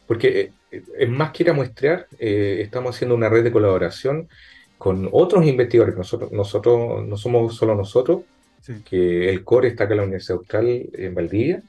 porque 0.07 0.51
es 0.97 1.09
más 1.09 1.31
que 1.31 1.43
ir 1.43 1.49
a 1.49 1.53
muestrear, 1.53 2.07
estamos 2.19 2.95
haciendo 2.95 3.15
una 3.15 3.29
red 3.29 3.43
de 3.43 3.51
colaboración 3.51 4.27
con 4.77 5.07
otros 5.11 5.45
investigadores. 5.45 5.95
Nosotros, 5.95 6.31
nosotros 6.31 7.05
no 7.07 7.17
somos 7.17 7.55
solo 7.55 7.75
nosotros, 7.75 8.23
que 8.83 9.29
el 9.29 9.43
core 9.43 9.69
está 9.69 9.85
acá 9.85 9.93
en 9.93 9.97
la 9.97 10.03
Universidad 10.03 10.39
Austral, 10.39 10.89
en 10.93 11.15
Valdivia, 11.15 11.63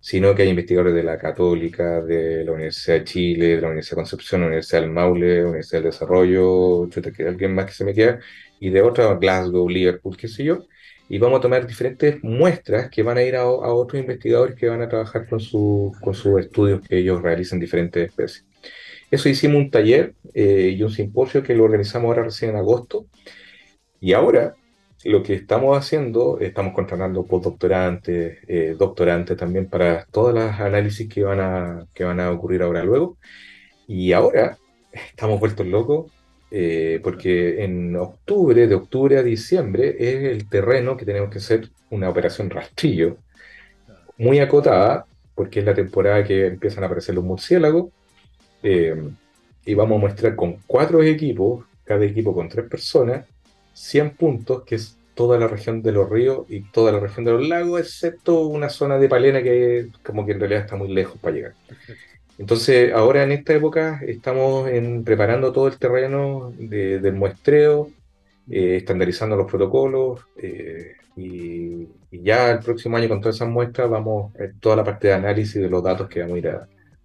sino 0.00 0.34
que 0.34 0.42
hay 0.42 0.48
investigadores 0.50 0.94
de 0.94 1.02
la 1.02 1.18
Católica, 1.18 2.00
de 2.00 2.44
la 2.44 2.52
Universidad 2.52 2.98
de 2.98 3.04
Chile, 3.04 3.46
de 3.56 3.60
la 3.60 3.68
Universidad 3.68 3.96
de 3.96 4.02
Concepción, 4.02 4.40
la 4.42 4.46
Universidad 4.48 4.80
del 4.82 4.90
Maule, 4.90 5.42
la 5.42 5.48
Universidad 5.48 5.82
del 5.82 5.90
Desarrollo, 5.90 6.88
chuta, 6.88 7.12
que 7.12 7.26
alguien 7.26 7.54
más 7.54 7.66
que 7.66 7.72
se 7.72 7.84
me 7.84 7.94
queda, 7.94 8.20
y 8.60 8.70
de 8.70 8.82
otras, 8.82 9.18
Glasgow, 9.18 9.68
Liverpool, 9.68 10.16
qué 10.16 10.28
sé 10.28 10.44
yo, 10.44 10.66
y 11.08 11.18
vamos 11.18 11.38
a 11.38 11.42
tomar 11.42 11.66
diferentes 11.66 12.22
muestras 12.22 12.90
que 12.90 13.02
van 13.02 13.18
a 13.18 13.22
ir 13.22 13.36
a, 13.36 13.46
otros 13.46 14.00
investigadores 14.00 14.56
que 14.56 14.68
van 14.68 14.82
a 14.82 14.88
trabajar 14.88 15.26
con, 15.28 15.40
su, 15.40 15.94
con 16.00 16.14
sus 16.14 16.40
estudios 16.40 16.80
que 16.86 16.98
ellos 16.98 17.22
realizan 17.22 17.56
en 17.56 17.60
diferentes 17.60 18.08
especies. 18.08 18.44
Eso 19.10 19.28
hicimos 19.28 19.56
un 19.56 19.70
taller 19.70 20.14
eh, 20.34 20.74
y 20.76 20.82
un 20.82 20.90
simposio 20.90 21.42
que 21.42 21.54
lo 21.54 21.64
organizamos 21.64 22.08
ahora 22.08 22.24
recién 22.24 22.50
en 22.50 22.56
agosto, 22.58 23.06
y 24.00 24.12
ahora 24.12 24.54
lo 25.04 25.22
que 25.22 25.34
estamos 25.34 25.76
haciendo, 25.78 26.38
estamos 26.40 26.74
contratando 26.74 27.24
postdoctorantes, 27.24 28.38
eh, 28.46 28.76
doctorantes 28.78 29.36
también 29.36 29.68
para 29.68 30.04
todas 30.06 30.34
las 30.34 30.60
análisis 30.60 31.08
que 31.08 31.22
van, 31.22 31.40
a, 31.40 31.86
que 31.94 32.04
van 32.04 32.20
a 32.20 32.30
ocurrir 32.30 32.62
ahora 32.62 32.84
luego. 32.84 33.16
Y 33.86 34.12
ahora 34.12 34.58
estamos 34.92 35.40
vueltos 35.40 35.66
locos 35.66 36.12
eh, 36.50 37.00
porque 37.02 37.64
en 37.64 37.94
octubre, 37.96 38.66
de 38.66 38.74
octubre 38.74 39.18
a 39.18 39.22
diciembre, 39.22 39.96
es 39.98 40.24
el 40.24 40.48
terreno 40.48 40.96
que 40.96 41.04
tenemos 41.04 41.30
que 41.30 41.38
hacer 41.38 41.68
una 41.90 42.08
operación 42.08 42.50
rastrillo 42.50 43.18
muy 44.16 44.40
acotada, 44.40 45.06
porque 45.34 45.60
es 45.60 45.66
la 45.66 45.74
temporada 45.74 46.24
que 46.24 46.46
empiezan 46.46 46.82
a 46.82 46.86
aparecer 46.86 47.14
los 47.14 47.24
murciélagos. 47.24 47.90
Eh, 48.62 48.96
y 49.64 49.74
vamos 49.74 49.98
a 49.98 50.06
mostrar 50.06 50.34
con 50.34 50.56
cuatro 50.66 51.02
equipos, 51.02 51.64
cada 51.84 52.04
equipo 52.04 52.34
con 52.34 52.48
tres 52.48 52.66
personas, 52.68 53.26
100 53.74 54.10
puntos, 54.16 54.64
que 54.64 54.76
es 54.76 54.96
toda 55.14 55.38
la 55.38 55.46
región 55.46 55.82
de 55.82 55.92
los 55.92 56.08
ríos 56.08 56.46
y 56.48 56.62
toda 56.70 56.92
la 56.92 57.00
región 57.00 57.24
de 57.24 57.32
los 57.32 57.46
lagos, 57.46 57.80
excepto 57.80 58.46
una 58.46 58.68
zona 58.68 58.98
de 58.98 59.08
Palena 59.08 59.42
que 59.42 59.88
como 60.02 60.24
que 60.24 60.32
en 60.32 60.40
realidad 60.40 60.62
está 60.62 60.76
muy 60.76 60.88
lejos 60.88 61.18
para 61.20 61.34
llegar. 61.34 61.54
Entonces, 62.38 62.92
ahora 62.92 63.24
en 63.24 63.32
esta 63.32 63.52
época 63.52 64.00
estamos 64.06 64.68
en, 64.68 65.02
preparando 65.02 65.52
todo 65.52 65.66
el 65.66 65.76
terreno 65.76 66.52
del 66.56 67.12
muestreo, 67.14 67.90
eh, 68.48 68.76
estandarizando 68.76 69.36
los 69.36 69.50
protocolos 69.50 70.20
eh, 70.36 70.92
y, 71.16 71.88
ya 72.10 72.52
el 72.52 72.60
próximo 72.60 72.96
año 72.96 73.08
con 73.08 73.20
todas 73.20 73.36
esas 73.36 73.48
muestras 73.48 73.90
vamos 73.90 74.34
a 74.36 74.58
toda 74.60 74.76
la 74.76 74.84
parte 74.84 75.08
de 75.08 75.14
análisis 75.14 75.60
de 75.60 75.68
los 75.68 75.82
datos 75.82 76.08
que 76.08 76.20
vamos 76.20 76.36
a 76.36 76.38
ir 76.38 76.50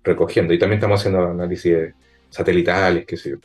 recogiendo. 0.03 0.53
Y 0.53 0.59
también 0.59 0.77
estamos 0.77 0.99
haciendo 0.99 1.25
análisis 1.27 1.93
satelitales, 2.29 3.05
qué 3.05 3.17
sé 3.17 3.31
yo. 3.31 3.37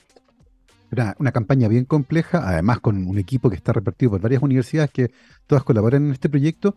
Una 1.18 1.32
campaña 1.32 1.68
bien 1.68 1.84
compleja, 1.84 2.48
además 2.48 2.80
con 2.80 3.06
un 3.06 3.18
equipo 3.18 3.50
que 3.50 3.56
está 3.56 3.72
repartido 3.72 4.12
por 4.12 4.20
varias 4.20 4.42
universidades 4.42 4.90
que 4.90 5.10
todas 5.46 5.64
colaboran 5.64 6.06
en 6.06 6.12
este 6.12 6.28
proyecto. 6.28 6.76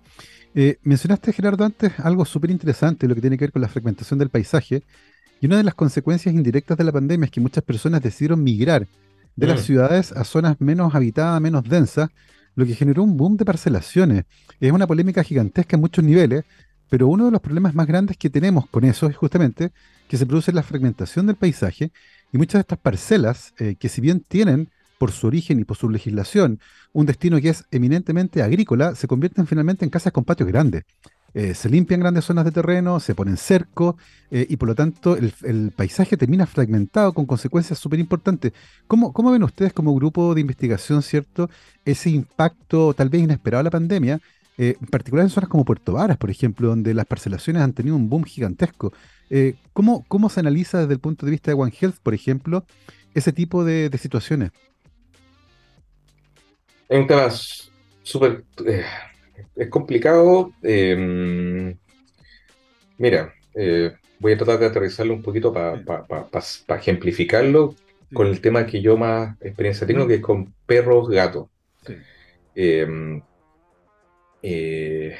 Eh, 0.54 0.78
mencionaste, 0.84 1.32
Gerardo, 1.34 1.64
antes 1.64 1.94
algo 2.00 2.26
súper 2.26 2.52
interesante, 2.52 3.08
lo 3.08 3.16
que 3.16 3.22
tiene 3.22 3.38
que 3.38 3.46
ver 3.46 3.52
con 3.54 3.62
la 3.62 3.70
fragmentación 3.70 4.20
del 4.20 4.30
paisaje. 4.30 4.84
Y 5.40 5.46
una 5.48 5.58
de 5.58 5.64
las 5.64 5.76
consecuencias 5.76 6.36
indirectas 6.36 6.78
de 6.78 6.84
la 6.84 6.92
pandemia 6.92 7.26
es 7.26 7.32
que 7.32 7.42
muchas 7.42 7.64
personas 7.64 8.02
decidieron 8.02 8.44
migrar 8.44 8.88
de 9.36 9.48
las 9.48 9.62
Mm. 9.62 9.64
ciudades 9.64 10.12
a 10.12 10.24
zonas 10.24 10.58
menos 10.60 10.94
habitadas, 10.94 11.42
menos 11.42 11.64
densas, 11.64 12.10
lo 12.56 12.66
que 12.66 12.76
generó 12.76 13.04
un 13.04 13.16
boom 13.18 13.38
de 13.38 13.46
parcelaciones. 13.46 14.26
Es 14.60 14.72
una 14.72 14.86
polémica 14.88 15.24
gigantesca 15.24 15.78
en 15.78 15.82
muchos 15.82 16.04
niveles, 16.04 16.44
pero 16.90 17.08
uno 17.08 17.26
de 17.26 17.32
los 17.32 17.40
problemas 17.42 17.74
más 17.74 17.88
grandes 17.88 18.18
que 18.18 18.30
tenemos 18.30 18.68
con 18.70 18.84
eso 18.84 19.08
es 19.08 19.16
justamente 19.16 19.72
que 20.10 20.18
se 20.18 20.26
produce 20.26 20.52
la 20.52 20.64
fragmentación 20.64 21.26
del 21.28 21.38
paisaje 21.38 21.92
y 22.34 22.38
muchas 22.38 22.56
de 22.56 22.60
estas 22.62 22.80
parcelas, 22.80 23.54
eh, 23.58 23.76
que 23.80 23.88
si 23.88 24.02
bien 24.02 24.20
tienen 24.20 24.70
por 25.02 25.12
su 25.12 25.26
origen 25.26 25.60
y 25.60 25.64
por 25.64 25.78
su 25.78 25.90
legislación 25.90 26.60
un 26.94 27.08
destino 27.08 27.42
que 27.42 27.50
es 27.50 27.66
eminentemente 27.72 28.44
agrícola, 28.44 28.94
se 28.94 29.08
convierten 29.08 29.48
finalmente 29.48 29.84
en 29.84 29.90
casas 29.90 30.14
con 30.14 30.24
patios 30.24 30.48
grandes. 30.48 30.84
Eh, 31.34 31.56
se 31.56 31.70
limpian 31.70 32.02
grandes 32.02 32.26
zonas 32.26 32.46
de 32.46 32.52
terreno, 32.52 33.00
se 33.00 33.16
ponen 33.16 33.36
cercos 33.36 33.96
eh, 34.30 34.46
y 34.48 34.58
por 34.58 34.68
lo 34.68 34.76
tanto 34.76 35.18
el, 35.18 35.72
paisaje 35.76 36.18
termina 36.18 36.46
fragmentado 36.46 37.14
con 37.14 37.26
consecuencias 37.26 37.80
súper 37.80 38.00
importantes. 38.00 38.54
¿Cómo, 38.86 39.12
cómo 39.12 39.32
ven 39.32 39.42
ustedes 39.42 39.74
como 39.74 39.96
grupo 39.96 40.36
de 40.36 40.42
investigación, 40.42 41.02
cierto, 41.02 41.50
ese 41.84 42.12
impacto 42.12 42.94
tal 42.94 43.10
vez 43.10 43.24
inesperado 43.24 43.62
de 43.62 43.64
la 43.64 43.72
pandemia, 43.72 44.20
eh, 44.60 44.76
en 44.80 44.88
particular 44.88 45.26
en 45.26 45.32
zonas 45.32 45.50
como 45.50 45.66
Puerto 45.66 45.94
Varas, 45.94 46.18
por 46.18 46.30
ejemplo, 46.30 46.68
donde 46.68 46.94
las 46.94 47.08
parcelaciones 47.08 47.64
han 47.64 47.74
tenido 47.74 47.96
un 47.96 48.08
boom 48.08 48.24
gigantesco? 48.24 48.94
¿cómo, 49.74 50.04
cómo 50.10 50.30
se 50.30 50.42
analiza 50.42 50.82
desde 50.82 50.94
el 50.94 51.00
punto 51.00 51.26
de 51.26 51.32
vista 51.32 51.50
de 51.50 51.56
One 51.56 51.74
Health, 51.80 51.96
por 52.04 52.14
ejemplo, 52.14 52.66
ese 53.16 53.32
tipo 53.34 53.64
de 53.64 53.90
situaciones? 53.98 54.52
Es 56.92 57.00
un 57.00 57.08
tema 57.08 57.30
súper... 58.04 58.44
eh, 58.66 58.84
es 59.56 59.70
complicado. 59.70 60.52
eh, 60.62 61.74
mira, 62.98 63.34
eh, 63.56 63.94
voy 64.20 64.34
a 64.34 64.38
tratar 64.38 64.60
de 64.60 64.66
aterrizarlo 64.66 65.14
un 65.14 65.22
poquito 65.24 65.54
para 65.54 65.82
Sí, 66.42 66.66
ejemplificarlo 66.78 67.76
con 68.14 68.28
el 68.28 68.42
tema 68.42 68.66
que 68.66 68.82
yo 68.82 68.98
más 68.98 69.38
experiencia 69.42 69.88
tengo, 69.88 70.06
que 70.06 70.16
es 70.16 70.22
con 70.22 70.54
perros, 70.66 71.08
gatos. 71.10 71.48
Sí, 71.88 71.94
Eh, 72.56 72.86
eh, 74.42 75.16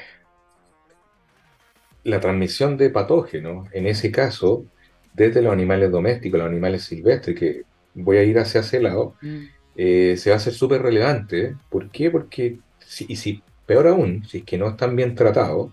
la 2.04 2.20
transmisión 2.20 2.76
de 2.76 2.90
patógenos, 2.90 3.68
en 3.72 3.86
ese 3.86 4.10
caso, 4.10 4.66
desde 5.14 5.42
los 5.42 5.52
animales 5.52 5.90
domésticos, 5.90 6.38
los 6.38 6.48
animales 6.48 6.84
silvestres, 6.84 7.38
que 7.38 7.62
voy 7.94 8.16
a 8.18 8.24
ir 8.24 8.38
hacia 8.38 8.60
ese 8.60 8.80
lado, 8.80 9.14
Mm, 9.22 9.44
eh, 9.76 10.16
se 10.18 10.30
va 10.30 10.36
a 10.36 10.38
hacer 10.38 10.52
súper 10.52 10.82
relevante. 10.82 11.56
¿Por 11.70 11.90
qué? 11.90 12.10
Porque, 12.10 12.58
si, 12.80 13.06
y 13.08 13.16
si, 13.16 13.42
peor 13.66 13.88
aún, 13.88 14.24
si 14.28 14.38
es 14.38 14.44
que 14.44 14.58
no 14.58 14.68
están 14.68 14.96
bien 14.96 15.14
tratados, 15.14 15.70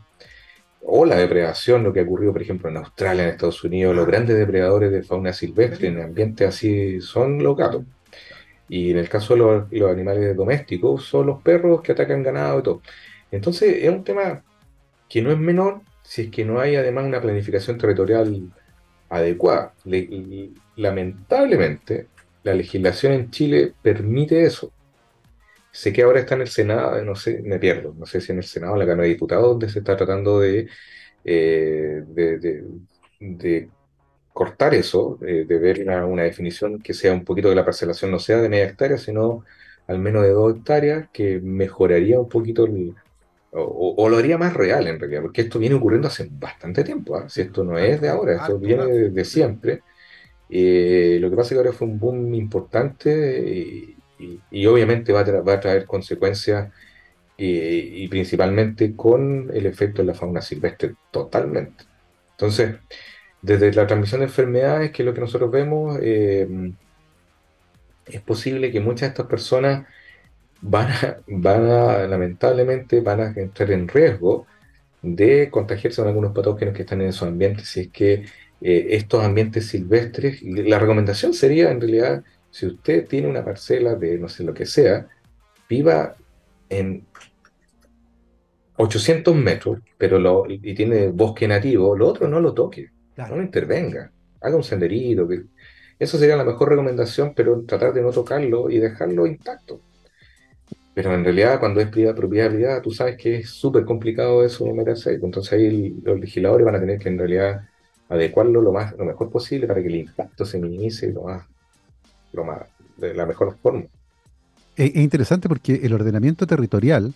o 0.82 1.06
la 1.06 1.18
depredación, 1.18 1.84
lo 1.84 1.94
que 1.94 2.00
ha 2.02 2.04
ocurrido, 2.04 2.34
por 2.34 2.42
ejemplo, 2.42 2.70
en 2.70 2.78
Australia, 2.78 3.24
en 3.24 3.30
Estados 3.32 3.64
Unidos, 3.64 3.96
los 3.96 4.08
grandes 4.08 4.38
depredadores 4.38 4.92
de 4.92 5.04
fauna 5.04 5.34
silvestre 5.34 5.88
en 5.88 6.02
ambientes 6.02 6.48
así 6.48 7.02
son 7.02 7.44
los 7.44 7.56
gatos. 7.58 7.84
Y 8.70 8.92
en 8.92 8.98
el 8.98 9.10
caso 9.10 9.34
de 9.34 9.40
los, 9.80 9.92
animales 9.92 10.36
domésticos, 10.36 11.06
son 11.06 11.28
los 11.28 11.42
perros 11.42 11.82
que 11.82 11.92
atacan 11.94 12.24
ganado 12.24 12.60
y 12.60 12.64
todo. 12.64 12.82
Entonces, 13.32 13.84
es 13.84 13.90
un 13.90 14.04
tema 14.04 14.44
que 15.10 15.22
no 15.22 15.32
es 15.32 15.40
menor 15.40 15.82
si 16.04 16.24
es 16.24 16.32
que 16.32 16.46
no 16.46 16.60
hay 16.60 16.76
además 16.76 17.06
una 17.06 17.22
planificación 17.22 17.78
territorial 17.78 18.52
adecuada. 19.10 19.74
Lamentablemente, 20.76 22.08
la 22.50 22.56
legislación 22.56 23.14
en 23.14 23.30
Chile 23.32 23.74
permite 23.82 24.44
eso. 24.44 24.74
Sé 25.72 25.94
que 25.94 26.02
ahora 26.04 26.20
está 26.20 26.36
en 26.36 26.42
el 26.42 26.48
Senado, 26.50 27.04
no 27.06 27.16
sé, 27.16 27.42
me 27.44 27.60
pierdo, 27.60 27.94
no 27.98 28.06
sé 28.06 28.22
si 28.22 28.32
en 28.32 28.40
el 28.40 28.44
Senado 28.44 28.74
o 28.74 28.76
en 28.76 28.80
la 28.80 28.86
Cámara 28.86 29.04
de 29.04 29.10
Diputados, 29.14 29.46
donde 29.50 29.70
se 29.70 29.80
está 29.80 29.96
tratando 29.96 30.40
de, 30.40 30.68
eh, 31.24 32.04
de, 32.08 32.40
de- 32.40 32.66
de 33.20 33.72
cortar 34.34 34.74
eso, 34.76 35.20
eh, 35.26 35.46
de 35.48 35.60
ver 35.60 35.82
una, 35.84 36.06
una 36.06 36.24
definición 36.24 36.80
que 36.82 36.94
sea 36.94 37.14
un 37.14 37.26
poquito 37.26 37.50
que 37.50 37.56
la 37.56 37.66
parcelación 37.66 38.12
no 38.12 38.20
sea 38.20 38.38
de 38.42 38.50
media 38.50 38.66
hectárea, 38.68 38.98
sino 38.98 39.46
al 39.88 40.00
menos 40.00 40.24
de 40.24 40.30
dos 40.32 40.56
hectáreas, 40.58 41.10
que 41.14 41.40
mejoraría 41.42 42.20
un 42.20 42.30
poquito 42.30 42.66
el, 42.66 42.96
o, 43.52 44.10
lo 44.10 44.18
haría 44.18 44.38
más 44.38 44.54
real 44.54 44.88
en 44.88 45.00
realidad, 45.00 45.22
porque 45.24 45.42
esto 45.42 45.60
viene 45.60 45.76
ocurriendo 45.76 46.08
hace 46.08 46.28
bastante 46.32 46.84
tiempo, 46.84 47.16
¿ah? 47.18 47.30
Si 47.30 47.42
esto 47.42 47.64
no 47.64 47.78
es 47.78 48.02
de 48.02 48.10
ahora, 48.10 48.36
esto 48.36 48.60
viene 48.60 48.86
de, 48.88 49.10
de 49.12 49.26
siempre. 49.26 49.84
Eh, 50.50 51.18
lo 51.22 51.30
que 51.30 51.36
pasa 51.36 51.50
es 51.50 51.52
que 51.54 51.58
ahora 51.60 51.74
fue 51.74 51.88
un 51.88 52.00
boom 52.00 52.34
importante 52.34 53.40
y, 54.20 54.42
y- 54.52 54.66
obviamente 54.66 55.14
va 55.14 55.22
a, 55.22 55.60
traer 55.60 55.86
consecuencias 55.86 56.72
eh, 57.38 57.90
y 57.96 58.08
principalmente 58.10 58.96
con 58.96 59.50
el 59.54 59.66
efecto 59.66 60.02
en 60.02 60.08
la 60.08 60.14
fauna 60.16 60.42
silvestre 60.42 60.96
totalmente. 61.12 61.86
Entonces, 62.32 62.78
desde 63.42 63.74
la 63.74 63.88
transmisión 63.88 64.22
de 64.22 64.28
enfermedades, 64.28 64.92
que 64.92 65.04
es 65.04 65.06
lo 65.06 65.14
que 65.14 65.22
nosotros 65.22 65.52
vemos, 65.52 66.00
eh, 66.02 66.48
es 68.06 68.22
posible 68.22 68.72
que 68.72 68.80
muchas 68.80 69.02
de 69.02 69.08
estas 69.08 69.28
personas 69.28 69.86
van 70.62 70.90
a, 70.92 71.18
van 71.28 72.10
lamentablemente, 72.10 73.02
van 73.02 73.22
a 73.22 73.34
entrar 73.36 73.72
en 73.72 73.88
riesgo 73.88 74.48
de 75.02 75.50
contagiarse 75.52 76.02
con 76.02 76.10
algunos 76.10 76.34
patógenos 76.34 76.76
que 76.76 76.82
están 76.84 77.02
en 77.02 77.10
esos 77.10 77.28
ambientes, 77.28 77.68
si 77.70 77.82
es 77.82 77.88
que 77.90 78.26
eh, 78.62 78.88
estos 78.92 79.24
ambientes 79.24 79.68
silvestres, 79.68 80.42
y 80.42 80.52
la 80.64 80.80
recomendación 80.80 81.34
sería 81.34 81.72
en 81.72 81.82
realidad, 81.82 82.24
si 82.52 82.66
usted 82.66 83.08
tiene 83.08 83.28
una 83.28 83.44
parcela 83.44 83.96
de 83.96 84.18
no 84.18 84.30
sé 84.30 84.44
lo 84.44 84.54
que 84.54 84.66
sea, 84.66 85.08
viva 85.70 86.16
en 86.70 87.06
800 88.78 89.36
metros, 89.36 89.80
pero 89.98 90.20
lo, 90.20 90.46
y 90.48 90.74
tiene 90.74 91.10
bosque 91.10 91.48
nativo, 91.48 91.96
lo 91.96 92.08
otro 92.08 92.28
no 92.28 92.40
lo 92.40 92.54
toque, 92.54 92.90
no 93.18 93.36
lo 93.36 93.42
intervenga, 93.42 94.12
haga 94.42 94.56
un 94.56 94.64
senderito, 94.64 95.28
que, 95.28 95.44
eso 96.00 96.18
sería 96.18 96.38
la 96.38 96.46
mejor 96.46 96.70
recomendación, 96.70 97.34
pero 97.36 97.62
tratar 97.64 97.94
de 97.94 98.02
no 98.02 98.12
tocarlo 98.12 98.70
y 98.70 98.80
dejarlo 98.80 99.28
intacto. 99.28 99.82
Pero 100.94 101.14
en 101.14 101.26
realidad, 101.26 101.60
cuando 101.60 101.82
es 101.82 101.88
propiedad, 101.88 102.16
propiedad 102.16 102.50
privada, 102.50 102.82
tú 102.82 102.92
sabes 102.92 103.18
que 103.18 103.38
es 103.38 103.50
súper 103.50 103.86
complicado 103.86 104.44
eso 104.44 104.66
meterse 104.74 105.14
Entonces 105.14 105.54
ahí 105.54 105.96
los 106.04 106.20
legisladores 106.20 106.66
van 106.66 106.76
a 106.76 106.80
tener 106.80 107.00
que 107.00 107.10
en 107.10 107.18
realidad 107.18 107.70
adecuarlo 108.10 108.62
lo 108.62 108.72
más, 108.72 108.96
lo 108.98 109.06
mejor 109.06 109.30
posible 109.30 109.68
para 109.68 109.82
que 109.82 109.88
el 109.88 109.96
impacto 109.96 110.46
se 110.46 110.60
minimice 110.60 111.12
lo 111.14 111.24
más, 111.24 111.46
lo 112.34 112.44
más, 112.44 112.62
de 112.98 113.14
la 113.14 113.26
mejor 113.26 113.56
forma. 113.62 113.84
Es, 114.76 114.92
es 114.92 115.02
interesante 115.02 115.48
porque 115.48 115.82
el 115.84 115.94
ordenamiento 115.94 116.48
territorial, 116.48 117.14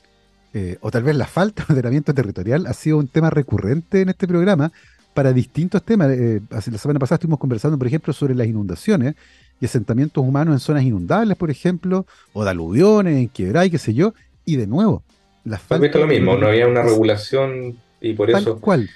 eh, 0.53 0.77
o 0.81 0.91
tal 0.91 1.03
vez 1.03 1.15
la 1.15 1.25
falta 1.27 1.65
de 1.67 1.73
ordenamiento 1.73 2.13
territorial, 2.13 2.67
ha 2.67 2.73
sido 2.73 2.97
un 2.97 3.07
tema 3.07 3.29
recurrente 3.29 4.01
en 4.01 4.09
este 4.09 4.27
programa 4.27 4.71
para 5.13 5.33
distintos 5.33 5.83
temas. 5.83 6.09
Eh, 6.11 6.41
hace- 6.51 6.71
la 6.71 6.77
semana 6.77 6.99
pasada 6.99 7.15
estuvimos 7.17 7.39
conversando, 7.39 7.77
por 7.77 7.87
ejemplo, 7.87 8.13
sobre 8.13 8.35
las 8.35 8.47
inundaciones 8.47 9.15
y 9.59 9.65
asentamientos 9.65 10.23
humanos 10.23 10.53
en 10.55 10.59
zonas 10.59 10.83
inundables, 10.83 11.37
por 11.37 11.49
ejemplo, 11.51 12.05
o 12.33 12.43
de 12.43 12.49
aluviones, 12.51 13.17
en 13.17 13.29
quebrada 13.29 13.65
y 13.65 13.71
qué 13.71 13.77
sé 13.77 13.93
yo. 13.93 14.13
Y 14.45 14.57
de 14.57 14.67
nuevo, 14.67 15.03
la 15.45 15.55
¿Has 15.57 15.61
visto 15.61 15.75
falta 15.75 15.99
lo 15.99 16.07
mismo? 16.07 16.37
No 16.37 16.47
había 16.47 16.67
una 16.67 16.81
regulación 16.83 17.77
y 18.01 18.13
por 18.13 18.29
tal 18.31 18.41
eso, 18.41 18.59
cual. 18.59 18.89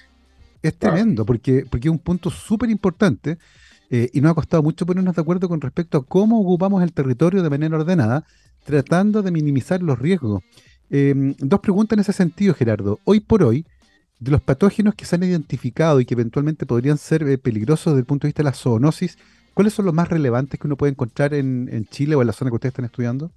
Es 0.67 0.77
tremendo, 0.77 1.25
porque, 1.25 1.65
porque 1.69 1.87
es 1.87 1.91
un 1.91 1.99
punto 1.99 2.29
súper 2.29 2.69
importante 2.69 3.37
eh, 3.89 4.09
y 4.11 4.19
nos 4.19 4.31
ha 4.31 4.35
costado 4.35 4.61
mucho 4.61 4.85
ponernos 4.85 5.15
de 5.15 5.21
acuerdo 5.21 5.47
con 5.47 5.61
respecto 5.61 5.97
a 5.97 6.05
cómo 6.05 6.41
ocupamos 6.41 6.83
el 6.83 6.91
territorio 6.91 7.41
de 7.41 7.49
manera 7.49 7.77
ordenada, 7.77 8.25
tratando 8.65 9.21
de 9.21 9.31
minimizar 9.31 9.81
los 9.81 9.97
riesgos. 9.97 10.43
Em, 10.89 11.35
dos 11.39 11.61
preguntas 11.61 11.95
en 11.95 12.01
ese 12.01 12.11
sentido, 12.11 12.53
Gerardo. 12.53 12.99
Hoy 13.05 13.21
por 13.21 13.43
hoy, 13.43 13.65
de 14.19 14.31
los 14.31 14.41
patógenos 14.41 14.93
que 14.93 15.05
se 15.05 15.15
han 15.15 15.23
identificado 15.23 16.01
y 16.01 16.05
que 16.05 16.15
eventualmente 16.15 16.65
podrían 16.65 16.97
ser 16.97 17.23
eh, 17.23 17.37
peligrosos 17.37 17.93
desde 17.93 18.01
el 18.01 18.05
punto 18.05 18.27
de 18.27 18.29
vista 18.29 18.43
de 18.43 18.49
la 18.49 18.53
zoonosis, 18.53 19.17
¿cuáles 19.53 19.73
son 19.73 19.85
los 19.85 19.93
más 19.93 20.09
relevantes 20.09 20.59
que 20.59 20.67
uno 20.67 20.75
puede 20.75 20.91
encontrar 20.91 21.33
en, 21.33 21.69
en 21.71 21.85
Chile 21.85 22.15
o 22.15 22.21
en 22.21 22.27
la 22.27 22.33
zona 22.33 22.51
que 22.51 22.55
ustedes 22.55 22.71
están 22.71 22.85
estudiando? 22.85 23.31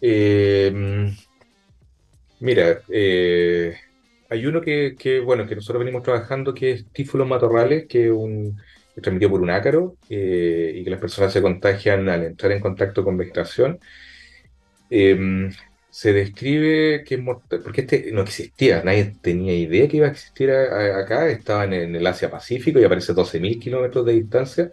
eh, 0.00 1.12
mira, 2.38 2.80
eh, 2.88 3.74
hay 4.34 4.46
uno 4.46 4.60
que, 4.60 4.96
que, 4.98 5.20
bueno, 5.20 5.46
que 5.46 5.54
nosotros 5.56 5.80
venimos 5.80 6.02
trabajando 6.02 6.54
que 6.54 6.72
es 6.72 6.90
tífulos 6.92 7.26
matorrales, 7.28 7.86
que 7.88 8.06
es 8.06 8.12
un, 8.12 8.60
es 8.94 9.02
transmitido 9.02 9.30
por 9.30 9.40
un 9.42 9.50
ácaro 9.50 9.98
eh, 10.08 10.72
y 10.76 10.84
que 10.84 10.90
las 10.90 11.00
personas 11.00 11.32
se 11.32 11.42
contagian 11.42 12.08
al 12.08 12.24
entrar 12.24 12.52
en 12.52 12.60
contacto 12.60 13.04
con 13.04 13.16
vegetación. 13.16 13.80
Eh, 14.90 15.50
se 15.88 16.12
describe 16.12 17.04
que 17.04 17.14
es 17.16 17.20
mortal, 17.20 17.62
porque 17.62 17.82
este 17.82 18.10
no 18.12 18.22
existía, 18.22 18.82
nadie 18.84 19.16
tenía 19.22 19.54
idea 19.54 19.88
que 19.88 19.96
iba 19.98 20.06
a 20.08 20.10
existir 20.10 20.50
a- 20.50 20.64
a- 20.98 21.00
acá, 21.00 21.28
estaba 21.28 21.64
en, 21.64 21.72
en 21.72 21.96
el 21.96 22.06
Asia 22.06 22.30
Pacífico 22.30 22.78
y 22.80 22.84
aparece 22.84 23.12
a 23.12 23.14
12.000 23.14 23.58
kilómetros 23.60 24.04
de 24.04 24.12
distancia, 24.14 24.72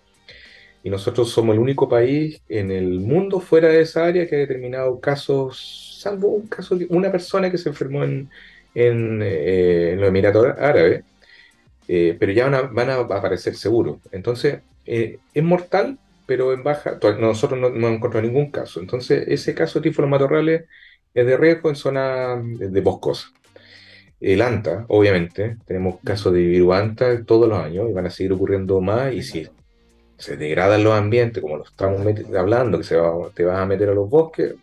y 0.84 0.90
nosotros 0.92 1.32
somos 1.32 1.56
el 1.56 1.62
único 1.62 1.90
país 1.90 2.42
en 2.50 2.72
el 2.72 3.02
mundo 3.02 3.40
fuera 3.42 3.70
de 3.70 3.82
esa 3.82 4.06
área 4.06 4.28
que 4.28 4.36
ha 4.36 4.40
determinado 4.40 5.00
casos, 5.02 6.00
salvo 6.02 6.30
un 6.30 6.48
caso, 6.50 6.78
de 6.78 6.88
una 6.90 7.12
persona 7.12 7.52
que 7.52 7.58
se 7.60 7.70
enfermó 7.70 8.04
en, 8.04 8.30
en, 8.76 9.22
eh, 9.22 9.92
en 9.94 10.00
los 10.00 10.10
Emiratos 10.10 10.48
Árabes, 10.58 11.04
eh, 11.88 12.16
pero 12.20 12.32
ya 12.32 12.50
van 12.50 12.90
a, 12.90 12.96
aparecer 12.96 13.56
seguros. 13.56 13.98
Entonces, 14.12 14.60
eh, 14.86 15.20
es 15.34 15.44
mortal, 15.44 15.98
pero 16.26 16.54
en 16.54 16.64
baja. 16.64 16.98
Nosotros 17.20 17.60
no, 17.60 17.68
hemos 17.68 17.92
encontrado 17.92 18.26
ningún 18.26 18.52
caso. 18.52 18.80
Entonces, 18.80 19.26
ese 19.28 19.54
caso 19.54 19.80
de 19.80 19.90
tifo 19.90 20.06
matorrales 20.08 20.66
es 21.14 21.26
de 21.26 21.38
riesgo 21.38 21.70
en 21.70 21.76
zona 21.76 22.42
de 22.42 22.82
boscosa. 22.82 23.32
El 24.22 24.42
ANTA, 24.42 24.86
obviamente, 24.88 25.58
tenemos 25.66 25.96
casos 26.04 26.32
de 26.34 26.42
viruanta 26.42 27.26
todos 27.26 27.50
los 27.50 27.58
años 27.58 27.90
y 27.90 27.94
van 27.94 28.06
a 28.06 28.12
seguir 28.12 28.34
ocurriendo 28.34 28.80
más. 28.80 29.14
Y 29.14 29.24
si 29.24 29.48
se 30.18 30.38
degradan 30.38 30.84
los 30.84 30.94
ambientes, 30.94 31.42
como 31.42 31.58
lo 31.58 31.64
estamos 31.64 32.02
hablando, 32.38 32.78
que 32.78 32.84
se 32.84 32.96
te 33.34 33.44
vas 33.44 33.60
a 33.60 33.66
meter 33.66 33.90
a 33.90 33.94
los 33.94 34.10
bosques, 34.10 34.54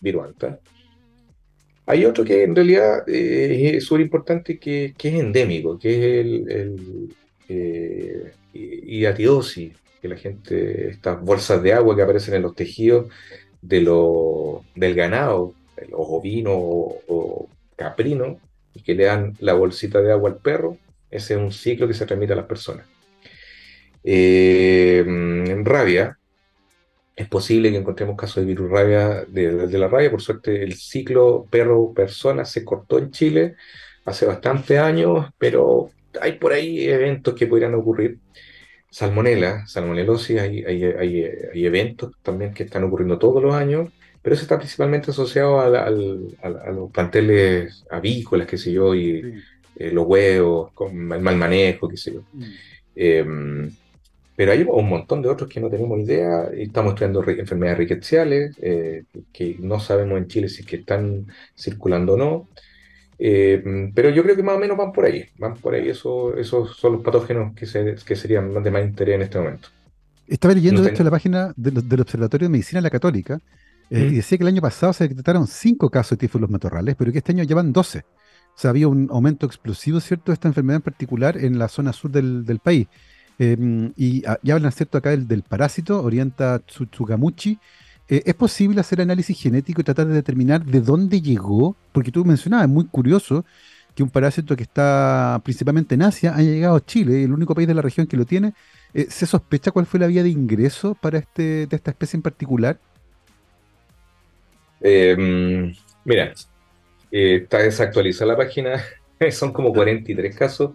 viruanta. 0.00 0.60
Hay 1.88 2.04
otro 2.04 2.22
que 2.22 2.42
en 2.42 2.54
realidad 2.54 3.08
eh, 3.08 3.76
es 3.76 3.84
súper 3.84 4.02
importante, 4.02 4.58
que, 4.58 4.94
que, 4.96 5.08
es 5.08 5.14
endémico, 5.14 5.78
que 5.78 5.96
es 5.96 6.26
el, 6.26 6.50
el 6.50 7.16
eh, 7.48 8.32
que 10.00 10.08
la 10.08 10.16
gente, 10.16 10.90
estas 10.90 11.20
bolsas 11.22 11.62
de 11.62 11.72
agua 11.72 11.96
que 11.96 12.02
aparecen 12.02 12.34
en 12.34 12.42
los 12.42 12.54
tejidos 12.54 13.06
del 13.62 14.94
ganado, 14.94 15.54
los 15.88 16.00
ovinos 16.00 16.54
o, 16.56 17.00
o 17.08 17.48
caprinos, 17.74 18.36
y 18.74 18.82
que 18.82 18.94
le 18.94 19.04
dan 19.04 19.34
la 19.40 19.54
bolsita 19.54 20.02
de 20.02 20.12
agua 20.12 20.28
al 20.28 20.36
perro, 20.36 20.76
ese 21.10 21.34
es 21.34 21.40
un 21.40 21.52
ciclo 21.52 21.88
que 21.88 21.94
se 21.94 22.04
transmite 22.04 22.34
a 22.34 22.36
las 22.36 22.46
personas. 22.46 22.86
Eh, 24.04 25.04
rabia, 25.64 26.18
es 27.18 27.26
posible 27.26 27.72
que 27.72 27.78
encontremos 27.78 28.16
casos 28.16 28.36
de 28.36 28.44
virus 28.44 28.70
rabia, 28.70 29.24
de, 29.26 29.76
la 29.76 29.88
rabia. 29.88 30.08
Por 30.08 30.22
suerte, 30.22 30.62
el 30.62 30.74
ciclo 30.74 31.48
perro-persona 31.50 32.44
se 32.44 32.64
cortó 32.64 32.98
en 32.98 33.10
Chile 33.10 33.56
hace 34.04 34.24
bastantes 34.24 34.78
años, 34.78 35.26
pero 35.36 35.90
hay 36.20 36.34
por 36.34 36.52
ahí 36.52 36.88
eventos 36.88 37.34
que 37.34 37.48
podrían 37.48 37.74
ocurrir. 37.74 38.18
Salmonela, 38.88 39.66
salmonelosis, 39.66 40.38
hay, 40.40 40.62
hay, 40.64 41.66
eventos 41.66 42.12
también 42.22 42.54
que 42.54 42.62
están 42.62 42.84
ocurriendo 42.84 43.18
todos 43.18 43.42
los 43.42 43.52
años, 43.52 43.90
pero 44.22 44.34
eso 44.34 44.44
está 44.44 44.56
principalmente 44.56 45.10
asociado 45.10 45.58
a, 45.60 45.90
los 45.90 46.90
planteles 46.92 47.84
avícolas, 47.90 48.46
qué 48.46 48.58
sé 48.58 48.70
yo, 48.72 48.94
y 48.94 49.42
eh, 49.74 49.90
los 49.90 50.06
huevos, 50.06 50.70
con 50.72 51.12
el 51.12 51.20
mal 51.20 51.36
manejo, 51.36 51.88
qué 51.88 51.96
sé 51.96 52.14
yo. 52.14 52.22
Mm. 52.32 52.44
Em, 52.94 53.70
pero 54.38 54.52
hay 54.52 54.62
un 54.62 54.88
montón 54.88 55.20
de 55.20 55.28
otros 55.28 55.50
que 55.50 55.60
no 55.60 55.68
tenemos 55.68 55.98
idea. 55.98 56.44
Estamos 56.56 56.92
estudiando 56.92 57.28
enfermedades 57.28 57.78
riqueciales, 57.78 58.56
eh, 58.62 59.02
que 59.32 59.56
no 59.58 59.80
sabemos 59.80 60.16
en 60.16 60.28
Chile 60.28 60.48
si 60.48 60.60
es 60.60 60.66
que 60.68 60.76
están 60.76 61.26
circulando 61.56 62.14
o 62.14 62.16
no. 62.16 62.48
Eh, 63.18 63.90
pero 63.92 64.10
yo 64.10 64.22
creo 64.22 64.36
que 64.36 64.44
más 64.44 64.54
o 64.54 64.60
menos 64.60 64.76
van 64.76 64.92
por 64.92 65.06
ahí. 65.06 65.24
Van 65.38 65.56
por 65.56 65.74
ahí. 65.74 65.88
Eso, 65.88 66.36
esos 66.36 66.76
son 66.76 66.92
los 66.92 67.02
patógenos 67.02 67.52
que, 67.56 67.66
que 68.06 68.14
serían 68.14 68.62
de 68.62 68.70
más 68.70 68.84
interés 68.84 69.16
en 69.16 69.22
este 69.22 69.38
momento. 69.38 69.70
Estaba 70.28 70.54
leyendo 70.54 70.84
esto 70.84 71.02
en 71.02 71.06
la 71.06 71.10
página 71.10 71.52
del, 71.56 72.00
Observatorio 72.00 72.46
de 72.46 72.52
Medicina 72.52 72.78
de 72.78 72.84
la 72.84 72.90
Católica 72.90 73.40
eh, 73.90 74.08
y 74.08 74.14
decía 74.14 74.38
que 74.38 74.44
el 74.44 74.48
año 74.54 74.62
pasado 74.62 74.92
se 74.92 75.08
detectaron 75.08 75.48
5 75.48 75.90
casos 75.90 76.10
de 76.10 76.28
tifus 76.28 76.48
matorrales, 76.48 76.94
pero 76.96 77.10
que 77.10 77.18
este 77.18 77.32
año 77.32 77.42
llevan 77.42 77.72
12. 77.72 77.98
O 77.98 78.04
sea, 78.54 78.70
había 78.70 78.86
un 78.86 79.08
aumento 79.10 79.46
explosivo, 79.46 79.98
¿cierto?, 79.98 80.30
de 80.30 80.34
esta 80.34 80.46
enfermedad 80.46 80.76
en 80.76 80.82
particular 80.82 81.36
en 81.36 81.58
la 81.58 81.66
zona 81.66 81.92
sur 81.92 82.12
del, 82.12 82.44
del 82.44 82.60
país. 82.60 82.86
Em, 83.38 83.92
y, 83.96 84.24
ah, 84.26 84.38
ya 84.42 84.54
hablan, 84.54 84.72
¿cierto? 84.72 84.98
Acá 84.98 85.10
del, 85.16 85.42
parásito, 85.42 86.02
Orienta 86.02 86.60
Tsugamuchi. 86.60 87.58
Eh, 88.08 88.22
¿Es 88.26 88.34
posible 88.34 88.80
hacer 88.80 89.00
análisis 89.00 89.40
genético 89.40 89.80
y 89.80 89.84
tratar 89.84 90.06
de 90.06 90.14
determinar 90.14 90.64
de 90.64 90.80
dónde 90.80 91.20
llegó? 91.20 91.76
Porque 91.92 92.10
tú 92.10 92.24
mencionabas, 92.24 92.66
es 92.66 92.70
muy 92.70 92.86
curioso 92.86 93.44
que 93.94 94.02
un 94.02 94.10
parásito 94.10 94.56
que 94.56 94.62
está 94.62 95.40
principalmente 95.44 95.94
en 95.94 96.02
Asia 96.02 96.34
haya 96.34 96.50
llegado 96.50 96.76
a 96.76 96.84
Chile, 96.84 97.24
el 97.24 97.32
único 97.32 97.54
país 97.54 97.68
de 97.68 97.74
la 97.74 97.82
región 97.82 98.06
que 98.06 98.16
lo 98.16 98.24
tiene. 98.24 98.54
Eh, 98.94 99.06
¿Se 99.10 99.26
sospecha 99.26 99.70
cuál 99.70 99.86
fue 99.86 100.00
la 100.00 100.06
vía 100.06 100.22
de 100.22 100.30
ingreso 100.30 100.94
para 100.94 101.18
este, 101.18 101.66
de 101.66 101.76
esta 101.76 101.90
especie 101.90 102.16
en 102.16 102.22
particular? 102.22 102.78
Em, 104.80 105.74
mira, 106.04 106.32
eh, 107.10 107.40
está 107.42 107.58
desactualizada 107.58 108.32
la 108.32 108.38
página 108.38 108.82
son 109.30 109.52
como 109.52 109.72
43 109.72 110.36
casos. 110.36 110.70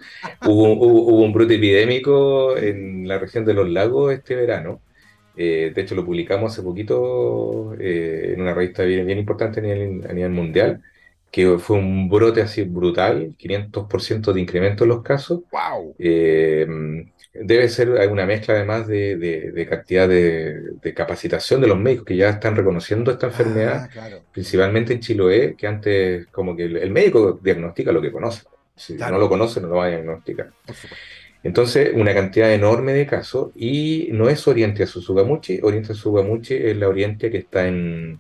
Hubo, 0.46 0.74
hubo, 0.74 1.24
un 1.24 1.34
brote 1.34 1.56
epidémico 1.56 2.58
en 2.58 3.08
la 3.08 3.20
región 3.20 3.46
de 3.46 3.54
los 3.54 3.70
lagos 3.70 4.14
este 4.14 4.36
verano. 4.36 4.82
Eh, 5.36 5.72
de 5.74 5.82
hecho, 5.82 5.96
lo 5.96 6.06
publicamos 6.06 6.52
hace 6.52 6.62
poquito 6.62 7.74
eh, 7.80 8.34
en 8.34 8.42
una 8.42 8.54
revista 8.54 8.84
bien, 8.84 9.06
bien 9.06 9.18
importante 9.18 9.60
a 9.60 9.64
nivel, 9.64 10.06
a 10.08 10.14
nivel, 10.14 10.32
mundial, 10.32 10.84
que 11.32 11.58
fue 11.58 11.78
un 11.78 12.08
brote 12.10 12.42
así 12.42 12.64
brutal, 12.64 13.36
500% 13.38 14.32
de 14.32 14.42
incremento 14.42 14.84
en 14.84 14.90
los 14.90 15.02
casos. 15.02 15.42
¡Wow! 15.52 15.96
Debe 17.34 17.68
ser 17.68 17.90
una 18.10 18.26
mezcla 18.26 18.54
además 18.54 18.88
de, 18.88 19.68
cantidad 19.70 20.08
de, 20.08 20.94
capacitación 20.96 21.62
de 21.62 21.68
los 21.68 21.80
médicos 21.80 22.06
que 22.06 22.16
ya 22.16 22.30
están 22.30 22.56
reconociendo 22.56 23.12
esta 23.12 23.28
enfermedad, 23.28 23.90
ah, 23.98 24.10
principalmente 24.32 24.94
en 24.94 25.00
Chiloé, 25.00 25.56
que 25.56 25.68
antes 25.68 26.28
como 26.28 26.56
que 26.56 26.66
el, 26.66 26.92
médico 26.92 27.40
diagnostica 27.42 27.92
lo 27.92 28.02
que 28.02 28.12
conoce. 28.12 28.44
Si 28.76 28.96
no 28.96 29.18
lo 29.18 29.30
conoce, 29.30 29.62
no 29.62 29.68
lo 29.68 29.76
va 29.76 29.86
a 29.86 29.90
diagnosticar. 29.90 30.52
Entonces, 31.44 31.92
una 31.94 32.14
cantidad 32.14 32.54
enorme 32.54 32.94
de 32.94 33.06
casos 33.06 33.52
y 33.56 34.10
no 34.12 34.30
es 34.30 34.48
Oriente 34.48 34.84
a 34.84 34.88
Sugamuchi, 34.88 35.60
Oriente 35.62 35.92
a 35.92 35.96
Sugamuchi 35.96 36.56
es 36.56 36.78
la 36.78 36.88
Oriente 36.88 37.30
que 37.30 37.40
está 37.40 37.68
en, 37.68 38.20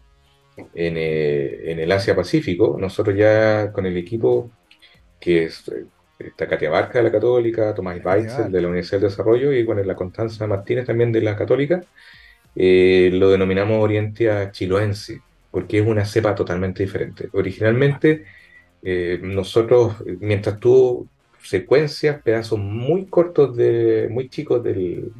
en, 0.57 0.97
eh, 0.97 1.71
en 1.71 1.79
el 1.79 1.91
Asia 1.91 2.15
Pacífico. 2.15 2.77
Nosotros 2.79 3.15
ya 3.15 3.71
con 3.71 3.85
el 3.85 3.95
equipo 3.95 4.51
que 5.19 5.45
es 5.45 5.71
está 6.27 6.47
Katia 6.47 6.69
Barca 6.69 6.99
de 6.99 7.03
la 7.05 7.11
Católica, 7.11 7.73
Tomás 7.73 8.03
Weitzel 8.03 8.51
de 8.51 8.61
la 8.61 8.67
Universidad 8.67 9.01
del 9.01 9.09
Desarrollo 9.09 9.53
y 9.53 9.65
con 9.65 9.85
la 9.85 9.95
Constanza 9.95 10.47
Martínez 10.47 10.85
también 10.85 11.11
de 11.11 11.21
la 11.21 11.35
Católica, 11.35 11.83
eh, 12.55 13.09
lo 13.13 13.31
denominamos 13.31 13.83
Orientia 13.83 14.51
chiloense, 14.51 15.21
porque 15.51 15.79
es 15.79 15.87
una 15.87 16.05
cepa 16.05 16.35
totalmente 16.35 16.83
diferente. 16.83 17.29
Originalmente, 17.33 18.25
eh, 18.81 19.19
nosotros, 19.21 19.95
mientras 20.19 20.59
tú 20.59 21.07
secuencias 21.43 22.21
pedazos 22.21 22.59
muy 22.59 23.05
cortos, 23.05 23.55
de, 23.55 24.07
muy 24.09 24.29
chicos 24.29 24.63
del, 24.63 25.11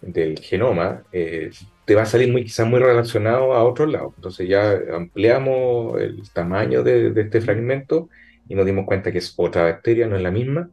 del 0.00 0.38
genoma, 0.38 1.02
eh, 1.12 1.50
te 1.84 1.94
va 1.94 2.02
a 2.02 2.06
salir 2.06 2.30
muy, 2.30 2.44
quizás 2.44 2.66
muy 2.66 2.78
relacionado 2.78 3.52
a 3.52 3.64
otro 3.64 3.86
lado. 3.86 4.12
Entonces 4.16 4.48
ya 4.48 4.78
ampliamos 4.94 6.00
el 6.00 6.22
tamaño 6.30 6.82
de, 6.82 7.10
de 7.10 7.22
este 7.22 7.40
fragmento 7.40 8.08
y 8.50 8.56
nos 8.56 8.66
dimos 8.66 8.84
cuenta 8.84 9.12
que 9.12 9.18
es 9.18 9.32
otra 9.36 9.62
bacteria, 9.62 10.08
no 10.08 10.16
es 10.16 10.22
la 10.22 10.32
misma. 10.32 10.70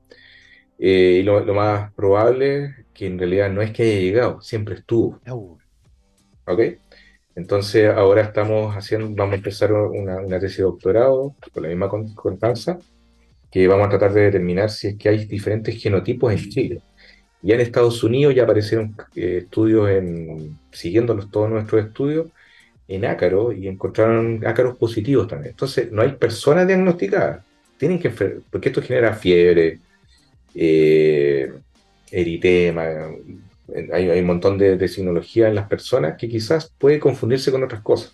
Eh, 0.80 1.20
y 1.22 1.24
lo, 1.24 1.44
más 1.54 1.94
probable 1.94 2.66
es 2.66 2.72
que 2.94 3.06
en 3.06 3.20
realidad 3.20 3.52
no 3.52 3.62
es 3.62 3.72
que 3.72 3.84
haya 3.84 4.00
llegado, 4.00 4.42
siempre 4.42 4.76
estuvo. 4.76 5.22
¿Ok? 6.48 6.60
Entonces 7.36 7.88
ahora 7.94 8.22
estamos 8.24 8.76
haciendo, 8.76 9.10
vamos 9.16 9.34
a 9.34 9.38
empezar 9.38 9.72
una, 9.74 10.40
tesis 10.40 10.58
de 10.58 10.64
doctorado 10.64 11.36
con 11.54 11.64
la 11.64 11.70
misma 11.70 11.88
constanza, 12.16 12.80
que 13.52 13.68
vamos 13.68 13.86
a 13.86 13.90
tratar 13.92 14.14
de 14.14 14.22
determinar 14.22 14.72
si 14.72 14.88
es 14.88 14.96
que 14.98 15.10
hay 15.10 15.26
diferentes 15.26 15.80
genotipos 15.82 16.34
en 16.34 16.50
Chile. 16.50 16.82
Ya 17.44 17.54
en 17.54 17.62
Estados 17.62 18.04
Unidos 18.04 18.34
ya 18.34 18.44
aparecieron 18.44 18.96
eh, 19.16 19.42
estudios 19.44 19.88
en, 19.92 20.58
siguiendo 20.72 21.16
todos 21.30 21.48
nuestros 21.52 21.86
estudios, 21.86 22.28
en 22.88 23.06
ácaros 23.06 23.56
y 23.56 23.68
encontraron 23.68 24.44
ácaros 24.48 24.78
positivos 24.80 25.28
también. 25.28 25.52
Entonces, 25.52 25.92
no 25.92 26.02
hay 26.02 26.14
personas 26.14 26.66
diagnosticadas, 26.66 27.47
tienen 27.78 28.00
que 28.00 28.10
porque 28.10 28.70
esto 28.70 28.82
genera 28.82 29.14
fiebre, 29.14 29.80
eh, 30.56 31.52
eritema, 32.12 32.86
hay, 33.94 34.10
un 34.20 34.26
montón 34.26 34.58
de, 34.58 34.78
de 34.78 34.88
signología 34.88 35.48
en 35.48 35.56
las 35.56 35.68
personas 35.68 36.18
que 36.18 36.30
quizás 36.30 36.72
puede 36.78 37.00
confundirse 37.00 37.52
con 37.52 37.64
otras 37.64 37.82
cosas. 37.82 38.14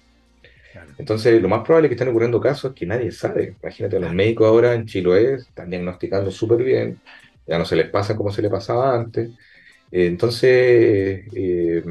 Entonces, 0.97 1.41
lo 1.41 1.49
más 1.49 1.61
probable 1.63 1.87
es 1.87 1.89
que 1.89 1.95
estén 1.95 2.09
ocurriendo 2.09 2.39
casos 2.39 2.73
que 2.73 2.85
nadie 2.85 3.11
sabe. 3.11 3.55
Imagínate, 3.61 3.99
los 3.99 4.13
médicos 4.13 4.47
ahora 4.47 4.73
en 4.73 4.85
Chiloé 4.85 5.35
están 5.35 5.69
diagnosticando 5.69 6.31
súper 6.31 6.63
bien, 6.63 6.99
ya 7.47 7.57
no 7.57 7.65
se 7.65 7.75
les 7.75 7.89
pasa 7.89 8.15
como 8.15 8.31
se 8.31 8.41
les 8.41 8.51
pasaba 8.51 8.95
antes. 8.95 9.29
Eh, 9.91 10.07
entonces, 10.07 11.25
eh, 11.33 11.83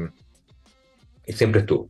siempre 1.27 1.61
estuvo. 1.61 1.89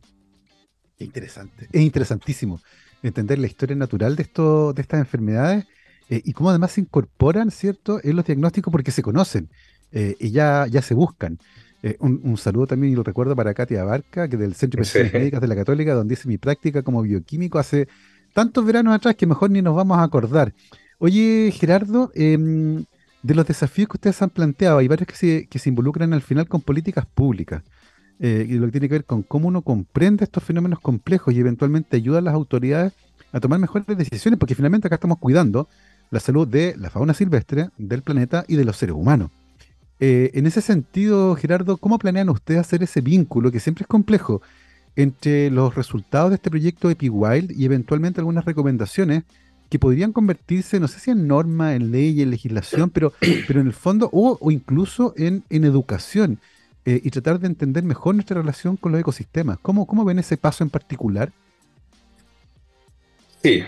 Interesante, 0.98 1.68
es 1.72 1.80
interesantísimo 1.80 2.60
entender 3.02 3.38
la 3.38 3.46
historia 3.46 3.76
natural 3.76 4.16
de, 4.16 4.22
esto, 4.22 4.72
de 4.72 4.80
estas 4.80 5.00
enfermedades 5.00 5.66
eh, 6.08 6.20
y 6.24 6.32
cómo 6.32 6.50
además 6.50 6.72
se 6.72 6.82
incorporan, 6.82 7.50
¿cierto?, 7.50 8.00
en 8.02 8.16
los 8.16 8.24
diagnósticos 8.24 8.70
porque 8.70 8.90
se 8.90 9.02
conocen 9.02 9.48
eh, 9.92 10.16
y 10.18 10.30
ya, 10.30 10.66
ya 10.66 10.82
se 10.82 10.94
buscan. 10.94 11.38
Eh, 11.82 11.96
un, 12.00 12.36
saludo 12.38 12.66
también, 12.66 12.92
y 12.92 12.96
lo 12.96 13.02
recuerdo 13.02 13.36
para 13.36 13.52
Katia 13.52 13.84
Barca, 13.84 14.26
que 14.28 14.36
del 14.36 14.54
Centro 14.54 14.78
de 14.78 14.82
Profesiones 14.84 15.12
Médicas 15.12 15.40
de 15.40 15.48
la 15.48 15.54
Católica, 15.54 15.94
donde 15.94 16.14
hice 16.14 16.28
mi 16.28 16.38
práctica 16.38 16.82
como 16.82 17.02
bioquímico 17.02 17.58
hace 17.58 17.88
tantos 18.32 18.64
veranos 18.64 18.94
atrás 18.94 19.14
que 19.16 19.26
mejor 19.26 19.50
ni 19.50 19.60
nos 19.60 19.76
vamos 19.76 19.98
a 19.98 20.02
acordar. 20.02 20.54
Oye, 20.98 21.52
Gerardo, 21.52 22.10
em, 22.14 22.84
de 23.22 23.34
los 23.34 23.46
desafíos 23.46 23.88
que 23.88 23.98
ustedes 23.98 24.22
han 24.22 24.30
planteado, 24.30 24.78
hay 24.78 24.88
varios 24.88 25.06
que 25.06 25.16
se, 25.16 25.46
que 25.46 25.58
se 25.58 25.68
involucran 25.68 26.14
al 26.14 26.22
final 26.22 26.48
con 26.48 26.60
políticas 26.60 27.06
públicas. 27.06 27.62
y 28.20 28.54
lo 28.54 28.66
que 28.66 28.72
tiene 28.72 28.88
que 28.88 28.94
ver 28.94 29.04
con 29.04 29.22
cómo 29.24 29.48
uno 29.48 29.62
comprende 29.62 30.24
estos 30.24 30.42
fenómenos 30.44 30.78
complejos 30.78 31.34
y 31.34 31.40
eventualmente 31.40 31.96
ayuda 31.96 32.18
a 32.18 32.22
las 32.22 32.32
autoridades 32.32 32.92
a 33.34 33.40
tomar 33.40 33.58
mejores 33.58 33.84
decisiones, 33.98 34.38
porque 34.38 34.54
finalmente 34.54 34.86
acá 34.86 34.94
estamos 34.94 35.18
cuidando 35.18 35.68
la 36.10 36.20
salud 36.20 36.46
de 36.46 36.74
la 36.78 36.90
fauna 36.90 37.14
silvestre, 37.14 37.70
del 37.78 38.02
planeta 38.02 38.44
y 38.48 38.56
de 38.56 38.64
los 38.64 38.76
seres 38.76 38.94
humanos. 38.94 39.30
Eh, 40.00 40.30
en 40.34 40.46
ese 40.46 40.60
sentido, 40.60 41.34
Gerardo, 41.36 41.76
¿cómo 41.76 41.98
planean 41.98 42.28
ustedes 42.28 42.60
hacer 42.60 42.82
ese 42.82 43.00
vínculo, 43.00 43.50
que 43.50 43.60
siempre 43.60 43.82
es 43.82 43.88
complejo, 43.88 44.42
entre 44.96 45.50
los 45.50 45.74
resultados 45.74 46.30
de 46.30 46.36
este 46.36 46.50
proyecto 46.50 46.90
EpiWild 46.90 47.50
y 47.52 47.64
eventualmente 47.64 48.20
algunas 48.20 48.44
recomendaciones 48.44 49.24
que 49.68 49.78
podrían 49.78 50.12
convertirse, 50.12 50.78
no 50.78 50.88
sé 50.88 51.00
si 51.00 51.10
en 51.10 51.26
norma, 51.26 51.74
en 51.74 51.90
ley, 51.90 52.22
en 52.22 52.30
legislación, 52.30 52.90
pero, 52.90 53.12
pero 53.48 53.60
en 53.60 53.66
el 53.66 53.72
fondo, 53.72 54.08
o, 54.12 54.50
incluso 54.50 55.14
en, 55.16 55.44
educación, 55.50 56.38
eh, 56.84 57.00
y 57.02 57.10
tratar 57.10 57.40
de 57.40 57.46
entender 57.46 57.82
mejor 57.82 58.14
nuestra 58.14 58.40
relación 58.40 58.76
con 58.76 58.92
los 58.92 59.00
ecosistemas? 59.00 59.58
¿Cómo, 59.62 59.86
cómo 59.86 60.04
ven 60.04 60.18
ese 60.18 60.36
paso 60.36 60.62
en 60.62 60.70
particular? 60.70 61.32
Sí, 63.42 63.62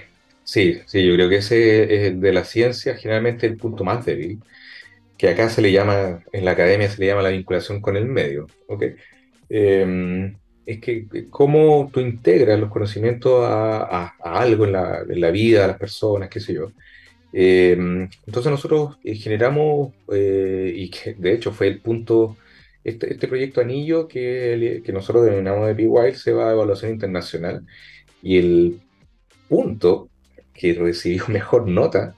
sí, 0.47 0.81
sí, 0.87 1.07
yo 1.07 1.15
creo 1.15 1.29
que 1.29 1.37
ese 1.39 2.07
es 2.09 2.21
de 2.21 2.33
la 2.33 2.45
ciencia 2.45 2.97
generalmente 2.97 3.47
el 3.47 3.57
punto 3.57 3.85
más 3.85 4.07
débil, 4.07 4.41
que 5.19 5.29
acá 5.29 5.49
se 5.51 5.63
le 5.63 5.73
llama, 5.73 6.23
en 6.33 6.45
la 6.45 6.53
academia 6.53 6.91
se 6.91 7.01
le 7.01 7.07
llama 7.09 7.23
la 7.23 7.31
vinculación 7.31 7.81
con 7.81 7.97
el 7.97 8.07
medio, 8.07 8.47
¿ok? 8.69 8.85
Em, 9.49 10.37
es 10.67 10.81
que 10.81 11.07
cómo 11.31 11.91
tú 11.93 12.01
integras 12.01 12.59
los 12.61 12.71
conocimientos 12.71 13.45
a, 13.45 14.15
algo 14.23 14.65
en 14.67 14.73
la, 14.73 15.01
en 15.09 15.21
la, 15.21 15.31
vida, 15.31 15.65
a 15.65 15.69
las 15.69 15.79
personas, 15.79 16.29
qué 16.31 16.41
sé 16.41 16.55
yo. 16.55 16.73
Em, 17.33 18.09
entonces 18.27 18.51
nosotros 18.51 18.99
eh, 19.05 19.15
generamos, 19.17 19.95
eh, 20.13 20.73
y 20.75 20.91
que 20.91 21.15
de 21.15 21.33
hecho 21.35 21.53
fue 21.53 21.69
el 21.69 21.81
punto, 21.81 22.37
este, 22.85 23.13
este 23.13 23.29
proyecto 23.29 23.61
Anillo 23.61 24.09
que, 24.09 24.83
que 24.85 24.93
nosotros 24.93 25.25
denominamos 25.25 25.67
de 25.69 25.75
P-Wild 25.75 26.15
se 26.15 26.33
va 26.33 26.51
a 26.51 26.53
evaluación 26.53 26.93
internacional, 26.93 27.67
y 28.23 28.39
el 28.39 28.81
punto 29.49 30.09
que 30.57 30.75
recibió 30.75 31.25
mejor 31.29 31.69
nota, 31.69 32.15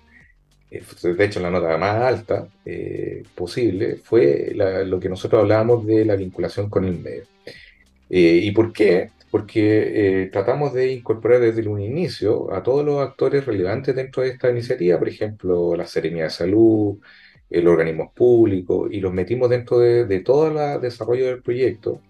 eh, 0.71 0.83
de 1.03 1.25
hecho 1.25 1.41
la 1.41 1.51
nota 1.51 1.77
más 1.79 1.97
alta 2.03 2.49
eh, 2.65 3.23
posible, 3.35 3.97
fue 3.97 4.53
lo 4.55 5.01
que 5.01 5.09
nosotros 5.09 5.43
hablábamos 5.43 5.87
de 5.87 6.05
la 6.05 6.17
vinculación 6.17 6.69
con 6.71 6.85
el 6.85 6.99
medio. 6.99 7.25
Eh, 8.11 8.41
¿Y 8.43 8.51
por 8.53 8.73
qué? 8.73 9.11
Porque 9.31 10.31
tratamos 10.33 10.73
de 10.73 10.93
incorporar 10.93 11.41
desde 11.41 11.69
un 11.69 11.81
inicio 11.81 12.53
a 12.55 12.63
todos 12.63 12.85
los 12.85 13.01
actores 13.01 13.45
relevantes 13.45 13.95
dentro 13.95 14.23
de 14.23 14.31
esta 14.31 14.51
iniciativa, 14.51 14.99
por 14.99 15.09
ejemplo, 15.09 15.77
la 15.77 15.87
Serenidad 15.87 16.25
de 16.27 16.31
Salud, 16.31 16.99
los 17.51 17.73
organismos 17.73 18.13
públicos, 18.15 18.89
y 18.91 19.01
los 19.01 19.13
metimos 19.13 19.51
dentro 19.51 19.79
de, 19.81 20.07
de 20.07 20.21
todo 20.21 20.49
el 20.49 20.81
desarrollo 20.81 21.27
del 21.27 21.43
proyecto, 21.43 22.01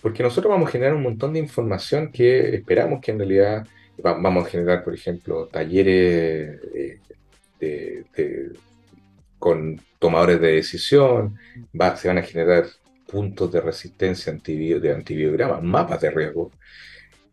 porque 0.00 0.24
nosotros 0.24 0.50
vamos 0.50 0.68
a 0.68 0.72
generar 0.72 0.94
un 0.94 1.02
montón 1.04 1.32
de 1.32 1.38
información 1.38 2.10
que 2.10 2.56
esperamos 2.56 3.00
que 3.00 3.12
en 3.12 3.18
realidad 3.18 3.66
vamos 3.98 4.46
a 4.46 4.50
generar, 4.50 4.84
por 4.84 4.94
ejemplo, 4.94 5.46
talleres 5.46 6.60
eh, 7.60 8.52
con 9.38 9.80
tomadores 9.98 10.40
de 10.40 10.52
decisión, 10.52 11.36
se 11.96 12.08
van 12.08 12.18
a 12.18 12.22
generar 12.22 12.66
puntos 13.06 13.52
de 13.52 13.60
resistencia 13.60 14.32
de 14.32 14.92
antibiogramas, 14.92 15.62
mapas 15.62 16.00
de 16.00 16.10
riesgo, 16.10 16.50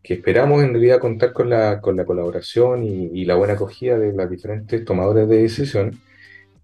que 0.02 0.14
esperamos 0.14 0.62
en 0.62 0.70
realidad 0.70 1.00
contar 1.00 1.32
con 1.32 1.50
la, 1.50 1.80
con 1.80 1.96
la 1.96 2.04
colaboración 2.04 2.84
y, 2.84 3.24
la 3.24 3.36
buena 3.36 3.54
acogida 3.54 3.98
de 3.98 4.12
los 4.12 4.30
diferentes 4.30 4.84
tomadores 4.84 5.28
de 5.28 5.42
decisión. 5.42 6.00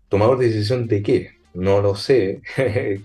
¿Tomadores 0.08 0.40
de 0.40 0.54
decisión 0.54 0.86
de 0.86 1.02
qué? 1.02 1.30
No 1.54 1.80
lo 1.80 1.96
sé. 1.96 2.42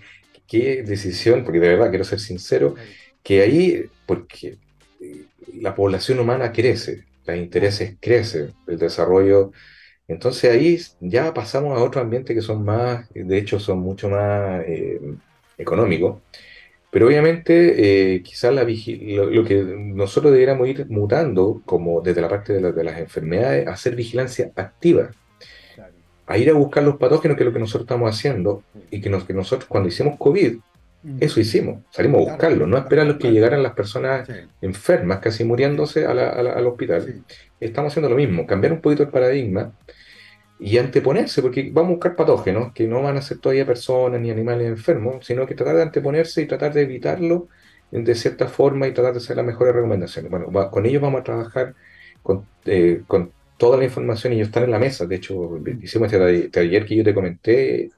¿Qué 0.47 0.83
decisión? 0.83 1.43
Porque 1.43 1.59
de 1.59 1.69
verdad 1.69 1.89
quiero 1.89 2.03
ser 2.03 2.19
sincero, 2.19 2.75
que 3.23 3.41
ahí, 3.41 3.85
porque 4.05 4.57
la 5.53 5.75
población 5.75 6.19
humana 6.19 6.51
crece, 6.51 7.05
los 7.25 7.37
intereses 7.37 7.95
crecen, 7.99 8.53
el 8.67 8.77
desarrollo. 8.77 9.51
Entonces 10.07 10.51
ahí 10.51 10.79
ya 10.99 11.33
pasamos 11.33 11.77
a 11.77 11.83
otro 11.83 12.01
ambiente 12.01 12.33
que 12.33 12.41
son 12.41 12.63
más, 12.63 13.07
de 13.13 13.37
hecho 13.37 13.59
son 13.59 13.79
mucho 13.79 14.09
más 14.09 14.63
eh, 14.65 14.99
económicos. 15.57 16.21
Pero 16.91 17.07
obviamente 17.07 18.15
eh, 18.15 18.21
quizás 18.21 18.53
la 18.53 18.63
lo, 18.63 19.45
que 19.45 19.63
nosotros 19.63 20.33
deberíamos 20.33 20.67
ir 20.67 20.87
mutando, 20.89 21.61
como 21.65 22.01
desde 22.01 22.21
la 22.21 22.27
parte 22.27 22.53
de, 22.53 22.83
las 22.83 22.99
enfermedades, 22.99 23.65
a 23.67 23.71
hacer 23.71 23.95
vigilancia 23.95 24.51
activa. 24.55 25.11
A 26.27 26.37
ir 26.37 26.49
a 26.49 26.53
buscar 26.53 26.83
los 26.83 26.97
patógenos, 26.97 27.37
que 27.37 27.43
es 27.43 27.47
lo 27.47 27.53
que 27.53 27.59
nosotros 27.59 27.83
estamos 27.83 28.13
haciendo, 28.13 28.63
y 28.89 28.99
que, 28.99 29.09
nos, 29.09 29.23
que 29.23 29.33
nosotros 29.33 29.69
cuando 29.69 29.87
hicimos 29.87 30.17
COVID. 30.17 30.57
Eso 31.19 31.39
hicimos, 31.39 31.79
salimos 31.89 32.27
a 32.27 32.31
buscarlo, 32.31 32.67
no 32.67 32.77
esperar 32.77 33.09
a 33.09 33.17
que 33.17 33.31
llegaran 33.31 33.63
las 33.63 33.73
personas 33.73 34.29
enfermas, 34.61 35.19
casi 35.19 35.43
muriéndose 35.43 36.05
al 36.05 36.67
hospital. 36.67 37.23
Estamos 37.59 37.91
haciendo 37.91 38.09
lo 38.09 38.15
mismo, 38.15 38.45
cambiar 38.45 38.73
un 38.73 38.81
poquito 38.81 39.03
el 39.03 39.09
paradigma 39.09 39.73
y 40.59 40.77
anteponerse, 40.77 41.41
porque 41.41 41.71
vamos 41.73 41.89
a 41.89 41.93
buscar 41.93 42.15
patógenos 42.15 42.71
que 42.71 42.87
no 42.87 43.01
van 43.01 43.17
a 43.17 43.21
ser 43.23 43.39
todavía 43.39 43.65
personas 43.65 44.21
ni 44.21 44.29
animales 44.29 44.67
enfermos, 44.67 45.25
sino 45.25 45.47
que 45.47 45.55
tratar 45.55 45.75
de 45.75 45.81
anteponerse 45.81 46.43
y 46.43 46.45
tratar 46.45 46.71
de 46.71 46.83
evitarlo 46.83 47.47
de 47.89 48.15
cierta 48.15 48.47
forma 48.47 48.87
y 48.87 48.93
tratar 48.93 49.13
de 49.13 49.17
hacer 49.17 49.37
las 49.37 49.45
mejores 49.45 49.73
recomendaciones. 49.73 50.29
Bueno, 50.29 50.51
con 50.69 50.85
ellos 50.85 51.01
vamos 51.01 51.21
a 51.21 51.23
trabajar 51.23 51.73
con, 52.21 52.45
eh, 52.65 53.01
con 53.07 53.31
toda 53.57 53.77
la 53.77 53.85
información 53.85 54.33
y 54.33 54.35
ellos 54.37 54.49
están 54.49 54.63
en 54.63 54.71
la 54.71 54.79
mesa. 54.79 55.05
De 55.05 55.15
hecho, 55.15 55.59
hicimos 55.81 56.13
este 56.13 56.49
taller 56.49 56.85
que 56.85 56.95
yo 56.95 57.03
te 57.03 57.13
comenté 57.13 57.89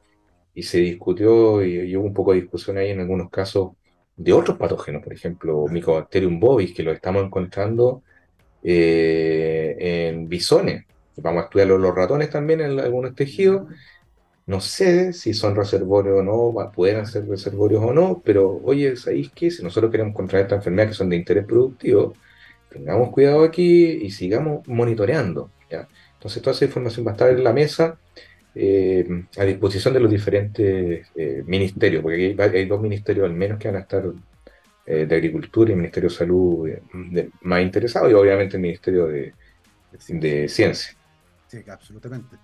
y 0.54 0.64
se 0.64 0.80
discutió 0.80 1.64
y, 1.64 1.96
hubo 1.96 2.06
un 2.06 2.14
poco 2.14 2.34
de 2.34 2.42
discusión 2.42 2.78
ahí 2.78 2.92
en 2.92 3.00
algunos 3.00 3.30
casos 3.30 3.72
de 4.16 4.34
otros 4.34 4.58
patógenos, 4.58 5.04
por 5.04 5.14
ejemplo, 5.14 5.66
Mycobacterium 5.68 6.40
bovis, 6.40 6.74
que 6.74 6.84
lo 6.84 6.92
estamos 6.92 7.26
encontrando 7.26 8.04
eh, 8.64 9.76
en 10.10 10.30
bisones. 10.30 10.86
Vamos 11.18 11.42
a 11.42 11.46
estudiar 11.46 11.68
los 11.68 11.96
ratones 11.96 12.30
también 12.30 12.62
en 12.62 12.80
algunos 12.80 13.16
tejidos. 13.16 13.68
No 14.46 14.60
sé 14.60 15.14
si 15.14 15.34
son 15.34 15.56
reservorios 15.56 16.20
o 16.20 16.24
no, 16.24 16.72
pueden 16.72 17.06
ser 17.06 17.28
reservorios 17.28 17.84
o 17.84 17.94
no, 17.94 18.22
pero 18.24 18.62
oye, 18.64 18.96
¿sabéis 18.96 19.32
qué? 19.34 19.50
Si 19.50 19.64
nosotros 19.64 19.92
queremos 19.92 20.12
encontrar 20.12 20.44
estas 20.44 20.58
enfermedades 20.58 20.92
que 20.92 20.98
son 20.98 21.10
de 21.10 21.16
interés 21.16 21.46
productivo, 21.46 22.14
tengamos 22.70 23.10
cuidado 23.10 23.44
aquí 23.44 23.86
y 23.86 24.12
sigamos 24.12 24.68
monitoreando. 24.68 25.50
Entonces, 26.14 26.42
toda 26.42 26.56
esa 26.56 26.66
información 26.66 27.06
va 27.06 27.12
a 27.12 27.14
estar 27.14 27.30
en 27.30 27.44
la 27.44 27.54
mesa 27.54 27.98
eh, 28.56 29.26
a 29.38 29.44
disposición 29.46 29.96
de 29.96 30.00
los 30.00 30.12
diferentes 30.12 31.08
eh, 31.16 31.44
ministerios, 31.48 32.04
porque 32.04 32.36
hay, 32.38 32.66
dos 32.66 32.80
ministerios 32.82 33.26
al 33.26 33.34
menos 33.34 33.58
que 33.58 33.68
van 33.68 33.78
a 33.78 33.80
estar 33.80 34.06
eh, 34.86 35.08
de 35.08 35.16
Agricultura 35.16 35.72
y 35.72 35.76
Ministerio 35.76 36.10
de 36.10 36.16
Salud 36.16 36.70
más 37.42 37.62
interesados, 37.64 38.12
y 38.12 38.14
obviamente 38.14 38.58
el 38.58 38.62
Ministerio 38.62 39.08
de, 39.08 39.34
Ciencia. 39.98 40.96
Sí, 41.48 41.60
absolutamente. 41.68 42.38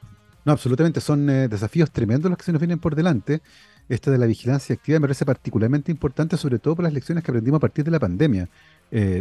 No, 0.45 0.51
absolutamente, 0.51 1.01
son 1.01 1.27
desafíos 1.49 1.91
tremendos 1.91 2.29
los 2.29 2.37
que 2.37 2.45
se 2.45 2.51
nos 2.51 2.61
vienen 2.61 2.79
por 2.79 2.95
delante. 2.95 3.41
Este 3.87 4.11
de 4.11 4.19
la 4.19 4.27
vigilancia 4.27 4.75
activa 4.75 4.99
me 4.99 5.07
parece 5.07 5.25
particularmente 5.25 5.91
importante, 5.91 6.37
sobre 6.37 6.59
todo 6.59 6.75
por 6.75 6.83
las 6.83 6.93
lecciones 6.93 7.23
que 7.23 7.31
aprendimos 7.31 7.57
a 7.57 7.61
partir 7.61 7.85
de 7.85 7.91
la 7.91 7.99
pandemia. 7.99 8.47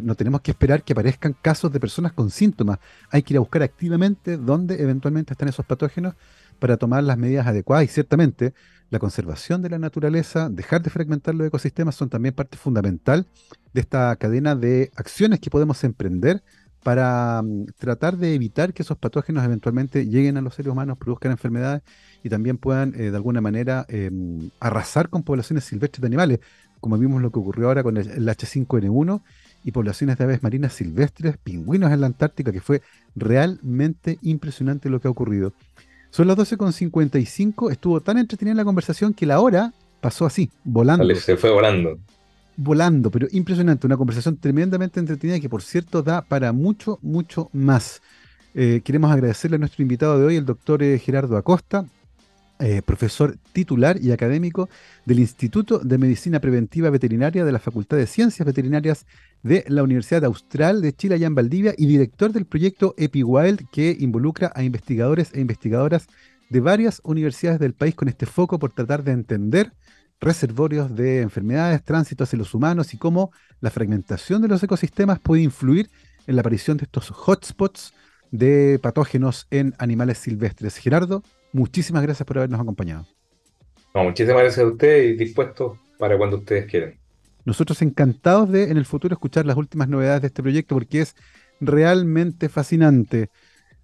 no 0.02 0.14
tenemos 0.14 0.42
que 0.42 0.50
esperar 0.50 0.82
que 0.82 0.92
aparezcan 0.92 1.34
casos 1.40 1.72
de 1.72 1.80
personas 1.80 2.12
con 2.12 2.30
síntomas. 2.30 2.78
Hay 3.10 3.22
que 3.22 3.32
ir 3.32 3.38
a 3.38 3.40
buscar 3.40 3.62
activamente 3.62 4.36
dónde 4.36 4.82
eventualmente 4.82 5.32
están 5.32 5.48
esos 5.48 5.64
patógenos 5.64 6.14
para 6.58 6.76
tomar 6.76 7.04
las 7.04 7.18
medidas 7.18 7.46
adecuadas 7.46 7.84
y 7.84 7.88
ciertamente 7.88 8.54
la 8.90 8.98
conservación 8.98 9.60
de 9.60 9.70
la 9.70 9.78
naturaleza, 9.78 10.48
dejar 10.48 10.82
de 10.82 10.90
fragmentar 10.90 11.34
los 11.34 11.46
ecosistemas 11.46 11.94
son 11.94 12.08
también 12.08 12.34
parte 12.34 12.56
fundamental 12.56 13.26
de 13.74 13.80
esta 13.80 14.16
cadena 14.16 14.54
de 14.54 14.90
acciones 14.96 15.40
que 15.40 15.50
podemos 15.50 15.84
emprender 15.84 16.42
para 16.82 17.42
mm, 17.42 17.66
tratar 17.78 18.16
de 18.16 18.34
evitar 18.34 18.72
que 18.72 18.82
esos 18.82 18.96
patógenos 18.96 19.44
eventualmente 19.44 20.06
lleguen 20.06 20.36
a 20.38 20.40
los 20.40 20.54
seres 20.54 20.72
humanos, 20.72 20.96
produzcan 20.98 21.32
enfermedades 21.32 21.82
y 22.22 22.30
también 22.30 22.56
puedan 22.56 22.94
eh, 22.94 23.10
de 23.10 23.16
alguna 23.16 23.40
manera 23.40 23.84
em, 23.88 24.50
arrasar 24.60 25.08
con 25.10 25.22
poblaciones 25.22 25.64
silvestres 25.64 26.00
de 26.00 26.06
animales, 26.06 26.40
como 26.80 26.96
vimos 26.96 27.20
lo 27.20 27.30
que 27.30 27.38
ocurrió 27.40 27.66
ahora 27.68 27.82
con 27.82 27.96
el, 27.96 28.08
el 28.08 28.28
H5N1 28.28 29.22
y 29.64 29.72
poblaciones 29.72 30.16
de 30.16 30.24
aves 30.24 30.42
marinas 30.42 30.72
silvestres, 30.72 31.36
pingüinos 31.36 31.92
en 31.92 32.00
la 32.00 32.06
Antártica, 32.06 32.52
que 32.52 32.60
fue 32.60 32.80
realmente 33.16 34.18
impresionante 34.22 34.88
lo 34.88 35.00
que 35.00 35.08
ha 35.08 35.10
ocurrido. 35.10 35.52
Son 36.10 36.26
las 36.26 36.36
12.55. 36.36 37.70
Estuvo 37.70 38.00
tan 38.00 38.18
entretenida 38.18 38.54
la 38.54 38.64
conversación 38.64 39.12
que 39.12 39.26
la 39.26 39.40
hora 39.40 39.72
pasó 40.00 40.26
así, 40.26 40.50
volando. 40.64 41.14
se 41.14 41.36
fue 41.36 41.50
volando. 41.50 41.98
Volando, 42.56 43.10
pero 43.10 43.28
impresionante. 43.30 43.86
Una 43.86 43.96
conversación 43.96 44.36
tremendamente 44.36 45.00
entretenida 45.00 45.38
que, 45.40 45.48
por 45.48 45.62
cierto, 45.62 46.02
da 46.02 46.22
para 46.22 46.52
mucho, 46.52 46.98
mucho 47.02 47.50
más. 47.52 48.00
Eh, 48.54 48.80
queremos 48.82 49.12
agradecerle 49.12 49.56
a 49.56 49.58
nuestro 49.58 49.82
invitado 49.82 50.18
de 50.18 50.26
hoy, 50.26 50.36
el 50.36 50.44
doctor 50.44 50.82
eh, 50.82 50.98
Gerardo 50.98 51.36
Acosta, 51.36 51.84
eh, 52.60 52.82
profesor 52.82 53.36
titular 53.52 54.02
y 54.02 54.10
académico 54.10 54.68
del 55.04 55.20
Instituto 55.20 55.78
de 55.78 55.96
Medicina 55.98 56.40
Preventiva 56.40 56.90
Veterinaria 56.90 57.44
de 57.44 57.52
la 57.52 57.60
Facultad 57.60 57.98
de 57.98 58.08
Ciencias 58.08 58.44
Veterinarias 58.44 59.06
de 59.42 59.64
la 59.68 59.82
Universidad 59.82 60.24
Austral 60.24 60.82
de 60.82 60.92
Chile, 60.92 61.14
allá 61.14 61.26
en 61.26 61.34
Valdivia, 61.34 61.74
y 61.76 61.86
director 61.86 62.32
del 62.32 62.46
proyecto 62.46 62.94
EpiWild, 62.96 63.68
que 63.70 63.96
involucra 63.98 64.52
a 64.54 64.62
investigadores 64.62 65.32
e 65.34 65.40
investigadoras 65.40 66.08
de 66.50 66.60
varias 66.60 67.00
universidades 67.04 67.60
del 67.60 67.74
país 67.74 67.94
con 67.94 68.08
este 68.08 68.26
foco 68.26 68.58
por 68.58 68.72
tratar 68.72 69.04
de 69.04 69.12
entender 69.12 69.72
reservorios 70.20 70.94
de 70.94 71.20
enfermedades, 71.20 71.84
tránsito 71.84 72.24
hacia 72.24 72.38
los 72.38 72.54
humanos 72.54 72.94
y 72.94 72.98
cómo 72.98 73.30
la 73.60 73.70
fragmentación 73.70 74.42
de 74.42 74.48
los 74.48 74.62
ecosistemas 74.62 75.20
puede 75.20 75.42
influir 75.42 75.90
en 76.26 76.36
la 76.36 76.40
aparición 76.40 76.76
de 76.76 76.84
estos 76.84 77.10
hotspots 77.10 77.94
de 78.30 78.78
patógenos 78.82 79.46
en 79.50 79.74
animales 79.78 80.18
silvestres. 80.18 80.76
Gerardo, 80.76 81.22
muchísimas 81.52 82.02
gracias 82.02 82.26
por 82.26 82.38
habernos 82.38 82.60
acompañado. 82.60 83.06
muchísimas 83.94 84.42
gracias 84.42 84.64
a 84.64 84.68
usted 84.68 85.04
y 85.04 85.16
dispuesto 85.16 85.78
para 85.98 86.18
cuando 86.18 86.36
ustedes 86.38 86.66
quieran. 86.66 86.98
Nosotros 87.48 87.80
encantados 87.80 88.50
de 88.50 88.70
en 88.70 88.76
el 88.76 88.84
futuro 88.84 89.14
escuchar 89.14 89.46
las 89.46 89.56
últimas 89.56 89.88
novedades 89.88 90.20
de 90.20 90.26
este 90.26 90.42
proyecto 90.42 90.74
porque 90.74 91.00
es 91.00 91.16
realmente 91.62 92.50
fascinante. 92.50 93.30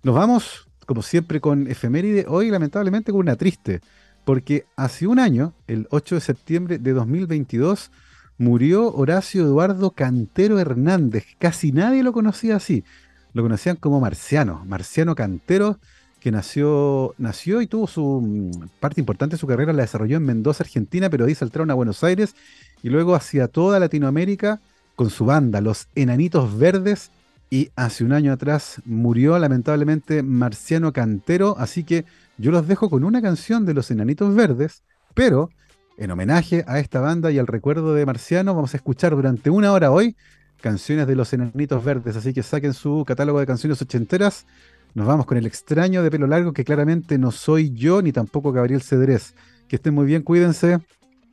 Nos 0.02 0.14
vamos, 0.14 0.68
como 0.84 1.00
siempre, 1.00 1.40
con 1.40 1.66
efeméride, 1.66 2.26
hoy 2.28 2.50
lamentablemente 2.50 3.10
con 3.10 3.22
una 3.22 3.36
triste, 3.36 3.80
porque 4.26 4.66
hace 4.76 5.06
un 5.06 5.18
año, 5.18 5.54
el 5.66 5.86
8 5.88 6.16
de 6.16 6.20
septiembre 6.20 6.78
de 6.78 6.92
2022, 6.92 7.90
murió 8.36 8.92
Horacio 8.92 9.44
Eduardo 9.44 9.92
Cantero 9.92 10.58
Hernández. 10.58 11.24
Casi 11.38 11.72
nadie 11.72 12.02
lo 12.02 12.12
conocía 12.12 12.56
así. 12.56 12.84
Lo 13.32 13.42
conocían 13.42 13.76
como 13.76 13.98
Marciano, 13.98 14.62
Marciano 14.66 15.14
Cantero, 15.14 15.78
que 16.24 16.32
nació, 16.32 17.14
nació 17.18 17.60
y 17.60 17.66
tuvo 17.66 17.86
su 17.86 18.22
mm, 18.22 18.68
parte 18.80 18.98
importante 18.98 19.36
de 19.36 19.38
su 19.38 19.46
carrera, 19.46 19.74
la 19.74 19.82
desarrolló 19.82 20.16
en 20.16 20.24
Mendoza, 20.24 20.64
Argentina, 20.64 21.10
pero 21.10 21.26
ahí 21.26 21.34
saltaron 21.34 21.70
a 21.70 21.74
Buenos 21.74 22.02
Aires 22.02 22.34
y 22.82 22.88
luego 22.88 23.14
hacia 23.14 23.46
toda 23.46 23.78
Latinoamérica 23.78 24.62
con 24.96 25.10
su 25.10 25.26
banda, 25.26 25.60
Los 25.60 25.88
Enanitos 25.94 26.56
Verdes, 26.56 27.10
y 27.50 27.68
hace 27.76 28.04
un 28.04 28.14
año 28.14 28.32
atrás 28.32 28.80
murió 28.86 29.38
lamentablemente 29.38 30.22
Marciano 30.22 30.94
Cantero, 30.94 31.56
así 31.58 31.84
que 31.84 32.06
yo 32.38 32.50
los 32.52 32.66
dejo 32.66 32.88
con 32.88 33.04
una 33.04 33.20
canción 33.20 33.66
de 33.66 33.74
Los 33.74 33.90
Enanitos 33.90 34.34
Verdes, 34.34 34.82
pero 35.12 35.50
en 35.98 36.10
homenaje 36.10 36.64
a 36.66 36.78
esta 36.78 37.00
banda 37.00 37.32
y 37.32 37.38
al 37.38 37.46
recuerdo 37.46 37.92
de 37.92 38.06
Marciano, 38.06 38.54
vamos 38.54 38.72
a 38.72 38.78
escuchar 38.78 39.14
durante 39.14 39.50
una 39.50 39.72
hora 39.72 39.90
hoy 39.90 40.16
canciones 40.62 41.06
de 41.06 41.16
los 41.16 41.30
Enanitos 41.34 41.84
Verdes, 41.84 42.16
así 42.16 42.32
que 42.32 42.42
saquen 42.42 42.72
su 42.72 43.04
catálogo 43.06 43.40
de 43.40 43.46
canciones 43.46 43.82
ochenteras. 43.82 44.46
Nos 44.94 45.08
vamos 45.08 45.26
con 45.26 45.36
el 45.36 45.46
extraño 45.46 46.02
de 46.02 46.10
pelo 46.10 46.28
largo, 46.28 46.52
que 46.52 46.64
claramente 46.64 47.18
no 47.18 47.32
soy 47.32 47.72
yo 47.74 48.00
ni 48.00 48.12
tampoco 48.12 48.52
Gabriel 48.52 48.80
Cedrés. 48.80 49.34
Que 49.68 49.76
estén 49.76 49.92
muy 49.92 50.06
bien, 50.06 50.22
cuídense. 50.22 50.78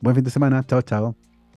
Buen 0.00 0.16
fin 0.16 0.24
de 0.24 0.30
semana. 0.30 0.64
Chao, 0.64 0.82
chao. 0.82 1.16